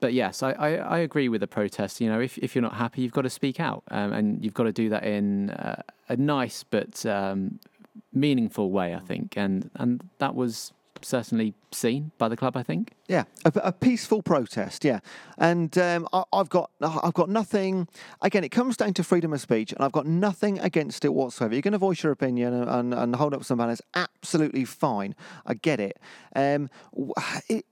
but 0.00 0.14
yes, 0.14 0.42
I, 0.42 0.52
I, 0.52 0.70
I, 0.76 0.98
agree 0.98 1.28
with 1.28 1.40
the 1.40 1.46
protest. 1.46 2.00
You 2.00 2.08
know, 2.08 2.20
if, 2.20 2.38
if 2.38 2.54
you're 2.54 2.62
not 2.62 2.74
happy, 2.74 3.02
you've 3.02 3.12
got 3.12 3.22
to 3.22 3.30
speak 3.30 3.60
out, 3.60 3.84
um, 3.90 4.12
and 4.12 4.42
you've 4.44 4.54
got 4.54 4.64
to 4.64 4.72
do 4.72 4.88
that 4.88 5.04
in 5.04 5.50
uh, 5.50 5.82
a 6.08 6.16
nice 6.16 6.64
but 6.64 7.04
um, 7.06 7.60
meaningful 8.12 8.70
way. 8.70 8.94
I 8.94 9.00
think, 9.00 9.36
and 9.36 9.70
and 9.74 10.08
that 10.18 10.34
was 10.34 10.72
certainly 11.02 11.54
seen 11.72 12.10
by 12.18 12.28
the 12.28 12.36
club. 12.36 12.56
I 12.56 12.62
think. 12.62 12.94
Yeah, 13.08 13.24
a, 13.44 13.52
a 13.62 13.72
peaceful 13.72 14.22
protest. 14.22 14.84
Yeah, 14.84 15.00
and 15.36 15.76
um, 15.76 16.08
I, 16.12 16.24
have 16.32 16.48
got 16.48 16.70
I've 16.80 17.14
got 17.14 17.28
nothing. 17.28 17.86
Again, 18.22 18.42
it 18.42 18.50
comes 18.50 18.76
down 18.76 18.94
to 18.94 19.04
freedom 19.04 19.32
of 19.32 19.40
speech, 19.40 19.72
and 19.72 19.84
I've 19.84 19.92
got 19.92 20.06
nothing 20.06 20.58
against 20.60 21.04
it 21.04 21.12
whatsoever. 21.12 21.54
You're 21.54 21.62
going 21.62 21.72
to 21.72 21.78
voice 21.78 22.02
your 22.02 22.12
opinion 22.12 22.54
and, 22.54 22.70
and, 22.70 22.94
and 22.94 23.16
hold 23.16 23.34
up 23.34 23.44
some 23.44 23.58
banners. 23.58 23.82
Absolutely 23.94 24.64
fine. 24.64 25.14
I 25.44 25.54
get 25.54 25.78
it. 25.78 25.98
Um, 26.34 26.70
it 27.48 27.66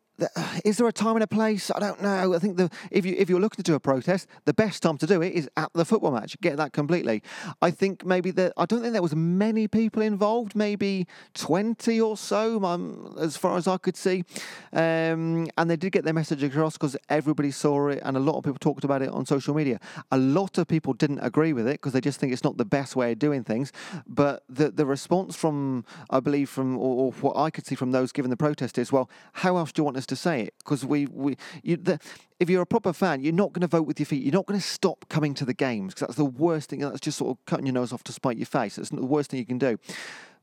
is 0.65 0.79
there 0.79 0.87
a 0.89 0.93
time 0.93 1.15
and 1.15 1.23
a 1.23 1.29
place? 1.29 1.71
I 1.75 1.79
don't 1.79 2.03
know. 2.03 2.35
I 2.35 2.39
think 2.39 2.57
the, 2.57 2.71
if 2.91 3.07
you 3.07 3.15
if 3.17 3.31
you're 3.31 3.41
looking 3.41 3.63
to 3.63 3.63
do 3.63 3.75
a 3.75 3.81
protest, 3.81 4.27
the 4.47 4.55
best 4.55 4.83
time 4.83 4.99
to 4.99 5.07
do 5.07 5.23
it 5.23 5.33
is 5.33 5.49
at 5.57 5.73
the 5.75 5.85
football 5.85 6.11
match. 6.11 6.39
Get 6.41 6.57
that 6.57 6.73
completely. 6.73 7.23
I 7.63 7.71
think 7.71 8.05
maybe 8.05 8.31
I 8.57 8.67
don't 8.67 8.81
think 8.81 8.93
there 8.93 9.03
was 9.03 9.15
many 9.15 9.69
people 9.69 10.03
involved. 10.03 10.57
Maybe 10.57 11.07
twenty 11.35 12.01
or 12.01 12.17
so, 12.17 12.65
um, 12.65 13.17
as 13.21 13.37
far 13.37 13.57
as 13.57 13.69
I 13.69 13.77
could 13.77 13.97
see. 13.97 14.25
Um, 14.73 15.49
and 15.57 15.71
they 15.71 15.77
did 15.77 15.93
get 15.93 16.05
their 16.05 16.15
message 16.15 16.43
across 16.43 16.75
because 16.75 16.97
everybody 17.09 17.51
saw 17.51 17.89
it, 17.89 18.01
and 18.03 18.17
a 18.17 18.21
lot 18.21 18.37
of 18.37 18.45
people 18.45 18.59
talked 18.59 18.85
about 18.85 19.03
it 19.03 19.11
on 19.11 19.25
social 19.25 19.55
media. 19.55 19.79
A 20.11 20.19
lot 20.19 20.59
of 20.59 20.67
people 20.67 20.95
didn't 20.95 21.21
agree 21.21 21.53
with 21.53 21.69
it 21.69 21.75
because 21.75 21.93
they 21.93 22.01
just 22.01 22.19
think 22.19 22.33
it's 22.33 22.45
not 22.45 22.57
the 22.57 22.65
best 22.65 22.97
way 22.97 23.13
of 23.13 23.19
doing 23.19 23.45
things. 23.45 23.73
But 24.07 24.43
the 24.49 24.71
the 24.71 24.87
response 24.87 25.37
from 25.37 25.85
I 26.11 26.19
believe 26.19 26.51
from 26.51 26.77
or, 26.77 27.07
or 27.07 27.13
what 27.13 27.37
I 27.37 27.51
could 27.51 27.67
see 27.67 27.77
from 27.77 27.93
those 27.93 28.11
given 28.11 28.31
the 28.31 28.37
protest 28.37 28.79
is, 28.79 28.91
well, 28.91 29.09
how 29.33 29.57
else 29.57 29.71
do 29.71 29.81
you 29.81 29.85
want 29.85 29.97
us 29.97 30.08
to 30.09 30.17
say 30.17 30.43
it 30.43 30.55
because 30.59 30.85
we 30.85 31.07
we 31.07 31.37
you, 31.63 31.77
the, 31.77 31.99
if 32.41 32.49
you're 32.51 32.63
a 32.63 32.67
proper 32.67 32.93
fan, 32.93 33.23
you're 33.23 33.33
not 33.33 33.53
going 33.53 33.63
to 33.63 33.67
vote 33.67 33.87
with 33.87 33.99
your 33.99 34.07
feet. 34.07 34.23
You're 34.23 34.33
not 34.33 34.47
going 34.47 34.61
to 34.61 34.67
stop 34.67 35.09
coming 35.09 35.35
to 35.35 35.45
the 35.45 35.55
games 35.55 35.95
because 35.95 36.09
that's 36.09 36.17
the 36.17 36.25
worst 36.25 36.71
thing. 36.71 36.81
That's 36.81 37.01
just 37.01 37.19
sort 37.19 37.31
of 37.37 37.45
cutting 37.47 37.67
your 37.67 37.75
nose 37.75 37.93
off 37.93 38.05
to 38.05 38.13
spite 38.13 38.37
your 38.37 38.47
face. 38.47 38.77
That's 38.77 38.91
the 38.91 39.05
worst 39.05 39.31
thing 39.31 39.41
you 39.41 39.47
can 39.47 39.59
do. 39.59 39.79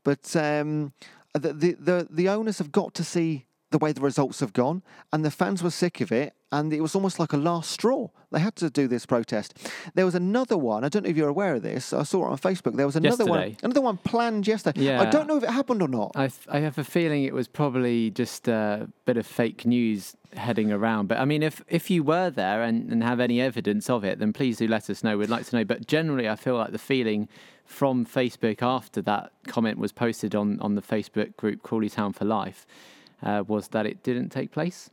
But 0.04 0.34
um, 0.36 0.92
the, 1.32 1.52
the 1.52 1.72
the 1.72 2.08
the 2.10 2.28
owners 2.28 2.58
have 2.58 2.72
got 2.72 2.94
to 2.94 3.04
see 3.04 3.45
the 3.70 3.78
way 3.78 3.92
the 3.92 4.00
results 4.00 4.40
have 4.40 4.52
gone, 4.52 4.82
and 5.12 5.24
the 5.24 5.30
fans 5.30 5.62
were 5.62 5.70
sick 5.70 6.00
of 6.00 6.12
it, 6.12 6.34
and 6.52 6.72
it 6.72 6.80
was 6.80 6.94
almost 6.94 7.18
like 7.18 7.32
a 7.32 7.36
last 7.36 7.70
straw. 7.70 8.08
They 8.30 8.38
had 8.38 8.54
to 8.56 8.70
do 8.70 8.86
this 8.86 9.06
protest. 9.06 9.58
There 9.94 10.04
was 10.04 10.14
another 10.14 10.56
one. 10.56 10.84
I 10.84 10.88
don't 10.88 11.02
know 11.02 11.10
if 11.10 11.16
you're 11.16 11.28
aware 11.28 11.54
of 11.54 11.62
this. 11.62 11.92
I 11.92 12.04
saw 12.04 12.26
it 12.26 12.30
on 12.30 12.38
Facebook. 12.38 12.76
There 12.76 12.86
was 12.86 12.96
another 12.96 13.24
yesterday. 13.24 13.48
one. 13.50 13.56
Another 13.62 13.80
one 13.80 13.96
planned 13.98 14.46
yesterday. 14.46 14.82
Yeah. 14.82 15.00
I 15.00 15.06
don't 15.06 15.26
know 15.26 15.36
if 15.36 15.42
it 15.42 15.50
happened 15.50 15.82
or 15.82 15.88
not. 15.88 16.12
I, 16.14 16.28
th- 16.28 16.46
I 16.48 16.60
have 16.60 16.78
a 16.78 16.84
feeling 16.84 17.24
it 17.24 17.34
was 17.34 17.48
probably 17.48 18.10
just 18.10 18.46
a 18.46 18.88
bit 19.04 19.16
of 19.16 19.26
fake 19.26 19.66
news 19.66 20.16
heading 20.36 20.70
around. 20.70 21.08
But 21.08 21.18
I 21.18 21.24
mean, 21.24 21.42
if 21.42 21.62
if 21.68 21.90
you 21.90 22.04
were 22.04 22.30
there 22.30 22.62
and, 22.62 22.92
and 22.92 23.02
have 23.02 23.18
any 23.18 23.40
evidence 23.40 23.90
of 23.90 24.04
it, 24.04 24.18
then 24.20 24.32
please 24.32 24.58
do 24.58 24.68
let 24.68 24.88
us 24.88 25.02
know. 25.02 25.18
We'd 25.18 25.28
like 25.28 25.46
to 25.46 25.56
know. 25.56 25.64
But 25.64 25.86
generally, 25.86 26.28
I 26.28 26.36
feel 26.36 26.56
like 26.56 26.72
the 26.72 26.78
feeling 26.78 27.28
from 27.64 28.06
Facebook 28.06 28.62
after 28.62 29.02
that 29.02 29.32
comment 29.48 29.78
was 29.78 29.92
posted 29.92 30.36
on 30.36 30.60
on 30.60 30.76
the 30.76 30.82
Facebook 30.82 31.36
group 31.36 31.62
Crawley 31.62 31.90
Town 31.90 32.12
for 32.12 32.24
Life 32.24 32.66
uh, 33.22 33.44
was 33.46 33.68
that 33.68 33.86
it 33.86 34.02
didn't 34.02 34.30
take 34.30 34.50
place. 34.50 34.90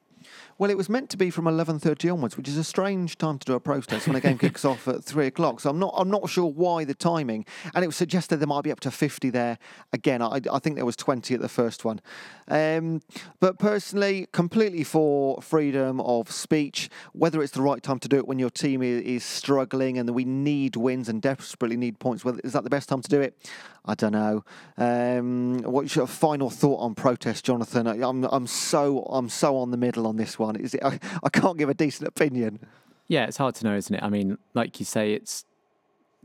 Well, 0.64 0.72
it 0.72 0.78
was 0.78 0.88
meant 0.88 1.10
to 1.10 1.18
be 1.18 1.30
from 1.30 1.46
eleven 1.46 1.78
thirty 1.78 2.10
onwards, 2.10 2.38
which 2.38 2.48
is 2.48 2.56
a 2.56 2.64
strange 2.64 3.18
time 3.18 3.38
to 3.38 3.46
do 3.46 3.54
a 3.54 3.60
protest 3.60 4.08
when 4.08 4.16
a 4.16 4.22
game 4.22 4.38
kicks 4.38 4.64
off 4.64 4.88
at 4.88 5.04
three 5.04 5.28
o'clock. 5.28 5.60
So 5.60 5.70
I'm 5.70 5.78
not 5.78 5.94
I'm 5.98 6.10
not 6.10 6.30
sure 6.30 6.46
why 6.46 6.86
the 6.86 6.94
timing. 6.94 7.46
And 7.76 7.84
it 7.84 7.88
was 7.88 7.98
suggested 7.98 8.38
there 8.38 8.48
might 8.48 8.64
be 8.64 8.72
up 8.72 8.80
to 8.80 8.90
fifty 8.90 9.30
there. 9.30 9.58
Again, 9.92 10.22
I, 10.22 10.40
I 10.50 10.60
think 10.60 10.78
there 10.78 10.86
was 10.86 10.96
twenty 10.96 11.34
at 11.34 11.42
the 11.42 11.50
first 11.50 11.84
one. 11.84 12.00
Um, 12.48 13.02
but 13.42 13.60
personally, 13.60 14.30
completely 14.32 14.86
for 14.86 15.42
freedom 15.42 16.00
of 16.00 16.32
speech. 16.32 16.90
Whether 17.12 17.44
it's 17.44 17.52
the 17.52 17.62
right 17.62 17.84
time 17.84 18.00
to 18.00 18.08
do 18.08 18.16
it 18.16 18.26
when 18.26 18.40
your 18.40 18.50
team 18.50 18.82
is, 18.82 19.26
struggling 19.26 19.98
and 19.98 20.10
we 20.12 20.24
need 20.24 20.78
wins 20.78 21.10
and 21.10 21.22
desperately 21.22 21.76
need 21.76 22.00
points, 22.00 22.24
whether 22.24 22.40
is 22.42 22.54
that 22.54 22.64
the 22.64 22.70
best 22.70 22.88
time 22.88 23.02
to 23.02 23.10
do 23.10 23.20
it? 23.20 23.38
I 23.86 23.96
don't 23.96 24.14
know. 24.14 24.46
Um, 24.78 25.58
what's 25.64 25.94
your 25.94 26.08
final 26.08 26.50
thought 26.50 26.78
on 26.78 26.96
protest, 26.96 27.44
Jonathan? 27.44 27.86
I'm 27.86 28.24
I'm 28.24 28.48
so 28.48 29.00
I'm 29.10 29.28
so 29.28 29.58
on 29.58 29.72
the 29.72 29.78
middle 29.78 30.08
on 30.08 30.16
this 30.16 30.40
one. 30.40 30.53
Is 30.56 30.74
it? 30.74 30.84
I, 30.84 31.00
I 31.24 31.30
can't 31.30 31.58
give 31.58 31.70
a 31.70 31.74
decent 31.74 32.08
opinion. 32.08 32.60
Yeah, 33.08 33.26
it's 33.26 33.38
hard 33.38 33.56
to 33.56 33.66
know, 33.66 33.76
isn't 33.76 33.94
it? 33.94 34.04
I 34.04 34.10
mean, 34.10 34.38
like 34.54 34.80
you 34.80 34.86
say, 34.86 35.14
it's. 35.14 35.46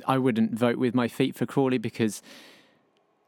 I 0.06 0.18
wouldn't 0.18 0.54
vote 0.54 0.78
with 0.78 0.94
my 0.94 1.08
feet 1.08 1.34
for 1.34 1.44
Crawley 1.44 1.78
because 1.78 2.22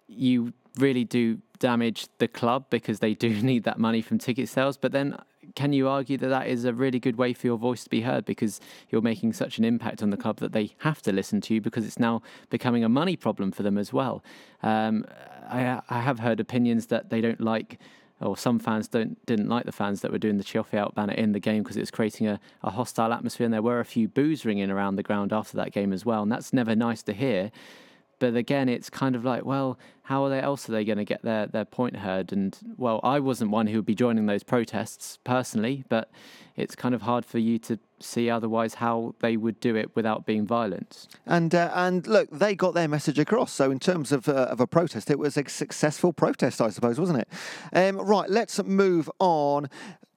you 0.06 0.52
really 0.78 1.04
do 1.04 1.40
damage 1.58 2.06
the 2.18 2.28
club 2.28 2.66
because 2.70 3.00
they 3.00 3.14
do 3.14 3.28
need 3.42 3.64
that 3.64 3.78
money 3.78 4.02
from 4.02 4.18
ticket 4.18 4.48
sales. 4.48 4.76
But 4.76 4.92
then, 4.92 5.16
can 5.54 5.72
you 5.72 5.88
argue 5.88 6.16
that 6.18 6.28
that 6.28 6.46
is 6.46 6.64
a 6.64 6.72
really 6.72 6.98
good 6.98 7.16
way 7.16 7.32
for 7.32 7.46
your 7.46 7.58
voice 7.58 7.84
to 7.84 7.90
be 7.90 8.02
heard 8.02 8.24
because 8.24 8.60
you're 8.90 9.02
making 9.02 9.32
such 9.32 9.58
an 9.58 9.64
impact 9.64 10.02
on 10.02 10.10
the 10.10 10.16
club 10.16 10.38
that 10.38 10.52
they 10.52 10.74
have 10.78 11.02
to 11.02 11.12
listen 11.12 11.40
to 11.42 11.54
you 11.54 11.60
because 11.60 11.84
it's 11.84 11.98
now 11.98 12.22
becoming 12.50 12.84
a 12.84 12.88
money 12.88 13.16
problem 13.16 13.50
for 13.50 13.62
them 13.62 13.78
as 13.78 13.92
well? 13.92 14.22
Um, 14.62 15.04
I, 15.48 15.80
I 15.88 16.00
have 16.00 16.20
heard 16.20 16.40
opinions 16.40 16.86
that 16.86 17.10
they 17.10 17.20
don't 17.20 17.40
like 17.40 17.78
or 18.20 18.37
some 18.37 18.59
fans 18.59 18.88
don't 18.88 19.24
didn't 19.26 19.48
like 19.48 19.64
the 19.64 19.72
fans 19.72 20.00
that 20.02 20.12
were 20.12 20.18
doing 20.18 20.37
the 20.37 20.44
Cioffi 20.44 20.74
out 20.74 20.94
banner 20.94 21.14
in 21.14 21.33
the 21.33 21.40
game 21.40 21.62
because 21.62 21.76
it 21.76 21.80
was 21.80 21.90
creating 21.90 22.26
a, 22.26 22.40
a 22.62 22.70
hostile 22.70 23.12
atmosphere. 23.12 23.46
And 23.46 23.54
there 23.54 23.62
were 23.62 23.80
a 23.80 23.85
few 23.85 24.09
boos 24.09 24.44
ringing 24.44 24.70
around 24.70 24.96
the 24.96 25.02
ground 25.02 25.33
after 25.33 25.56
that 25.56 25.72
game 25.72 25.92
as 25.92 26.04
well. 26.04 26.22
And 26.22 26.30
that's 26.30 26.52
never 26.52 26.76
nice 26.76 27.02
to 27.04 27.12
hear 27.12 27.50
but 28.20 28.37
again 28.37 28.68
it's 28.68 28.88
kind 28.88 29.16
of 29.16 29.24
like 29.24 29.44
well 29.44 29.76
how 30.04 30.24
are 30.24 30.30
they 30.30 30.40
else 30.40 30.68
are 30.68 30.72
they 30.72 30.85
going 30.85 30.98
to 30.98 31.04
get 31.04 31.22
their, 31.22 31.46
their 31.46 31.64
point 31.64 31.96
heard 31.96 32.33
and 32.33 32.56
well 32.76 33.00
I 33.02 33.18
wasn't 33.18 33.50
one 33.50 33.66
who 33.66 33.76
would 33.78 33.87
be 33.87 33.94
joining 33.96 34.26
those 34.26 34.44
protests 34.44 35.18
personally 35.24 35.85
but 35.88 36.11
it's 36.56 36.76
kind 36.76 36.94
of 36.94 37.02
hard 37.02 37.24
for 37.24 37.38
you 37.38 37.59
to 37.61 37.78
see 37.98 38.30
otherwise 38.30 38.74
how 38.74 39.14
they 39.20 39.37
would 39.37 39.59
do 39.61 39.74
it 39.76 39.94
without 39.96 40.24
being 40.26 40.46
violent 40.46 41.09
And 41.26 41.54
uh, 41.54 41.70
and 41.74 42.06
look, 42.06 42.28
they 42.30 42.54
got 42.54 42.74
their 42.74 42.88
message 42.88 43.18
across. 43.18 43.52
So 43.52 43.70
in 43.70 43.78
terms 43.78 44.12
of 44.12 44.28
uh, 44.28 44.33
of 44.50 44.61
a 44.61 44.66
protest, 44.66 45.11
it 45.11 45.18
was 45.18 45.37
a 45.37 45.48
successful 45.48 46.12
protest, 46.12 46.61
I 46.61 46.70
suppose, 46.70 46.98
wasn't 47.00 47.20
it? 47.20 47.28
Um, 47.72 47.98
right, 47.98 48.28
let's 48.28 48.62
move 48.62 49.11
on, 49.18 49.68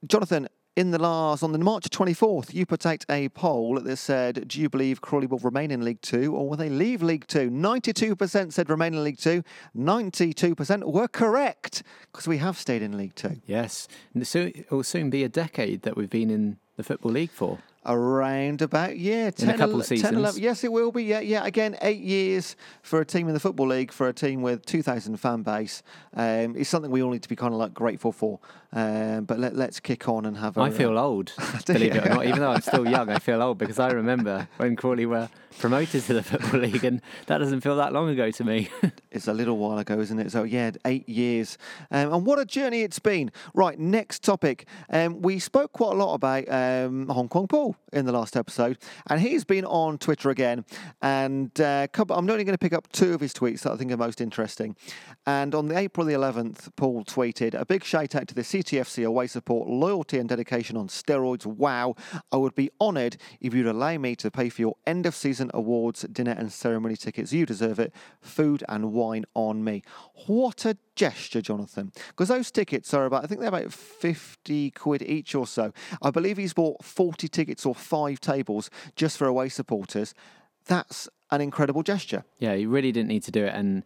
Jonathan. 0.06 0.48
In 0.76 0.90
the 0.90 0.98
last, 0.98 1.44
on 1.44 1.52
the 1.52 1.60
March 1.60 1.88
24th, 1.92 2.52
you 2.52 2.66
put 2.66 2.84
out 2.88 3.06
a 3.08 3.30
poll 3.30 3.80
that 3.80 3.96
said, 3.98 4.48
Do 4.48 4.60
you 4.60 4.70
believe 4.70 5.02
Crawley 5.02 5.28
will 5.28 5.38
remain 5.38 5.70
in 5.70 5.86
League 5.86 6.02
Two 6.02 6.36
or 6.36 6.50
will 6.50 6.58
they 6.58 6.70
leave 6.70 7.04
League 7.04 7.28
Two? 7.28 7.52
92% 7.52 8.52
said 8.52 8.70
remain 8.72 8.96
in 8.96 9.04
League 9.04 9.20
Two, 9.20 9.44
92% 9.78 10.92
were 10.92 11.08
correct 11.08 11.84
because 12.12 12.28
we 12.28 12.40
have 12.40 12.58
stayed 12.58 12.82
in 12.82 12.98
League 12.98 13.14
Two. 13.14 13.40
yes 13.46 13.88
and 14.16 14.26
so 14.26 14.50
it 14.56 14.72
will 14.72 14.82
soon 14.84 15.12
be 15.12 15.24
a 15.24 15.30
decade 15.30 15.84
that 15.84 15.96
we've 15.96 16.10
been 16.10 16.32
in 16.32 16.58
the 16.76 16.84
football 16.84 17.12
league 17.12 17.30
for 17.30 17.60
Around 17.86 18.62
about 18.62 18.98
yeah, 18.98 19.30
10, 19.30 19.58
couple 19.58 19.76
ele- 19.76 19.80
10 19.82 19.84
seasons. 19.84 20.14
11 20.18 20.42
yes, 20.42 20.64
it 20.64 20.72
will 20.72 20.94
be. 20.94 21.04
Yeah, 21.04 21.20
yeah. 21.20 21.46
Again, 21.46 21.76
eight 21.82 22.00
years 22.00 22.56
for 22.82 23.02
a 23.02 23.06
team 23.06 23.28
in 23.28 23.34
the 23.34 23.42
football 23.42 23.68
league 23.68 23.92
for 23.92 24.08
a 24.08 24.14
team 24.14 24.42
with 24.42 24.66
two 24.66 24.82
thousand 24.82 25.18
fan 25.18 25.44
base 25.44 25.84
um, 26.14 26.56
is 26.56 26.70
something 26.70 26.90
we 26.90 27.04
all 27.04 27.12
need 27.12 27.24
to 27.24 27.28
be 27.28 27.36
kind 27.36 27.54
of 27.54 27.60
like 27.60 27.74
grateful 27.74 28.14
for. 28.14 28.40
Um, 28.74 29.26
but 29.26 29.40
let, 29.40 29.56
let's 29.56 29.80
kick 29.80 30.10
on 30.10 30.26
and 30.26 30.36
have. 30.38 30.58
a 30.58 30.62
I 30.62 30.72
feel 30.72 30.98
uh, 30.98 31.04
old, 31.04 31.32
believe 31.66 31.96
it 31.96 32.06
or 32.06 32.10
not. 32.10 32.26
Even 32.26 32.40
though 32.40 32.52
I'm 32.52 32.62
still 32.62 32.88
young, 32.88 33.10
I 33.10 33.20
feel 33.20 33.42
old 33.42 33.60
because 33.60 33.78
I 33.78 33.92
remember 33.92 34.48
when 34.58 34.76
Crawley 34.76 35.06
were 35.06 35.30
promoted 35.60 36.04
to 36.06 36.14
the 36.16 36.24
Football 36.24 36.62
League, 36.62 36.84
and 36.84 37.00
that 37.28 37.38
doesn't 37.38 37.62
feel 37.62 37.76
that 37.76 37.94
long 37.94 38.10
ago 38.10 38.32
to 38.32 38.44
me. 38.44 38.70
It's 39.14 39.28
a 39.28 39.34
little 39.34 39.60
while 39.60 39.78
ago, 39.78 40.00
isn't 40.00 40.18
it? 40.18 40.32
So 40.32 40.42
yeah, 40.42 40.72
eight 40.86 41.08
years, 41.08 41.60
um, 41.92 42.12
and 42.12 42.26
what 42.26 42.40
a 42.40 42.46
journey 42.46 42.82
it's 42.82 42.98
been. 42.98 43.32
Right, 43.54 43.78
next 43.78 44.24
topic. 44.24 44.68
Um, 44.90 45.22
we 45.22 45.38
spoke 45.38 45.72
quite 45.72 45.94
a 45.94 45.96
lot 45.96 46.16
about 46.16 46.50
um, 46.50 47.08
Hong 47.10 47.30
Kong 47.30 47.48
Paul 47.48 47.76
in 47.92 48.06
the 48.06 48.12
last 48.12 48.36
episode, 48.36 48.80
and 49.08 49.22
he's 49.22 49.44
been 49.44 49.66
on 49.66 50.00
Twitter 50.00 50.32
again. 50.32 50.66
And 51.04 51.52
uh, 51.62 51.86
I'm 51.96 52.10
only 52.28 52.44
going 52.44 52.56
to 52.56 52.58
pick 52.58 52.74
up 52.74 52.92
two 52.92 53.14
of 53.14 53.22
his 53.22 53.34
tweets 53.34 53.62
that 53.62 53.74
I 53.74 53.76
think 53.76 53.92
are 53.92 53.98
most 53.98 54.20
interesting. 54.20 54.76
And 55.28 55.54
on 55.54 55.68
the 55.68 55.78
April 55.78 56.08
the 56.08 56.14
11th, 56.14 56.76
Paul 56.76 57.06
tweeted 57.06 57.54
a 57.54 57.66
big 57.66 57.84
shout 57.84 58.16
out 58.16 58.28
to 58.30 58.36
the 58.36 58.44
CTFC 58.64 59.06
away 59.06 59.28
support, 59.28 59.68
loyalty 59.68 60.18
and 60.18 60.30
dedication 60.30 60.78
on 60.78 60.88
steroids. 60.88 61.46
Wow, 61.46 61.96
I 62.32 62.38
would 62.38 62.56
be 62.56 62.70
honoured 62.80 63.18
if 63.42 63.54
you'd 63.54 63.68
allow 63.68 63.98
me 63.98 64.16
to 64.18 64.32
pay 64.32 64.50
for 64.50 64.62
your 64.62 64.76
end 64.88 65.06
of 65.06 65.16
season 65.16 65.52
awards, 65.54 66.04
dinner 66.04 66.36
and 66.38 66.52
ceremony 66.52 66.96
tickets. 66.96 67.34
You 67.34 67.46
deserve 67.46 67.80
it. 67.80 67.94
Food 68.22 68.64
and 68.70 68.94
wine 68.94 69.26
on 69.34 69.64
me. 69.64 69.84
What 70.28 70.66
a 70.66 70.78
gesture, 70.96 71.42
Jonathan. 71.42 71.92
Because 72.08 72.30
those 72.30 72.52
tickets 72.52 72.94
are 72.94 73.06
about, 73.06 73.24
I 73.24 73.28
think 73.28 73.40
they're 73.42 73.50
about 73.50 73.74
50 73.74 74.72
quid 74.72 75.02
each 75.02 75.36
or 75.36 75.48
so. 75.48 75.74
I 76.02 76.12
believe 76.12 76.38
he's 76.38 76.54
bought 76.54 76.84
40 76.84 77.28
tickets 77.28 77.66
or 77.66 77.76
five 77.76 78.20
tables 78.20 78.70
just 78.96 79.18
for 79.18 79.28
away 79.28 79.50
supporters. 79.50 80.14
That's 80.66 81.10
an 81.32 81.42
incredible 81.42 81.84
gesture. 81.84 82.24
yeah, 82.38 82.56
he 82.56 82.66
really 82.66 82.92
didn't 82.92 83.10
need 83.10 83.24
to 83.24 83.32
do 83.32 83.44
it, 83.44 83.54
and 83.56 83.84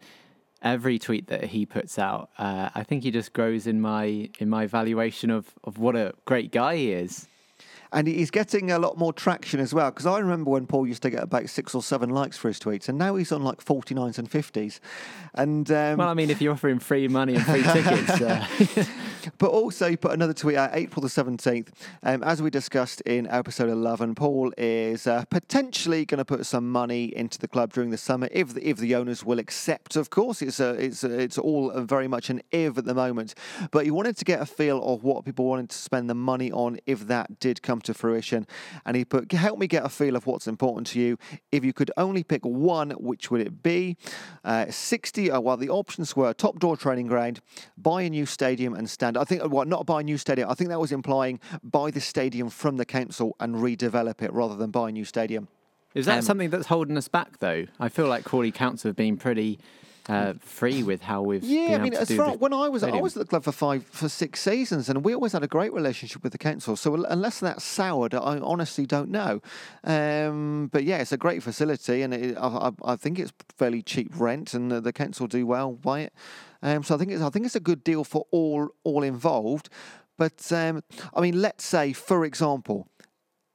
every 0.62 0.98
tweet 0.98 1.28
that 1.28 1.44
he 1.44 1.66
puts 1.66 1.98
out, 1.98 2.30
uh, 2.38 2.70
I 2.74 2.82
think 2.82 3.02
he 3.02 3.10
just 3.10 3.32
grows 3.32 3.66
in 3.66 3.80
my 3.80 4.30
in 4.38 4.48
my 4.48 4.66
valuation 4.66 5.30
of 5.30 5.54
of 5.64 5.78
what 5.78 5.96
a 5.96 6.14
great 6.24 6.52
guy 6.52 6.76
he 6.76 6.92
is. 6.92 7.28
And 7.92 8.06
he's 8.06 8.30
getting 8.30 8.70
a 8.70 8.78
lot 8.78 8.98
more 8.98 9.12
traction 9.12 9.60
as 9.60 9.72
well. 9.72 9.90
Because 9.90 10.06
I 10.06 10.18
remember 10.18 10.50
when 10.50 10.66
Paul 10.66 10.86
used 10.86 11.02
to 11.02 11.10
get 11.10 11.22
about 11.22 11.48
six 11.48 11.74
or 11.74 11.82
seven 11.82 12.10
likes 12.10 12.36
for 12.36 12.48
his 12.48 12.58
tweets, 12.58 12.88
and 12.88 12.98
now 12.98 13.16
he's 13.16 13.32
on 13.32 13.42
like 13.42 13.64
49s 13.64 14.18
and 14.18 14.30
50s. 14.30 14.80
And 15.34 15.70
um, 15.70 15.98
Well, 15.98 16.08
I 16.08 16.14
mean, 16.14 16.30
if 16.30 16.40
you're 16.40 16.52
offering 16.52 16.78
free 16.78 17.08
money 17.08 17.34
and 17.34 17.44
free 17.44 17.62
tickets, 17.62 18.20
uh, 18.20 18.84
But 19.38 19.50
also, 19.50 19.90
he 19.90 19.96
put 19.96 20.12
another 20.12 20.32
tweet 20.32 20.56
out 20.56 20.70
April 20.72 21.02
the 21.02 21.08
17th. 21.08 21.68
Um, 22.02 22.22
as 22.22 22.40
we 22.40 22.50
discussed 22.50 23.00
in 23.02 23.26
episode 23.26 23.68
11, 23.68 24.14
Paul 24.14 24.52
is 24.56 25.06
uh, 25.06 25.24
potentially 25.30 26.04
going 26.04 26.18
to 26.18 26.24
put 26.24 26.46
some 26.46 26.70
money 26.70 27.14
into 27.16 27.38
the 27.38 27.48
club 27.48 27.72
during 27.72 27.90
the 27.90 27.98
summer 27.98 28.28
if 28.32 28.54
the, 28.54 28.66
if 28.66 28.78
the 28.78 28.94
owners 28.94 29.24
will 29.24 29.38
accept, 29.38 29.96
of 29.96 30.10
course. 30.10 30.40
It's, 30.42 30.60
a, 30.60 30.70
it's, 30.70 31.04
a, 31.04 31.18
it's 31.18 31.38
all 31.38 31.70
very 31.80 32.08
much 32.08 32.30
an 32.30 32.42
if 32.50 32.78
at 32.78 32.84
the 32.84 32.94
moment. 32.94 33.34
But 33.70 33.84
he 33.84 33.90
wanted 33.90 34.16
to 34.18 34.24
get 34.24 34.40
a 34.40 34.46
feel 34.46 34.82
of 34.82 35.02
what 35.02 35.24
people 35.24 35.44
wanted 35.44 35.70
to 35.70 35.76
spend 35.76 36.08
the 36.08 36.14
money 36.14 36.50
on 36.52 36.78
if 36.86 37.06
that 37.08 37.38
did 37.40 37.62
come 37.62 37.77
to 37.82 37.94
fruition. 37.94 38.46
And 38.86 38.96
he 38.96 39.04
put, 39.04 39.30
Help 39.32 39.58
me 39.58 39.66
get 39.66 39.84
a 39.84 39.88
feel 39.88 40.16
of 40.16 40.26
what's 40.26 40.46
important 40.46 40.86
to 40.88 41.00
you. 41.00 41.18
If 41.52 41.64
you 41.64 41.72
could 41.72 41.90
only 41.96 42.22
pick 42.24 42.44
one, 42.44 42.90
which 42.92 43.30
would 43.30 43.40
it 43.40 43.62
be? 43.62 43.96
Uh, 44.44 44.66
60, 44.70 45.30
uh, 45.30 45.40
well, 45.40 45.56
the 45.56 45.68
options 45.68 46.14
were 46.16 46.32
top 46.32 46.58
door 46.58 46.76
training 46.76 47.06
ground, 47.06 47.40
buy 47.76 48.02
a 48.02 48.10
new 48.10 48.26
stadium 48.26 48.74
and 48.74 48.88
stand. 48.88 49.16
I 49.16 49.24
think, 49.24 49.42
well, 49.50 49.64
not 49.64 49.86
buy 49.86 50.00
a 50.00 50.04
new 50.04 50.18
stadium. 50.18 50.50
I 50.50 50.54
think 50.54 50.70
that 50.70 50.80
was 50.80 50.92
implying 50.92 51.40
buy 51.62 51.90
the 51.90 52.00
stadium 52.00 52.48
from 52.50 52.76
the 52.76 52.84
council 52.84 53.36
and 53.40 53.56
redevelop 53.56 54.22
it 54.22 54.32
rather 54.32 54.56
than 54.56 54.70
buy 54.70 54.88
a 54.88 54.92
new 54.92 55.04
stadium. 55.04 55.48
is 55.94 56.06
that 56.06 56.18
Um, 56.18 56.22
something 56.22 56.50
that's 56.50 56.66
holding 56.66 56.96
us 56.96 57.08
back, 57.08 57.38
though? 57.38 57.66
I 57.80 57.88
feel 57.88 58.06
like 58.06 58.24
Crawley 58.24 58.52
Council 58.52 58.88
have 58.88 58.96
been 58.96 59.16
pretty 59.16 59.58
uh, 60.08 60.34
free 60.40 60.82
with 60.82 61.02
how 61.02 61.22
we've 61.22 61.44
Yeah, 61.44 61.76
I 61.76 61.78
mean, 61.78 61.94
as 61.94 62.10
far 62.10 62.36
when 62.36 62.52
I 62.52 62.68
was 62.68 62.82
I 62.82 63.00
was 63.00 63.16
at 63.16 63.20
the 63.20 63.28
club 63.28 63.44
for 63.44 63.52
five 63.52 63.84
for 63.86 64.08
six 64.08 64.40
seasons, 64.40 64.88
and 64.88 65.04
we 65.04 65.14
always 65.14 65.32
had 65.32 65.42
a 65.42 65.48
great 65.48 65.72
relationship 65.72 66.22
with 66.22 66.32
the 66.32 66.38
council. 66.38 66.76
So 66.76 66.94
unless 67.04 67.40
that's 67.40 67.64
soured, 67.64 68.14
I 68.14 68.38
honestly 68.38 68.86
don't 68.86 69.10
know. 69.10 69.42
Um, 69.84 70.68
but 70.72 70.84
yeah, 70.84 70.98
it's 70.98 71.12
a 71.12 71.18
great 71.18 71.42
facility, 71.42 72.02
and 72.02 72.14
it, 72.14 72.36
I, 72.38 72.70
I, 72.82 72.92
I 72.92 72.96
think 72.96 73.18
it's 73.18 73.32
fairly 73.56 73.82
cheap 73.82 74.08
rent, 74.18 74.54
and 74.54 74.70
the, 74.70 74.80
the 74.80 74.92
council 74.92 75.26
do 75.26 75.46
well 75.46 75.72
by 75.72 76.00
it. 76.00 76.12
Um, 76.62 76.82
so 76.82 76.94
I 76.94 76.98
think 76.98 77.12
it's 77.12 77.22
I 77.22 77.30
think 77.30 77.44
it's 77.44 77.56
a 77.56 77.60
good 77.60 77.84
deal 77.84 78.04
for 78.04 78.26
all 78.30 78.70
all 78.84 79.02
involved. 79.02 79.68
But 80.16 80.50
um, 80.52 80.82
I 81.14 81.20
mean, 81.20 81.40
let's 81.40 81.64
say, 81.64 81.92
for 81.92 82.24
example, 82.24 82.88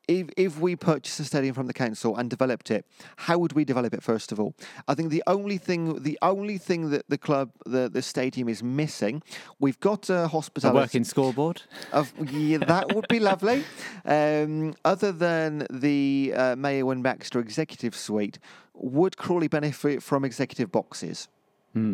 if 0.07 0.29
if 0.37 0.59
we 0.59 0.75
purchased 0.75 1.19
a 1.19 1.23
stadium 1.23 1.53
from 1.53 1.67
the 1.67 1.73
council 1.73 2.15
and 2.17 2.29
developed 2.29 2.71
it, 2.71 2.85
how 3.17 3.37
would 3.37 3.53
we 3.53 3.65
develop 3.65 3.93
it 3.93 4.03
first 4.03 4.31
of 4.31 4.39
all? 4.39 4.53
I 4.87 4.93
think 4.93 5.09
the 5.09 5.23
only 5.27 5.57
thing 5.57 6.03
the 6.03 6.17
only 6.21 6.57
thing 6.57 6.89
that 6.89 7.07
the 7.09 7.17
club 7.17 7.51
the, 7.65 7.89
the 7.89 8.01
stadium 8.01 8.49
is 8.49 8.61
missing, 8.63 9.23
we've 9.59 9.79
got 9.79 10.09
a 10.09 10.27
a 10.63 10.73
working 10.73 11.03
scoreboard. 11.03 11.61
Of, 11.91 12.13
yeah, 12.31 12.57
that 12.59 12.93
would 12.95 13.07
be 13.07 13.19
lovely. 13.19 13.63
Um, 14.05 14.73
other 14.83 15.11
than 15.11 15.65
the 15.69 16.33
uh, 16.35 16.55
Mayor 16.55 16.91
and 16.91 17.03
Baxter 17.03 17.39
executive 17.39 17.95
suite, 17.95 18.37
would 18.73 19.17
Crawley 19.17 19.47
benefit 19.47 20.03
from 20.03 20.25
executive 20.25 20.71
boxes? 20.71 21.29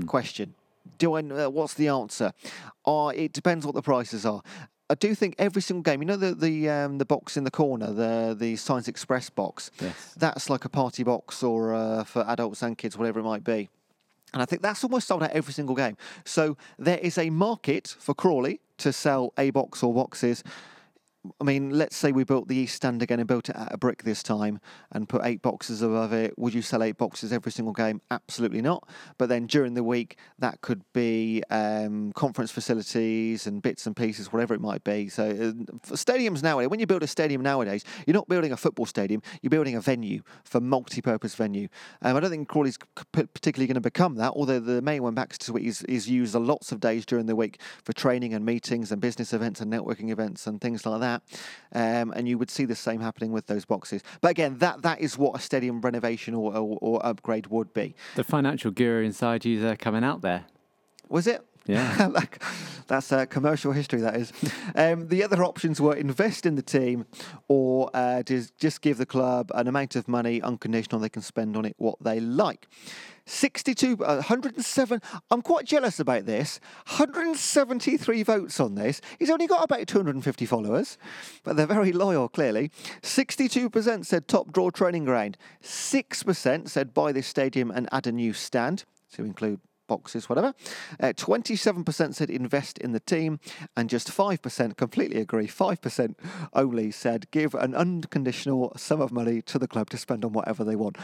Question. 0.08 0.56
Do 0.98 1.14
I? 1.14 1.22
Uh, 1.22 1.50
what's 1.50 1.76
the 1.76 1.88
answer? 1.88 2.34
Uh, 2.86 3.12
it 3.16 3.34
depends 3.34 3.66
what 3.66 3.76
the 3.76 3.82
prices 3.82 4.26
are. 4.26 4.42
I 4.90 4.96
do 4.96 5.14
think 5.14 5.36
every 5.38 5.62
single 5.62 5.84
game, 5.84 6.02
you 6.02 6.08
know 6.08 6.16
the 6.16 6.34
the 6.34 6.70
um, 6.70 6.98
the 6.98 7.06
box 7.06 7.38
in 7.38 7.44
the 7.44 7.52
corner, 7.52 7.92
the 7.92 8.36
the 8.38 8.56
Science 8.56 8.88
Express 8.88 9.30
box. 9.30 9.70
Yes. 9.80 10.16
That's 10.18 10.50
like 10.50 10.66
a 10.66 10.70
party 10.70 11.04
box 11.04 11.44
or 11.44 11.74
uh, 11.76 12.04
for 12.04 12.26
adults 12.28 12.64
and 12.64 12.78
kids, 12.78 12.98
whatever 12.98 13.20
it 13.20 13.24
might 13.24 13.44
be. 13.44 13.70
And 14.34 14.42
I 14.42 14.46
think 14.46 14.62
that's 14.62 14.84
almost 14.84 15.08
sold 15.08 15.24
out 15.24 15.32
every 15.32 15.54
single 15.54 15.76
game. 15.76 15.98
So 16.24 16.58
there 16.78 17.00
is 17.00 17.18
a 17.18 17.30
market 17.30 17.96
for 18.00 18.14
Crawley 18.14 18.62
to 18.78 18.94
sell 18.94 19.34
a 19.38 19.50
box 19.52 19.84
or 19.84 19.94
boxes. 19.94 20.44
I 21.42 21.44
mean, 21.44 21.72
let's 21.72 21.98
say 21.98 22.14
we 22.14 22.24
built 22.24 22.48
the 22.48 22.56
East 22.56 22.76
Stand 22.76 23.02
again 23.02 23.20
and 23.20 23.28
built 23.28 23.50
it 23.50 23.56
out 23.58 23.74
of 23.74 23.80
brick 23.82 24.04
this 24.04 24.24
time 24.24 24.62
and 24.94 25.10
put 25.10 25.26
eight 25.26 25.42
boxes 25.42 25.82
above 25.82 26.14
it. 26.14 26.34
Would 26.38 26.54
you 26.54 26.62
sell 26.62 26.82
eight 26.82 26.98
boxes 26.98 27.34
every 27.34 27.52
single 27.52 27.74
game? 27.74 28.02
Absolutely 28.10 28.62
not. 28.62 28.88
But 29.18 29.28
then 29.28 29.46
during 29.46 29.74
the 29.74 29.84
week, 29.84 30.18
that 30.40 30.62
could 30.62 30.82
be 30.94 31.44
um, 31.50 32.14
conference 32.14 32.52
facilities 32.52 33.48
and 33.48 33.62
bits 33.62 33.86
and 33.86 33.98
pieces, 33.98 34.32
whatever 34.32 34.54
it 34.54 34.62
might 34.62 34.86
be. 34.86 35.10
So, 35.10 35.30
uh, 35.30 35.76
stadiums 35.94 36.42
nowadays, 36.42 36.70
when 36.70 36.80
you 36.80 36.88
build 36.88 37.04
a 37.04 37.08
stadium 37.08 37.42
nowadays, 37.42 37.84
you're 38.08 38.14
not 38.14 38.30
building 38.30 38.54
a 38.54 38.58
football 38.58 38.86
stadium, 38.86 39.22
you're 39.42 39.50
building 39.50 39.76
a 39.76 39.82
venue 39.82 40.22
for 40.46 40.62
multi 40.62 41.02
purpose 41.02 41.36
venue. 41.36 41.68
Um, 42.02 42.16
I 42.16 42.22
don't 42.22 42.30
think 42.30 42.48
Crawley's 42.48 42.78
particularly 43.12 43.68
going 43.68 43.76
to 43.76 43.82
become 43.82 44.16
that, 44.16 44.32
although 44.38 44.62
the 44.62 44.82
main 44.82 45.04
one, 45.04 45.16
Baxter 45.16 45.48
Suite, 45.48 45.66
is, 45.66 45.84
is 45.84 46.10
used 46.10 46.34
lots 46.34 46.72
of 46.72 46.80
days 46.80 47.06
during 47.06 47.26
the 47.26 47.36
week 47.36 47.60
for 47.84 47.92
training 47.92 48.34
and 48.34 48.46
meetings 48.46 48.94
and 48.94 49.02
business 49.02 49.34
events 49.34 49.60
and 49.60 49.72
networking 49.72 50.12
events 50.12 50.48
and 50.48 50.62
things 50.62 50.86
like 50.86 51.02
that. 51.02 51.09
Um, 51.74 52.12
and 52.16 52.28
you 52.28 52.38
would 52.38 52.50
see 52.50 52.66
the 52.66 52.76
same 52.76 53.02
happening 53.02 53.32
with 53.32 53.48
those 53.48 53.66
boxes. 53.66 54.02
But 54.22 54.32
again, 54.32 54.58
that 54.60 54.82
that 54.84 55.02
is 55.02 55.18
what 55.18 55.36
a 55.36 55.42
stadium 55.42 55.82
renovation 55.82 56.34
or, 56.34 56.56
or, 56.56 56.78
or 56.82 57.06
upgrade 57.06 57.48
would 57.48 57.74
be. 57.74 57.96
The 58.16 58.24
financial 58.24 58.72
guru 58.72 59.04
inside 59.04 59.46
you 59.46 59.66
is 59.66 59.78
coming 59.78 60.04
out 60.04 60.22
there. 60.22 60.46
Was 61.10 61.28
it? 61.28 61.46
Yeah. 61.70 62.08
Like, 62.20 62.42
That's 62.88 63.12
uh, 63.12 63.26
commercial 63.28 63.72
history, 63.72 64.02
that 64.02 64.16
is. 64.16 64.34
Um, 64.76 65.08
the 65.08 65.24
other 65.24 65.44
options 65.44 65.82
were 65.82 65.96
invest 65.96 66.46
in 66.46 66.56
the 66.56 66.62
team 66.62 67.06
or 67.48 67.90
uh, 67.94 68.24
just 68.24 68.82
give 68.82 68.98
the 68.98 69.06
club 69.06 69.52
an 69.54 69.68
amount 69.68 69.96
of 69.96 70.08
money 70.08 70.42
unconditional. 70.42 71.02
They 71.02 71.10
can 71.10 71.22
spend 71.22 71.58
on 71.58 71.66
it 71.66 71.76
what 71.78 71.96
they 72.02 72.20
like. 72.20 72.68
62, 73.30 74.04
uh, 74.04 74.16
107. 74.16 75.02
I'm 75.30 75.42
quite 75.42 75.66
jealous 75.66 76.00
about 76.00 76.26
this. 76.26 76.60
173 76.88 78.24
votes 78.24 78.60
on 78.60 78.76
this. 78.76 79.02
He's 79.20 79.30
only 79.30 79.48
got 79.48 79.64
about 79.64 79.88
250 79.88 80.46
followers, 80.46 80.98
but 81.44 81.56
they're 81.56 81.68
very 81.68 81.92
loyal, 81.92 82.28
clearly. 82.28 82.72
62% 83.02 84.06
said 84.06 84.28
top 84.28 84.52
draw 84.52 84.72
training 84.72 85.06
ground. 85.06 85.38
6% 85.62 86.70
said 86.70 86.94
buy 86.94 87.12
this 87.12 87.28
stadium 87.28 87.70
and 87.70 87.88
add 87.92 88.08
a 88.08 88.12
new 88.12 88.34
stand, 88.34 88.84
to 89.14 89.24
include 89.24 89.60
boxes, 89.88 90.30
whatever. 90.30 90.54
Uh, 91.00 91.14
27% 91.14 92.16
said 92.16 92.30
invest 92.30 92.78
in 92.78 92.94
the 92.94 93.00
team, 93.00 93.40
and 93.76 93.90
just 93.90 94.10
5% 94.10 94.78
completely 94.78 95.20
agree. 95.20 95.48
5% 95.48 96.16
only 96.54 96.92
said 96.92 97.30
give 97.32 97.54
an 97.56 97.76
unconditional 97.76 98.72
sum 98.78 99.02
of 99.02 99.12
money 99.12 99.42
to 99.42 99.60
the 99.60 99.68
club 99.68 99.90
to 99.90 99.98
spend 99.98 100.24
on 100.24 100.32
whatever 100.32 100.64
they 100.64 100.76
want. 100.76 100.98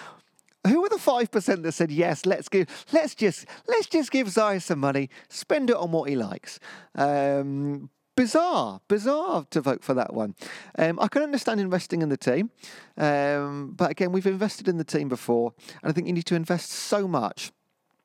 Who 0.67 0.81
were 0.81 0.89
the 0.89 0.97
five 0.97 1.31
percent 1.31 1.63
that 1.63 1.73
said 1.73 1.91
yes? 1.91 2.25
Let's 2.25 2.49
give. 2.49 2.67
Let's 2.91 3.15
just. 3.15 3.45
Let's 3.67 3.87
just 3.87 4.11
give 4.11 4.27
Ziya 4.27 4.61
some 4.61 4.79
money. 4.79 5.09
Spend 5.29 5.69
it 5.69 5.75
on 5.75 5.91
what 5.91 6.09
he 6.09 6.15
likes. 6.15 6.59
Um, 6.95 7.89
bizarre, 8.15 8.81
bizarre 8.87 9.45
to 9.51 9.61
vote 9.61 9.83
for 9.83 9.93
that 9.93 10.13
one. 10.13 10.35
Um, 10.77 10.99
I 10.99 11.07
can 11.07 11.21
understand 11.21 11.59
investing 11.59 12.01
in 12.01 12.09
the 12.09 12.17
team, 12.17 12.49
um, 12.97 13.73
but 13.75 13.91
again, 13.91 14.11
we've 14.11 14.25
invested 14.25 14.67
in 14.67 14.77
the 14.77 14.83
team 14.83 15.09
before, 15.09 15.53
and 15.81 15.89
I 15.89 15.93
think 15.93 16.07
you 16.07 16.13
need 16.13 16.25
to 16.27 16.35
invest 16.35 16.69
so 16.71 17.07
much. 17.07 17.51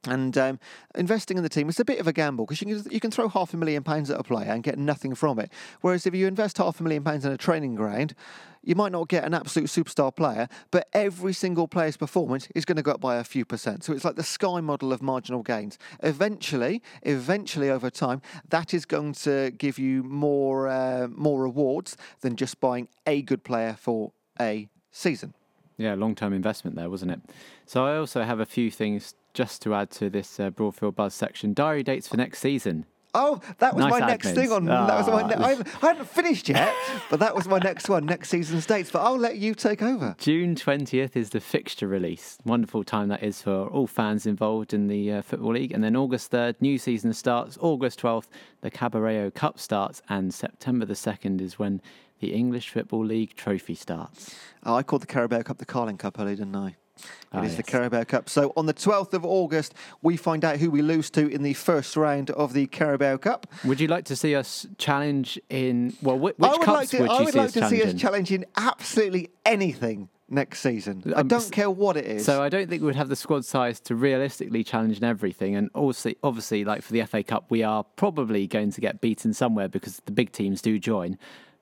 And 0.06 0.36
um, 0.38 0.58
investing 0.94 1.36
in 1.36 1.42
the 1.42 1.50
team 1.50 1.68
is 1.68 1.78
a 1.78 1.84
bit 1.84 2.00
of 2.00 2.06
a 2.06 2.12
gamble 2.12 2.46
because 2.46 2.62
you 2.62 2.74
can, 2.74 2.90
you 2.90 3.00
can 3.00 3.10
throw 3.10 3.28
half 3.28 3.52
a 3.52 3.58
million 3.58 3.82
pounds 3.82 4.10
at 4.10 4.18
a 4.18 4.22
player 4.22 4.50
and 4.50 4.62
get 4.62 4.78
nothing 4.78 5.14
from 5.14 5.38
it. 5.38 5.52
Whereas 5.82 6.06
if 6.06 6.14
you 6.14 6.26
invest 6.26 6.56
half 6.56 6.80
a 6.80 6.82
million 6.82 7.04
pounds 7.04 7.26
in 7.26 7.32
a 7.32 7.36
training 7.36 7.74
ground, 7.74 8.14
you 8.62 8.74
might 8.74 8.92
not 8.92 9.08
get 9.08 9.24
an 9.24 9.34
absolute 9.34 9.68
superstar 9.68 10.14
player, 10.14 10.48
but 10.70 10.88
every 10.92 11.32
single 11.32 11.66
player's 11.68 11.96
performance 11.96 12.48
is 12.54 12.64
going 12.64 12.76
to 12.76 12.82
go 12.82 12.92
up 12.92 13.00
by 13.00 13.16
a 13.16 13.24
few 13.24 13.44
percent. 13.44 13.84
So 13.84 13.92
it's 13.92 14.04
like 14.04 14.16
the 14.16 14.22
Sky 14.22 14.60
model 14.60 14.92
of 14.92 15.02
marginal 15.02 15.42
gains. 15.42 15.78
Eventually, 16.02 16.82
eventually 17.02 17.70
over 17.70 17.90
time, 17.90 18.20
that 18.48 18.74
is 18.74 18.84
going 18.84 19.14
to 19.14 19.50
give 19.52 19.78
you 19.78 20.02
more 20.02 20.68
uh, 20.68 21.08
more 21.08 21.42
rewards 21.42 21.96
than 22.20 22.36
just 22.36 22.60
buying 22.60 22.88
a 23.06 23.22
good 23.22 23.44
player 23.44 23.76
for 23.78 24.12
a 24.40 24.68
season. 24.90 25.34
Yeah, 25.76 25.94
long 25.94 26.14
term 26.14 26.32
investment 26.32 26.76
there, 26.76 26.90
wasn't 26.90 27.12
it? 27.12 27.20
So 27.64 27.86
I 27.86 27.96
also 27.96 28.22
have 28.22 28.40
a 28.40 28.46
few 28.46 28.70
things 28.70 29.14
just 29.32 29.62
to 29.62 29.74
add 29.74 29.90
to 29.92 30.10
this 30.10 30.38
uh, 30.38 30.50
Broadfield 30.50 30.96
Buzz 30.96 31.14
section. 31.14 31.54
Diary 31.54 31.82
dates 31.82 32.08
for 32.08 32.16
next 32.16 32.40
season. 32.40 32.84
Oh, 33.14 33.40
that 33.58 33.74
was 33.74 33.84
Nice 33.86 34.00
my 34.00 34.06
next 34.06 34.30
thing 34.32 34.52
on. 34.52 34.66
That 34.66 34.96
was 34.96 35.06
my. 35.08 35.22
Ah. 35.22 35.26
Ne- 35.26 35.34
I, 35.34 35.48
haven't, 35.50 35.68
I 35.82 35.86
hadn't 35.88 36.08
finished 36.08 36.48
yet, 36.48 36.74
but 37.10 37.18
that 37.20 37.34
was 37.34 37.48
my 37.48 37.58
next 37.58 37.88
one, 37.88 38.06
next 38.06 38.28
season's 38.28 38.66
dates. 38.66 38.90
But 38.90 39.00
I'll 39.00 39.18
let 39.18 39.36
you 39.38 39.54
take 39.54 39.82
over. 39.82 40.14
June 40.18 40.54
20th 40.54 41.16
is 41.16 41.30
the 41.30 41.40
fixture 41.40 41.88
release. 41.88 42.38
Wonderful 42.44 42.84
time 42.84 43.08
that 43.08 43.22
is 43.22 43.42
for 43.42 43.66
all 43.68 43.86
fans 43.86 44.26
involved 44.26 44.72
in 44.72 44.86
the 44.86 45.12
uh, 45.12 45.22
Football 45.22 45.54
League. 45.54 45.72
And 45.72 45.82
then 45.82 45.96
August 45.96 46.30
3rd, 46.30 46.56
new 46.60 46.78
season 46.78 47.12
starts. 47.12 47.58
August 47.60 48.00
12th, 48.00 48.26
the 48.60 48.70
Carabao 48.70 49.30
Cup 49.30 49.58
starts. 49.58 50.02
And 50.08 50.32
September 50.32 50.86
the 50.86 50.94
2nd 50.94 51.40
is 51.40 51.58
when 51.58 51.82
the 52.20 52.32
English 52.32 52.68
Football 52.70 53.06
League 53.06 53.34
trophy 53.34 53.74
starts. 53.74 54.34
Oh, 54.64 54.74
I 54.74 54.82
called 54.82 55.02
the 55.02 55.06
Carabao 55.06 55.42
Cup 55.42 55.58
the 55.58 55.66
Carling 55.66 55.98
Cup 55.98 56.18
earlier, 56.20 56.36
didn't 56.36 56.54
I? 56.54 56.76
It 57.00 57.06
is 57.06 57.08
Ah, 57.32 57.40
the 57.40 57.46
yes. 57.48 57.62
Carabao 57.66 58.04
Cup. 58.04 58.28
So 58.28 58.52
on 58.56 58.66
the 58.66 58.74
12th 58.74 59.12
of 59.14 59.24
August, 59.24 59.74
we 60.02 60.16
find 60.16 60.44
out 60.44 60.56
who 60.58 60.70
we 60.70 60.82
lose 60.82 61.10
to 61.10 61.28
in 61.28 61.42
the 61.42 61.54
first 61.54 61.96
round 61.96 62.30
of 62.30 62.52
the 62.52 62.66
Carabao 62.66 63.18
Cup. 63.18 63.46
Would 63.64 63.80
you 63.80 63.88
like 63.88 64.04
to 64.06 64.16
see 64.16 64.34
us 64.34 64.66
challenge 64.78 65.38
in, 65.48 65.94
well, 66.02 66.18
which 66.18 66.34
I 66.42 66.48
would 66.50 66.60
cups 66.62 66.66
like 66.68 66.88
to, 66.90 67.00
would 67.02 67.10
you 67.10 67.16
I 67.16 67.20
would 67.22 67.32
see 67.32 67.38
like 67.38 67.46
us 67.48 67.52
to 67.54 67.68
see 67.68 67.82
us 67.82 67.94
challenging 67.94 68.44
absolutely 68.56 69.30
anything 69.46 70.08
next 70.32 70.60
season. 70.60 71.02
I 71.14 71.20
Um, 71.20 71.28
don't 71.28 71.50
care 71.50 71.70
what 71.70 71.96
it 71.96 72.04
is. 72.06 72.24
So 72.24 72.40
I 72.42 72.48
don't 72.48 72.68
think 72.70 72.82
we'd 72.82 72.94
have 72.94 73.08
the 73.08 73.16
squad 73.16 73.44
size 73.44 73.80
to 73.80 73.94
realistically 73.96 74.62
challenge 74.62 74.98
in 74.98 75.04
everything. 75.04 75.56
And 75.56 75.70
also, 75.74 76.12
obviously, 76.22 76.64
like 76.64 76.82
for 76.82 76.92
the 76.92 77.04
FA 77.04 77.22
Cup, 77.24 77.46
we 77.50 77.62
are 77.64 77.82
probably 77.96 78.46
going 78.46 78.70
to 78.72 78.80
get 78.80 79.00
beaten 79.00 79.32
somewhere 79.34 79.68
because 79.68 80.00
the 80.06 80.12
big 80.12 80.30
teams 80.32 80.62
do 80.62 80.78
join. 80.78 81.18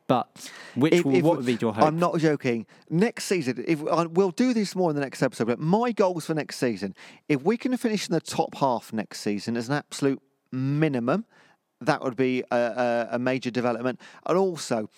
But 0.09 0.51
which 0.75 0.95
If- 0.95 1.07
if- 1.07 1.23
what 1.23 1.37
would 1.37 1.47
be 1.47 1.55
your 1.61 1.73
hope? 1.75 1.85
I'm 1.85 1.99
not 1.99 2.19
joking. 2.19 2.67
Next 2.91 3.25
season, 3.27 3.63
if 3.69 3.81
we'll 3.81 4.31
do 4.33 4.53
this 4.55 4.75
more 4.75 4.91
in 4.91 4.97
the 4.97 5.03
next 5.03 5.23
episode, 5.23 5.47
but 5.47 5.61
my 5.61 5.93
goals 5.93 6.27
for 6.27 6.35
next 6.35 6.57
season, 6.57 6.95
if 7.29 7.43
we 7.43 7.57
can 7.57 7.77
finish 7.77 8.09
in 8.09 8.15
the 8.15 8.21
top 8.21 8.57
half 8.57 8.93
next 8.93 9.21
season 9.21 9.57
as 9.57 9.69
an 9.69 9.75
absolute 9.75 10.21
minimum, 10.51 11.27
that 11.81 12.03
would 12.03 12.17
be 12.17 12.43
a, 12.51 12.57
a, 12.57 13.09
a 13.13 13.19
major 13.19 13.51
development. 13.51 14.01
And 14.27 14.37
also, 14.39 14.89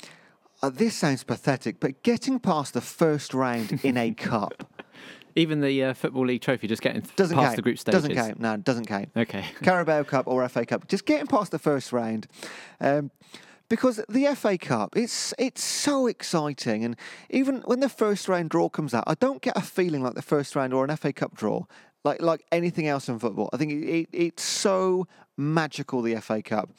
uh, 0.63 0.71
this 0.71 0.95
sounds 0.95 1.25
pathetic, 1.25 1.81
but 1.81 2.03
getting 2.05 2.39
past 2.39 2.73
the 2.73 2.81
first 2.81 3.35
round 3.35 3.81
in 3.85 3.97
a 3.97 4.13
cup 4.15 4.65
Even 5.35 5.61
the 5.61 5.83
uh, 5.85 5.95
Football 5.95 6.27
League 6.27 6.41
trophy, 6.43 6.69
just 6.69 6.83
getting 6.83 7.03
th- 7.03 7.17
doesn't 7.17 7.37
past 7.37 7.47
count. 7.49 7.57
the 7.57 7.63
group 7.63 7.79
stages. 7.79 8.03
Doesn't 8.03 8.15
count. 8.17 8.41
No, 8.41 8.55
it 8.55 8.65
doesn't 8.65 8.87
count. 8.87 9.09
Okay. 9.17 9.45
Carabao 9.63 10.05
Cup 10.05 10.29
or 10.29 10.49
FA 10.49 10.65
Cup, 10.65 10.87
just 10.89 11.05
getting 11.05 11.27
past 11.27 11.51
the 11.51 11.59
first 11.59 11.93
round. 11.93 12.29
Um, 12.81 13.11
because 13.71 14.03
the 14.09 14.27
FA 14.35 14.59
Cup, 14.59 14.97
it's 14.97 15.33
it's 15.39 15.63
so 15.65 16.07
exciting, 16.09 16.85
and 16.85 16.97
even 17.31 17.63
when 17.63 17.81
the 17.81 17.89
first 17.89 18.29
round 18.29 18.51
draw 18.51 18.69
comes 18.69 18.93
out, 18.93 19.05
I 19.07 19.15
don't 19.15 19.41
get 19.41 19.57
a 19.57 19.63
feeling 19.63 20.03
like 20.03 20.15
the 20.15 20.23
first 20.23 20.55
round 20.55 20.75
or 20.75 20.85
an 20.85 20.95
FA 20.97 21.13
Cup 21.15 21.35
draw, 21.35 21.65
like 22.05 22.21
like 22.21 22.45
anything 22.53 22.89
else 22.89 23.09
in 23.09 23.19
football. 23.19 23.49
I 23.55 23.57
think 23.57 23.73
it, 23.73 23.89
it, 23.89 24.09
it's 24.13 24.43
so 24.43 25.07
magical 25.39 26.03
the 26.03 26.17
FA 26.17 26.43
Cup, 26.43 26.71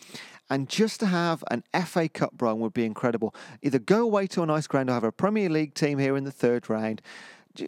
and 0.50 0.68
just 0.70 1.00
to 1.00 1.08
have 1.08 1.44
an 1.50 1.64
FA 1.86 2.10
Cup 2.10 2.40
run 2.42 2.60
would 2.60 2.74
be 2.74 2.86
incredible. 2.86 3.34
Either 3.64 3.80
go 3.80 4.02
away 4.04 4.28
to 4.28 4.44
a 4.44 4.46
nice 4.46 4.68
ground 4.68 4.90
or 4.90 4.94
have 4.94 5.06
a 5.06 5.14
Premier 5.14 5.50
League 5.50 5.74
team 5.74 5.98
here 5.98 6.18
in 6.18 6.26
the 6.26 6.32
third 6.32 6.70
round. 6.70 7.02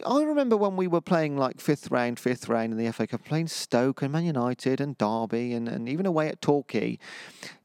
I 0.06 0.22
remember 0.22 0.56
when 0.56 0.76
we 0.76 0.86
were 0.86 1.02
playing 1.02 1.36
like 1.36 1.60
fifth 1.60 1.90
round, 1.90 2.18
fifth 2.18 2.48
round 2.48 2.72
in 2.72 2.78
the 2.78 2.90
FA 2.92 3.06
Cup, 3.06 3.24
playing 3.24 3.48
Stoke 3.48 4.00
and 4.00 4.12
Man 4.12 4.24
United 4.24 4.80
and 4.80 4.96
Derby 4.96 5.52
and, 5.52 5.68
and 5.68 5.88
even 5.90 6.06
away 6.06 6.28
at 6.28 6.40
Torquay, 6.40 6.98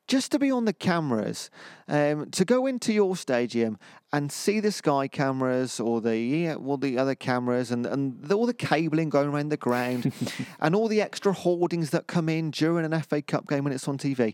just 0.10 0.32
to 0.32 0.40
be 0.40 0.52
on 0.52 0.66
the 0.66 0.74
cameras, 0.74 1.52
um, 1.88 2.32
to 2.32 2.44
go 2.44 2.66
into 2.66 2.92
your 2.92 3.16
stadium 3.16 3.78
and 4.12 4.32
see 4.32 4.60
the 4.60 4.72
Sky 4.72 5.08
cameras 5.08 5.80
or 5.80 6.02
the 6.02 6.18
yeah, 6.18 6.56
well 6.56 6.78
the 6.78 6.98
other 6.98 7.14
cameras 7.14 7.70
and 7.70 7.86
and 7.86 8.22
the, 8.24 8.36
all 8.36 8.48
the 8.48 8.54
cabling 8.54 9.10
going 9.10 9.30
around 9.30 9.50
the 9.50 9.58
ground, 9.58 10.12
and 10.60 10.76
all 10.76 10.88
the 10.88 11.02
extra 11.02 11.32
hoardings 11.32 11.92
that 11.92 12.08
come 12.08 12.28
in 12.28 12.50
during 12.50 12.92
an 12.92 13.02
FA 13.02 13.22
Cup 13.22 13.48
game 13.48 13.64
when 13.64 13.72
it's 13.72 13.88
on 13.88 13.98
TV. 13.98 14.34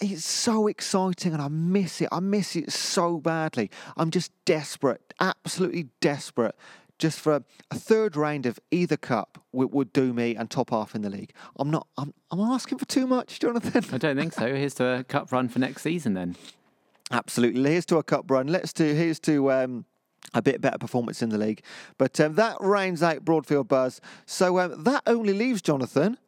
It's 0.00 0.26
so 0.26 0.68
exciting 0.68 1.32
and 1.32 1.42
I 1.42 1.48
miss 1.48 2.02
it. 2.02 2.08
I 2.12 2.20
miss 2.20 2.54
it 2.54 2.70
so 2.70 3.18
badly. 3.18 3.70
I'm 3.96 4.10
just 4.10 4.30
desperate, 4.44 5.14
absolutely 5.18 5.88
desperate. 6.00 6.54
Just 6.98 7.20
for 7.20 7.44
a 7.70 7.74
third 7.74 8.16
round 8.16 8.44
of 8.46 8.58
either 8.70 8.96
cup 8.96 9.42
would, 9.52 9.72
would 9.72 9.92
do 9.92 10.12
me 10.12 10.34
and 10.34 10.50
top 10.50 10.70
half 10.70 10.94
in 10.94 11.02
the 11.02 11.10
league. 11.10 11.32
I'm 11.56 11.70
not. 11.70 11.86
I'm. 11.96 12.12
I'm 12.30 12.40
asking 12.40 12.78
for 12.78 12.86
too 12.86 13.06
much, 13.06 13.38
Jonathan. 13.38 13.84
I 13.92 13.98
don't 13.98 14.16
think 14.16 14.32
so. 14.32 14.46
Here's 14.54 14.74
to 14.74 14.98
a 14.98 15.04
cup 15.04 15.32
run 15.32 15.48
for 15.48 15.58
next 15.58 15.82
season 15.82 16.14
then. 16.14 16.36
Absolutely. 17.10 17.70
Here's 17.70 17.86
to 17.86 17.96
a 17.96 18.02
cup 18.02 18.30
run. 18.30 18.48
Let's 18.48 18.72
do. 18.72 18.84
Here's 18.84 19.20
to 19.20 19.50
um, 19.52 19.84
a 20.34 20.42
bit 20.42 20.60
better 20.60 20.78
performance 20.78 21.22
in 21.22 21.30
the 21.30 21.38
league. 21.38 21.62
But 21.96 22.20
um, 22.20 22.34
that 22.34 22.56
rounds 22.60 23.02
out 23.02 23.24
Broadfield 23.24 23.68
Buzz. 23.68 24.00
So 24.26 24.58
um, 24.58 24.84
that 24.84 25.02
only 25.06 25.32
leaves 25.32 25.62
Jonathan 25.62 26.18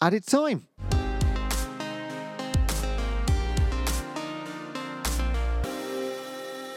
added 0.00 0.26
time. 0.26 0.66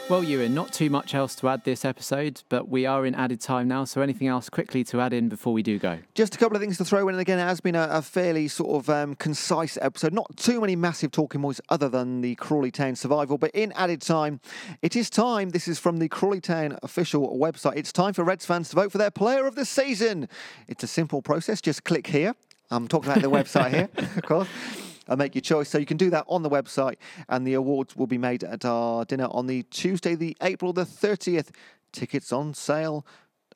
Well, 0.08 0.22
Ewan, 0.22 0.54
not 0.54 0.72
too 0.72 0.88
much 0.88 1.16
else 1.16 1.34
to 1.34 1.48
add 1.48 1.64
this 1.64 1.84
episode, 1.84 2.40
but 2.48 2.68
we 2.68 2.86
are 2.86 3.04
in 3.06 3.16
added 3.16 3.40
time 3.40 3.66
now. 3.66 3.82
So, 3.84 4.02
anything 4.02 4.28
else 4.28 4.48
quickly 4.48 4.84
to 4.84 5.00
add 5.00 5.12
in 5.12 5.28
before 5.28 5.52
we 5.52 5.64
do 5.64 5.80
go? 5.80 5.98
Just 6.14 6.36
a 6.36 6.38
couple 6.38 6.54
of 6.54 6.62
things 6.62 6.78
to 6.78 6.84
throw 6.84 7.08
in. 7.08 7.16
And 7.16 7.20
again, 7.20 7.40
it 7.40 7.42
has 7.42 7.60
been 7.60 7.74
a, 7.74 7.88
a 7.90 8.02
fairly 8.02 8.46
sort 8.46 8.76
of 8.76 8.88
um, 8.88 9.16
concise 9.16 9.76
episode. 9.82 10.12
Not 10.12 10.36
too 10.36 10.60
many 10.60 10.76
massive 10.76 11.10
talking 11.10 11.42
points 11.42 11.60
other 11.70 11.88
than 11.88 12.20
the 12.20 12.36
Crawley 12.36 12.70
Town 12.70 12.94
survival. 12.94 13.36
But 13.36 13.50
in 13.50 13.72
added 13.72 14.00
time, 14.00 14.38
it 14.80 14.94
is 14.94 15.10
time. 15.10 15.48
This 15.48 15.66
is 15.66 15.80
from 15.80 15.96
the 15.96 16.08
Crawley 16.08 16.40
Town 16.40 16.78
official 16.84 17.36
website. 17.36 17.74
It's 17.74 17.92
time 17.92 18.12
for 18.12 18.22
Reds 18.22 18.46
fans 18.46 18.68
to 18.68 18.76
vote 18.76 18.92
for 18.92 18.98
their 18.98 19.10
player 19.10 19.44
of 19.44 19.56
the 19.56 19.64
season. 19.64 20.28
It's 20.68 20.84
a 20.84 20.88
simple 20.88 21.20
process. 21.20 21.60
Just 21.60 21.82
click 21.82 22.06
here. 22.06 22.36
I'm 22.70 22.86
talking 22.86 23.10
about 23.10 23.22
the 23.22 23.30
website 23.30 23.70
here, 23.70 23.88
of 24.16 24.22
course 24.22 24.85
and 25.08 25.18
make 25.18 25.34
your 25.34 25.42
choice. 25.42 25.68
So 25.68 25.78
you 25.78 25.86
can 25.86 25.96
do 25.96 26.10
that 26.10 26.24
on 26.28 26.42
the 26.42 26.50
website, 26.50 26.96
and 27.28 27.46
the 27.46 27.54
awards 27.54 27.96
will 27.96 28.06
be 28.06 28.18
made 28.18 28.44
at 28.44 28.64
our 28.64 29.04
dinner 29.04 29.28
on 29.30 29.46
the 29.46 29.62
Tuesday, 29.64 30.14
the 30.14 30.36
April 30.40 30.72
the 30.72 30.84
30th. 30.84 31.50
Tickets 31.92 32.32
on 32.32 32.54
sale. 32.54 33.06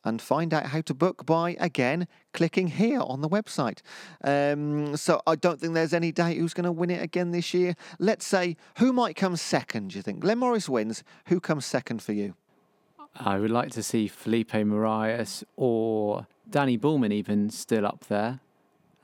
And 0.03 0.23
find 0.23 0.55
out 0.55 0.67
how 0.67 0.81
to 0.81 0.95
book 0.95 1.27
by 1.27 1.59
again 1.61 2.09
clicking 2.33 2.69
here 2.69 3.01
on 3.01 3.21
the 3.21 3.29
website. 3.29 3.81
Um, 4.25 4.97
so 4.97 5.21
I 5.27 5.35
don't 5.35 5.61
think 5.61 5.75
there's 5.75 5.93
any 5.93 6.11
doubt 6.11 6.37
who's 6.37 6.55
going 6.55 6.65
to 6.65 6.73
win 6.73 6.89
it 6.89 7.03
again 7.03 7.33
this 7.33 7.53
year. 7.53 7.77
Let's 7.99 8.27
say 8.27 8.57
who 8.79 8.95
might 8.95 9.15
come 9.15 9.37
second. 9.37 9.91
Do 9.91 9.99
you 9.99 10.03
think 10.03 10.21
Glenn 10.21 10.39
Morris 10.39 10.71
wins? 10.71 11.05
Who 11.27 11.39
comes 11.39 11.67
second 11.67 12.01
for 12.01 12.15
you? 12.15 12.35
I 13.15 13.39
would 13.39 13.51
like 13.51 13.73
to 13.73 13.83
see 13.83 14.09
Filipe 14.09 14.55
Morais 14.55 15.43
or 15.57 16.27
Danny 16.49 16.79
Bulman 16.79 17.13
even 17.13 17.51
still 17.51 17.87
up 17.87 18.07
there. 18.07 18.41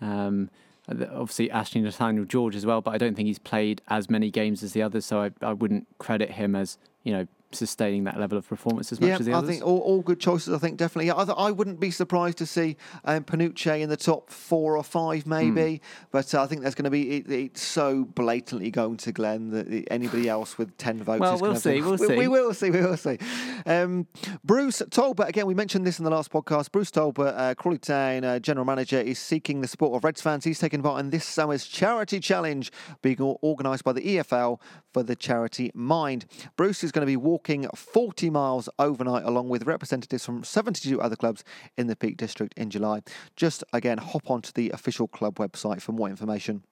Um, 0.01 0.51
obviously 0.89 1.51
Ashley 1.51 1.80
Nathaniel 1.80 2.24
George 2.24 2.57
as 2.57 2.64
well, 2.64 2.80
but 2.80 2.95
I 2.95 2.99
don't 2.99 3.14
think 3.14 3.26
he's 3.26 3.39
played 3.39 3.82
as 3.89 4.09
many 4.09 4.30
games 4.30 4.62
as 4.62 4.72
the 4.72 4.82
others, 4.82 5.05
so 5.05 5.22
I, 5.22 5.30
I 5.43 5.53
wouldn't 5.53 5.87
credit 5.99 6.32
him 6.32 6.55
as 6.55 6.78
you 7.03 7.12
know 7.12 7.26
sustaining 7.53 8.05
that 8.05 8.18
level 8.18 8.38
of 8.38 8.49
performance 8.49 8.92
as 8.92 9.01
much 9.01 9.09
yeah, 9.09 9.16
as 9.18 9.26
the 9.26 9.32
others? 9.32 9.49
I 9.49 9.53
think 9.53 9.66
all, 9.66 9.78
all 9.78 10.03
good 10.03 10.20
choices. 10.20 10.55
I 10.55 10.59
think 10.59 10.76
definitely. 10.76 11.07
Yeah, 11.07 11.14
I, 11.14 11.49
I 11.49 11.51
wouldn't 11.51 11.80
be 11.80 11.90
surprised 11.90 12.38
to 12.38 12.47
see 12.47 12.76
um, 13.05 13.24
Panutche 13.24 13.80
in 13.80 13.88
the 13.88 13.97
top 13.97 14.30
four 14.30 14.76
or 14.76 14.82
five, 14.82 15.26
maybe. 15.26 15.61
Mm. 15.61 15.80
But 16.11 16.34
uh, 16.34 16.42
I 16.42 16.47
think 16.47 16.62
there's 16.62 16.74
going 16.74 16.84
to 16.84 16.90
be 16.90 17.18
it, 17.18 17.30
it's 17.30 17.62
so 17.62 18.05
blatantly 18.05 18.70
going 18.70 18.97
to 18.99 19.12
Glenn 19.12 19.51
that 19.51 19.86
anybody 19.90 20.28
else 20.28 20.59
with 20.59 20.76
ten 20.76 21.03
votes. 21.03 21.20
Well, 21.20 21.38
we'll 21.38 21.57
see. 21.57 21.80
We'll 21.80 21.92
we, 21.92 22.07
see. 22.07 22.16
We 22.16 22.28
will 22.28 22.55
see. 22.55 22.70
We 22.70 22.80
will 22.80 22.97
see. 22.97 23.18
Um, 23.64 24.07
Bruce 24.44 24.82
Tolbert 24.90 25.28
again. 25.28 25.47
We 25.47 25.55
mentioned 25.55 25.86
this 25.86 25.99
in 25.99 26.05
the 26.05 26.11
last 26.11 26.30
podcast. 26.30 26.72
Bruce 26.72 26.90
Tolbert, 26.90 27.34
uh, 27.36 27.55
Crawley 27.55 27.78
Town 27.78 28.24
uh, 28.24 28.38
general 28.38 28.66
manager, 28.66 29.01
is 29.01 29.18
seeking 29.18 29.61
the 29.61 29.68
support 29.68 29.97
of 29.97 30.05
Reds 30.05 30.20
fans. 30.20 30.44
He's 30.44 30.59
taking 30.59 30.82
part 30.82 31.01
in 31.01 31.11
this 31.11 31.24
summer's 31.24 31.66
charity 31.66 32.20
challenge 32.20 32.72
being 33.03 33.20
organised 33.20 33.84
by 33.84 33.92
the 33.92 34.01
EFL 34.01 34.61
for 34.92 35.03
the 35.03 35.16
charity 35.16 35.70
Mind. 35.74 36.26
Bruce 36.57 36.82
is 36.82 36.92
going 36.92 37.03
to 37.03 37.07
be 37.07 37.16
walking 37.16 37.45
40 37.74 38.30
miles 38.30 38.68
overnight, 38.78 39.24
along 39.24 39.49
with 39.49 39.66
representatives 39.66 40.24
from 40.24 40.42
72 40.42 41.01
other 41.01 41.16
clubs 41.16 41.44
in 41.76 41.86
the 41.86 41.97
Peak 41.97 42.16
District 42.16 42.53
in 42.57 42.70
July. 42.70 43.03
Just 43.36 43.62
again, 43.72 43.99
hop 43.99 44.30
onto 44.30 44.51
the 44.53 44.70
official 44.70 45.07
club 45.07 45.36
website 45.36 45.80
for 45.80 45.92
more 45.92 46.09
information 46.09 46.64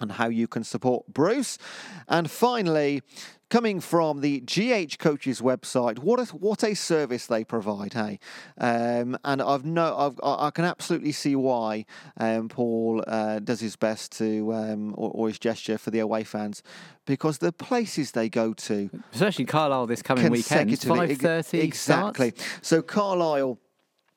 and 0.00 0.12
how 0.12 0.28
you 0.28 0.48
can 0.48 0.64
support 0.64 1.06
Bruce. 1.08 1.58
And 2.08 2.30
finally, 2.30 3.02
coming 3.50 3.80
from 3.80 4.22
the 4.22 4.40
GH 4.40 4.98
Coaches 4.98 5.42
website, 5.42 5.98
what 5.98 6.18
a, 6.18 6.24
what 6.34 6.64
a 6.64 6.74
service 6.74 7.26
they 7.26 7.44
provide, 7.44 7.92
hey. 7.92 8.18
Um, 8.56 9.18
and 9.24 9.42
I've 9.42 9.66
no, 9.66 9.94
I've, 9.94 10.18
I 10.24 10.50
can 10.50 10.64
absolutely 10.64 11.12
see 11.12 11.36
why 11.36 11.84
um, 12.16 12.48
Paul 12.48 13.04
uh, 13.06 13.40
does 13.40 13.60
his 13.60 13.76
best 13.76 14.12
to, 14.18 14.54
um, 14.54 14.94
or, 14.96 15.10
or, 15.10 15.28
his 15.28 15.38
gesture 15.38 15.76
for 15.76 15.90
the 15.90 15.98
away 15.98 16.24
fans, 16.24 16.62
because 17.06 17.38
the 17.38 17.52
places 17.52 18.12
they 18.12 18.30
go 18.30 18.54
to, 18.54 18.88
especially 19.12 19.44
Carlisle 19.44 19.86
this 19.86 20.00
coming 20.00 20.30
weekend, 20.30 20.80
five 20.80 21.18
thirty 21.18 21.60
exactly. 21.60 22.30
Starts. 22.30 22.66
So 22.66 22.80
Carlisle 22.80 23.58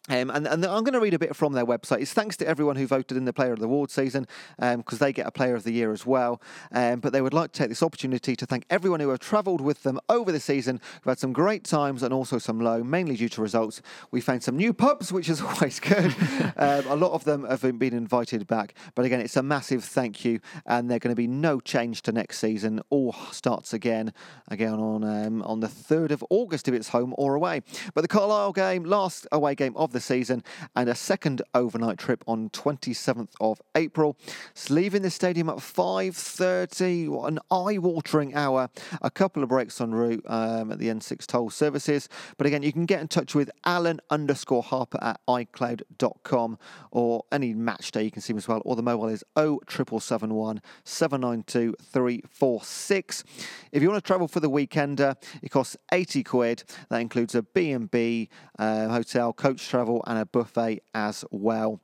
um, 0.07 0.29
and, 0.29 0.45
and, 0.45 0.63
I'm 0.65 0.83
going 0.83 0.93
to 0.93 0.99
read 0.99 1.15
a 1.15 1.19
bit 1.19 1.35
from 1.35 1.53
their 1.53 1.65
website. 1.65 2.01
It's 2.01 2.13
thanks 2.13 2.37
to 2.37 2.47
everyone 2.47 2.75
who 2.75 2.85
voted 2.85 3.17
in 3.17 3.25
the 3.25 3.33
Player 3.33 3.53
of 3.53 3.59
the 3.59 3.65
Award 3.65 3.89
season 3.89 4.27
because 4.57 4.93
um, 4.93 4.97
they 4.99 5.11
get 5.11 5.25
a 5.25 5.31
Player 5.31 5.55
of 5.55 5.63
the 5.63 5.71
Year 5.71 5.91
as 5.91 6.05
well. 6.05 6.39
Um, 6.71 6.99
but 6.99 7.11
they 7.11 7.21
would 7.21 7.33
like 7.33 7.53
to 7.53 7.59
take 7.59 7.69
this 7.69 7.81
opportunity 7.81 8.35
to 8.35 8.45
thank 8.45 8.65
everyone 8.69 8.99
who 8.99 9.09
have 9.09 9.19
travelled 9.19 9.61
with 9.61 9.81
them 9.81 9.99
over 10.07 10.31
the 10.31 10.39
season. 10.39 10.79
We've 11.03 11.11
had 11.11 11.19
some 11.19 11.33
great 11.33 11.63
times 11.63 12.03
and 12.03 12.13
also 12.13 12.37
some 12.37 12.59
low, 12.59 12.83
mainly 12.83 13.15
due 13.15 13.29
to 13.29 13.41
results. 13.41 13.81
We 14.11 14.21
found 14.21 14.43
some 14.43 14.57
new 14.57 14.73
pubs, 14.73 15.11
which 15.11 15.27
is 15.27 15.41
always 15.41 15.79
good. 15.79 16.15
Um, 16.57 16.85
a 16.87 16.95
lot 16.95 17.11
of 17.11 17.23
them 17.25 17.43
have 17.45 17.61
been 17.61 17.93
invited 17.93 18.47
back. 18.47 18.75
But 18.93 19.05
again, 19.05 19.19
it's 19.19 19.35
a 19.35 19.43
massive 19.43 19.83
thank 19.83 20.23
you. 20.23 20.39
And 20.65 20.89
they're 20.89 20.99
going 20.99 21.11
to 21.11 21.15
be 21.15 21.27
no 21.27 21.59
change 21.59 22.01
to 22.03 22.11
next 22.11 22.39
season. 22.39 22.81
All 22.89 23.13
starts 23.31 23.73
again, 23.73 24.13
again 24.47 24.73
on 24.73 25.03
um, 25.03 25.41
on 25.41 25.59
the 25.59 25.67
3rd 25.67 26.11
of 26.11 26.23
August 26.29 26.67
if 26.67 26.73
it's 26.73 26.89
home 26.89 27.13
or 27.17 27.35
away. 27.35 27.61
But 27.93 28.01
the 28.01 28.07
Carlisle 28.07 28.53
game, 28.53 28.83
last 28.83 29.27
away 29.31 29.55
game 29.55 29.75
of 29.75 29.91
the 29.95 30.01
season, 30.01 30.43
and 30.75 30.87
a 30.87 30.93
second 30.93 31.41
overnight 31.55 31.97
trip 31.97 32.23
on 32.27 32.49
27th 32.51 33.31
of 33.41 33.59
April. 33.73 34.15
It's 34.51 34.69
leaving 34.69 35.01
the 35.01 35.09
stadium 35.09 35.49
at 35.49 35.57
5.30, 35.57 37.09
what 37.09 37.31
an 37.31 37.39
eye-watering 37.49 38.35
hour. 38.35 38.69
A 39.01 39.09
couple 39.09 39.41
of 39.41 39.49
breaks 39.49 39.81
en 39.81 39.91
route 39.91 40.23
um, 40.27 40.71
at 40.71 40.77
the 40.77 40.87
M6 40.87 41.25
toll 41.25 41.49
services. 41.49 42.09
But 42.37 42.45
again, 42.45 42.61
you 42.61 42.73
can 42.73 42.85
get 42.85 43.01
in 43.01 43.07
touch 43.07 43.33
with 43.33 43.49
Alan 43.65 43.99
underscore 44.09 44.63
Harper 44.63 44.99
at 45.01 45.19
iCloud.com 45.27 46.59
or 46.91 47.23
any 47.31 47.53
match 47.53 47.91
day 47.91 48.03
you 48.03 48.11
can 48.11 48.21
see 48.21 48.33
him 48.33 48.37
as 48.37 48.47
well. 48.47 48.61
Or 48.65 48.75
the 48.75 48.83
mobile 48.83 49.07
is 49.07 49.23
07771 49.35 50.61
792 50.83 51.75
346. 51.81 53.23
If 53.71 53.81
you 53.81 53.89
want 53.89 54.03
to 54.03 54.07
travel 54.07 54.27
for 54.27 54.39
the 54.39 54.49
weekender, 54.49 55.15
it 55.41 55.49
costs 55.49 55.77
80 55.91 56.23
quid. 56.23 56.63
That 56.89 57.01
includes 57.01 57.35
a 57.35 57.43
B&B, 57.43 58.29
uh, 58.59 58.87
hotel, 58.89 59.33
coach 59.33 59.67
travel, 59.67 59.84
travel 59.85 60.03
and 60.07 60.17
a 60.17 60.25
buffet 60.25 60.81
as 60.93 61.23
well. 61.31 61.79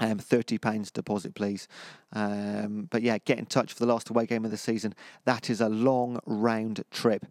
Um, 0.00 0.18
£30 0.18 0.92
deposit, 0.92 1.34
please. 1.34 1.66
Um, 2.12 2.86
but 2.88 3.02
yeah, 3.02 3.18
get 3.18 3.38
in 3.38 3.46
touch 3.46 3.72
for 3.72 3.80
the 3.80 3.92
last 3.92 4.10
away 4.10 4.26
game 4.26 4.44
of 4.44 4.52
the 4.52 4.56
season. 4.56 4.94
That 5.24 5.50
is 5.50 5.60
a 5.60 5.68
long 5.68 6.20
round 6.24 6.84
trip. 6.92 7.26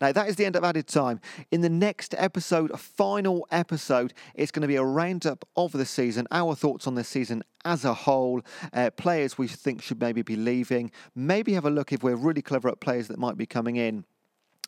Now, 0.00 0.12
that 0.12 0.28
is 0.28 0.36
the 0.36 0.44
end 0.44 0.54
of 0.54 0.62
added 0.62 0.86
time. 0.86 1.20
In 1.50 1.62
the 1.62 1.68
next 1.68 2.14
episode, 2.16 2.78
final 2.78 3.44
episode, 3.50 4.14
it's 4.36 4.52
going 4.52 4.62
to 4.62 4.68
be 4.68 4.76
a 4.76 4.84
roundup 4.84 5.44
of 5.56 5.72
the 5.72 5.84
season, 5.84 6.28
our 6.30 6.54
thoughts 6.54 6.86
on 6.86 6.94
the 6.94 7.02
season 7.02 7.42
as 7.64 7.84
a 7.84 7.94
whole, 7.94 8.42
uh, 8.72 8.90
players 8.90 9.36
we 9.36 9.48
think 9.48 9.82
should 9.82 10.00
maybe 10.00 10.22
be 10.22 10.36
leaving, 10.36 10.92
maybe 11.16 11.54
have 11.54 11.64
a 11.64 11.70
look 11.70 11.92
if 11.92 12.04
we're 12.04 12.14
really 12.14 12.42
clever 12.42 12.68
at 12.68 12.78
players 12.78 13.08
that 13.08 13.18
might 13.18 13.36
be 13.36 13.46
coming 13.46 13.74
in. 13.74 14.04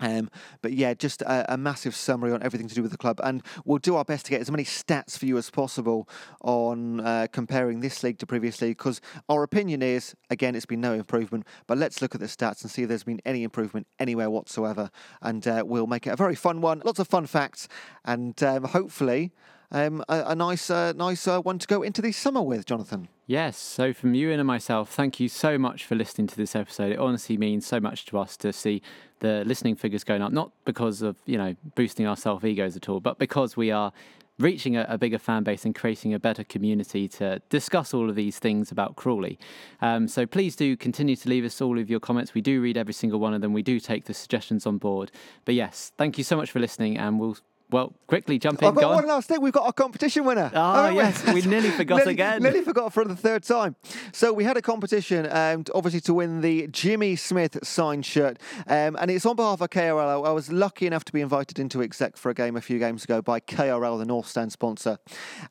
Um, 0.00 0.28
but 0.60 0.72
yeah, 0.72 0.92
just 0.94 1.22
a, 1.22 1.54
a, 1.54 1.56
massive 1.56 1.94
summary 1.94 2.32
on 2.32 2.42
everything 2.42 2.66
to 2.66 2.74
do 2.74 2.82
with 2.82 2.90
the 2.90 2.98
club, 2.98 3.20
and 3.22 3.42
we'll 3.64 3.78
do 3.78 3.94
our 3.94 4.04
best 4.04 4.26
to 4.26 4.30
get 4.30 4.40
as 4.40 4.50
many 4.50 4.64
stats 4.64 5.16
for 5.16 5.26
you 5.26 5.38
as 5.38 5.50
possible 5.50 6.08
on 6.40 6.98
uh, 7.00 7.28
comparing 7.30 7.78
this 7.78 8.02
league 8.02 8.18
to 8.18 8.26
previous 8.26 8.60
league. 8.60 8.76
Because 8.76 9.00
our 9.28 9.44
opinion 9.44 9.82
is, 9.82 10.16
again, 10.30 10.56
it's 10.56 10.66
been 10.66 10.80
no 10.80 10.94
improvement, 10.94 11.46
but 11.68 11.78
let's 11.78 12.02
look 12.02 12.12
at 12.12 12.20
the 12.20 12.26
stats 12.26 12.62
and 12.62 12.72
see 12.72 12.82
if 12.82 12.88
there's 12.88 13.04
been 13.04 13.20
any 13.24 13.44
improvement 13.44 13.86
anywhere 14.00 14.30
whatsoever, 14.30 14.90
and 15.22 15.46
uh, 15.46 15.62
we'll 15.64 15.86
make 15.86 16.08
it 16.08 16.10
a 16.10 16.16
very 16.16 16.34
fun 16.34 16.60
one. 16.60 16.82
Lots 16.84 16.98
of 16.98 17.06
fun 17.06 17.26
facts, 17.26 17.68
and 18.04 18.42
um, 18.42 18.64
hopefully 18.64 19.32
um, 19.74 20.04
a, 20.08 20.24
a, 20.28 20.34
nice, 20.36 20.70
uh, 20.70 20.92
nice 20.92 21.26
uh, 21.26 21.40
one 21.40 21.58
to 21.58 21.66
go 21.66 21.82
into 21.82 22.00
the 22.00 22.12
summer 22.12 22.40
with, 22.40 22.64
Jonathan. 22.64 23.08
Yes. 23.26 23.56
So 23.56 23.92
from 23.92 24.14
you 24.14 24.30
and 24.30 24.44
myself, 24.46 24.90
thank 24.90 25.18
you 25.18 25.28
so 25.28 25.58
much 25.58 25.84
for 25.84 25.96
listening 25.96 26.28
to 26.28 26.36
this 26.36 26.54
episode. 26.54 26.92
It 26.92 26.98
honestly 26.98 27.36
means 27.36 27.66
so 27.66 27.80
much 27.80 28.06
to 28.06 28.18
us 28.18 28.36
to 28.38 28.52
see 28.52 28.82
the 29.18 29.42
listening 29.44 29.74
figures 29.74 30.04
going 30.04 30.22
up, 30.22 30.30
not 30.30 30.52
because 30.64 31.02
of 31.02 31.16
you 31.26 31.36
know 31.36 31.56
boosting 31.74 32.06
our 32.06 32.16
self 32.16 32.44
egos 32.44 32.76
at 32.76 32.88
all, 32.88 33.00
but 33.00 33.18
because 33.18 33.56
we 33.56 33.72
are 33.72 33.92
reaching 34.38 34.76
a, 34.76 34.86
a, 34.88 34.98
bigger 34.98 35.18
fan 35.18 35.44
base 35.44 35.64
and 35.64 35.74
creating 35.74 36.12
a 36.12 36.18
better 36.18 36.42
community 36.42 37.06
to 37.06 37.40
discuss 37.50 37.94
all 37.94 38.10
of 38.10 38.16
these 38.16 38.38
things 38.38 38.72
about 38.72 38.96
Crawley. 38.96 39.38
Um, 39.80 40.08
so 40.08 40.26
please 40.26 40.56
do 40.56 40.76
continue 40.76 41.14
to 41.14 41.28
leave 41.28 41.44
us 41.44 41.60
all 41.60 41.78
of 41.78 41.88
your 41.88 42.00
comments. 42.00 42.34
We 42.34 42.40
do 42.40 42.60
read 42.60 42.76
every 42.76 42.94
single 42.94 43.20
one 43.20 43.32
of 43.32 43.42
them. 43.42 43.52
We 43.52 43.62
do 43.62 43.78
take 43.78 44.06
the 44.06 44.14
suggestions 44.14 44.66
on 44.66 44.78
board. 44.78 45.12
But 45.44 45.54
yes, 45.54 45.92
thank 45.96 46.18
you 46.18 46.24
so 46.24 46.36
much 46.36 46.50
for 46.50 46.58
listening, 46.58 46.96
and 46.98 47.20
we'll 47.20 47.36
well, 47.74 47.92
quickly 48.06 48.38
jump 48.38 48.62
in. 48.62 48.68
I've 48.68 48.76
got 48.76 48.94
one 48.94 49.06
last 49.08 49.26
thing. 49.26 49.40
We've 49.40 49.52
got 49.52 49.68
a 49.68 49.72
competition 49.72 50.24
winner. 50.24 50.48
Oh, 50.54 50.90
yes. 50.90 51.26
We 51.34 51.42
nearly 51.42 51.70
forgot 51.70 51.96
nearly, 51.98 52.12
again. 52.12 52.40
Nearly 52.40 52.60
forgot 52.60 52.92
for 52.92 53.04
the 53.04 53.16
third 53.16 53.42
time. 53.42 53.74
So 54.12 54.32
we 54.32 54.44
had 54.44 54.56
a 54.56 54.62
competition, 54.62 55.26
um, 55.28 55.64
obviously, 55.74 56.00
to 56.02 56.14
win 56.14 56.40
the 56.40 56.68
Jimmy 56.68 57.16
Smith 57.16 57.58
signed 57.64 58.06
shirt. 58.06 58.38
Um, 58.68 58.96
and 59.00 59.10
it's 59.10 59.26
on 59.26 59.34
behalf 59.34 59.60
of 59.60 59.70
KRL. 59.70 60.24
I 60.24 60.30
was 60.30 60.52
lucky 60.52 60.86
enough 60.86 61.04
to 61.06 61.12
be 61.12 61.20
invited 61.20 61.58
into 61.58 61.82
exec 61.82 62.16
for 62.16 62.30
a 62.30 62.34
game 62.34 62.54
a 62.54 62.60
few 62.60 62.78
games 62.78 63.02
ago 63.02 63.20
by 63.20 63.40
KRL, 63.40 63.98
the 63.98 64.04
North 64.04 64.28
Stand 64.28 64.52
sponsor. 64.52 64.98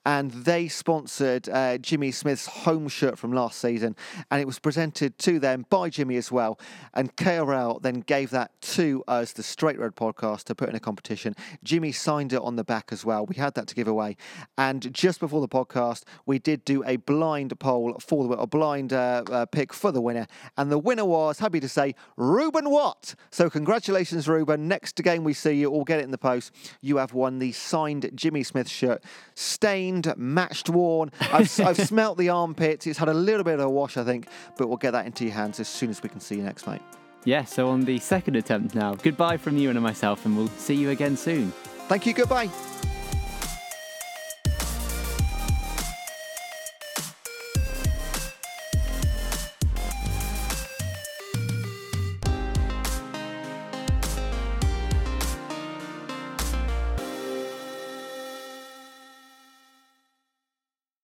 And 0.06 0.32
they 0.32 0.70
sponsored 0.70 1.50
uh, 1.50 1.78
Jimmy 1.78 2.12
Smith's 2.12 2.46
home 2.46 2.88
shirt 2.88 3.20
from 3.20 3.34
last 3.34 3.60
season. 3.60 3.98
And 4.32 4.40
it 4.40 4.48
was 4.48 4.60
presented 4.60 5.20
to 5.20 5.40
them 5.40 5.66
by 5.70 5.90
Jimmy 5.90 6.16
as 6.16 6.32
well. 6.32 6.58
And 6.94 7.14
KRL 7.18 7.82
then 7.82 8.00
gave 8.00 8.30
that 8.30 8.52
to 8.62 9.04
us, 9.10 9.34
the 9.34 9.44
Straight 9.44 9.78
Red 9.78 9.98
podcast, 9.98 10.46
to 10.46 10.56
put 10.56 10.70
in 10.70 10.76
a 10.76 10.80
competition. 10.80 11.36
Jimmy 11.66 11.92
signed 11.92 12.13
signed 12.14 12.32
it 12.32 12.42
on 12.42 12.56
the 12.56 12.64
back 12.64 12.90
as 12.92 13.04
well. 13.04 13.26
We 13.26 13.36
had 13.36 13.56
that 13.56 13.68
to 13.68 13.76
give 13.76 13.88
away. 13.88 14.18
And 14.56 14.94
just 14.94 15.20
before 15.20 15.42
the 15.42 15.48
podcast, 15.48 16.04
we 16.28 16.38
did 16.38 16.64
do 16.64 16.84
a 16.86 16.98
blind 16.98 17.60
poll 17.60 17.98
for 18.00 18.28
the 18.28 18.34
a 18.36 18.46
blind 18.46 18.94
uh, 18.94 19.24
uh, 19.32 19.46
pick 19.48 19.74
for 19.74 19.92
the 19.92 20.02
winner. 20.02 20.28
And 20.58 20.72
the 20.72 20.78
winner 20.78 21.06
was, 21.06 21.40
happy 21.40 21.60
to 21.60 21.68
say, 21.68 21.96
Ruben 22.16 22.70
Watt. 22.70 23.16
So 23.32 23.50
congratulations, 23.50 24.28
Ruben. 24.28 24.68
Next 24.68 24.96
game 25.02 25.24
we 25.24 25.34
see 25.34 25.54
you, 25.54 25.72
or 25.72 25.84
get 25.86 26.00
it 26.00 26.04
in 26.04 26.12
the 26.12 26.20
post, 26.20 26.52
you 26.82 26.98
have 26.98 27.14
won 27.14 27.40
the 27.40 27.52
signed 27.52 28.12
Jimmy 28.14 28.44
Smith 28.44 28.70
shirt. 28.70 29.04
Stained, 29.34 30.14
matched, 30.16 30.70
worn. 30.70 31.10
I've, 31.20 31.60
I've 31.62 31.78
smelt 31.92 32.20
the 32.20 32.30
armpits. 32.30 32.86
It's 32.86 33.00
had 33.00 33.10
a 33.10 33.14
little 33.14 33.44
bit 33.44 33.56
of 33.56 33.62
a 33.62 33.70
wash, 33.70 33.98
I 33.98 34.04
think, 34.04 34.28
but 34.56 34.68
we'll 34.68 34.78
get 34.78 34.92
that 34.92 35.08
into 35.08 35.24
your 35.24 35.34
hands 35.34 35.60
as 35.60 35.68
soon 35.68 35.90
as 35.90 36.04
we 36.04 36.10
can 36.10 36.20
see 36.20 36.36
you 36.36 36.44
next, 36.44 36.68
mate. 36.68 36.82
Yeah, 37.26 37.46
so 37.46 37.70
on 37.70 37.86
the 37.86 37.98
second 38.00 38.36
attempt 38.36 38.76
now. 38.76 38.96
Goodbye 38.96 39.38
from 39.38 39.58
you 39.58 39.70
and 39.72 39.82
myself, 39.82 40.26
and 40.26 40.38
we'll 40.38 40.50
see 40.50 40.76
you 40.76 40.92
again 40.92 41.18
soon. 41.18 41.54
Thank 41.88 42.06
you. 42.06 42.14
Goodbye. 42.14 42.50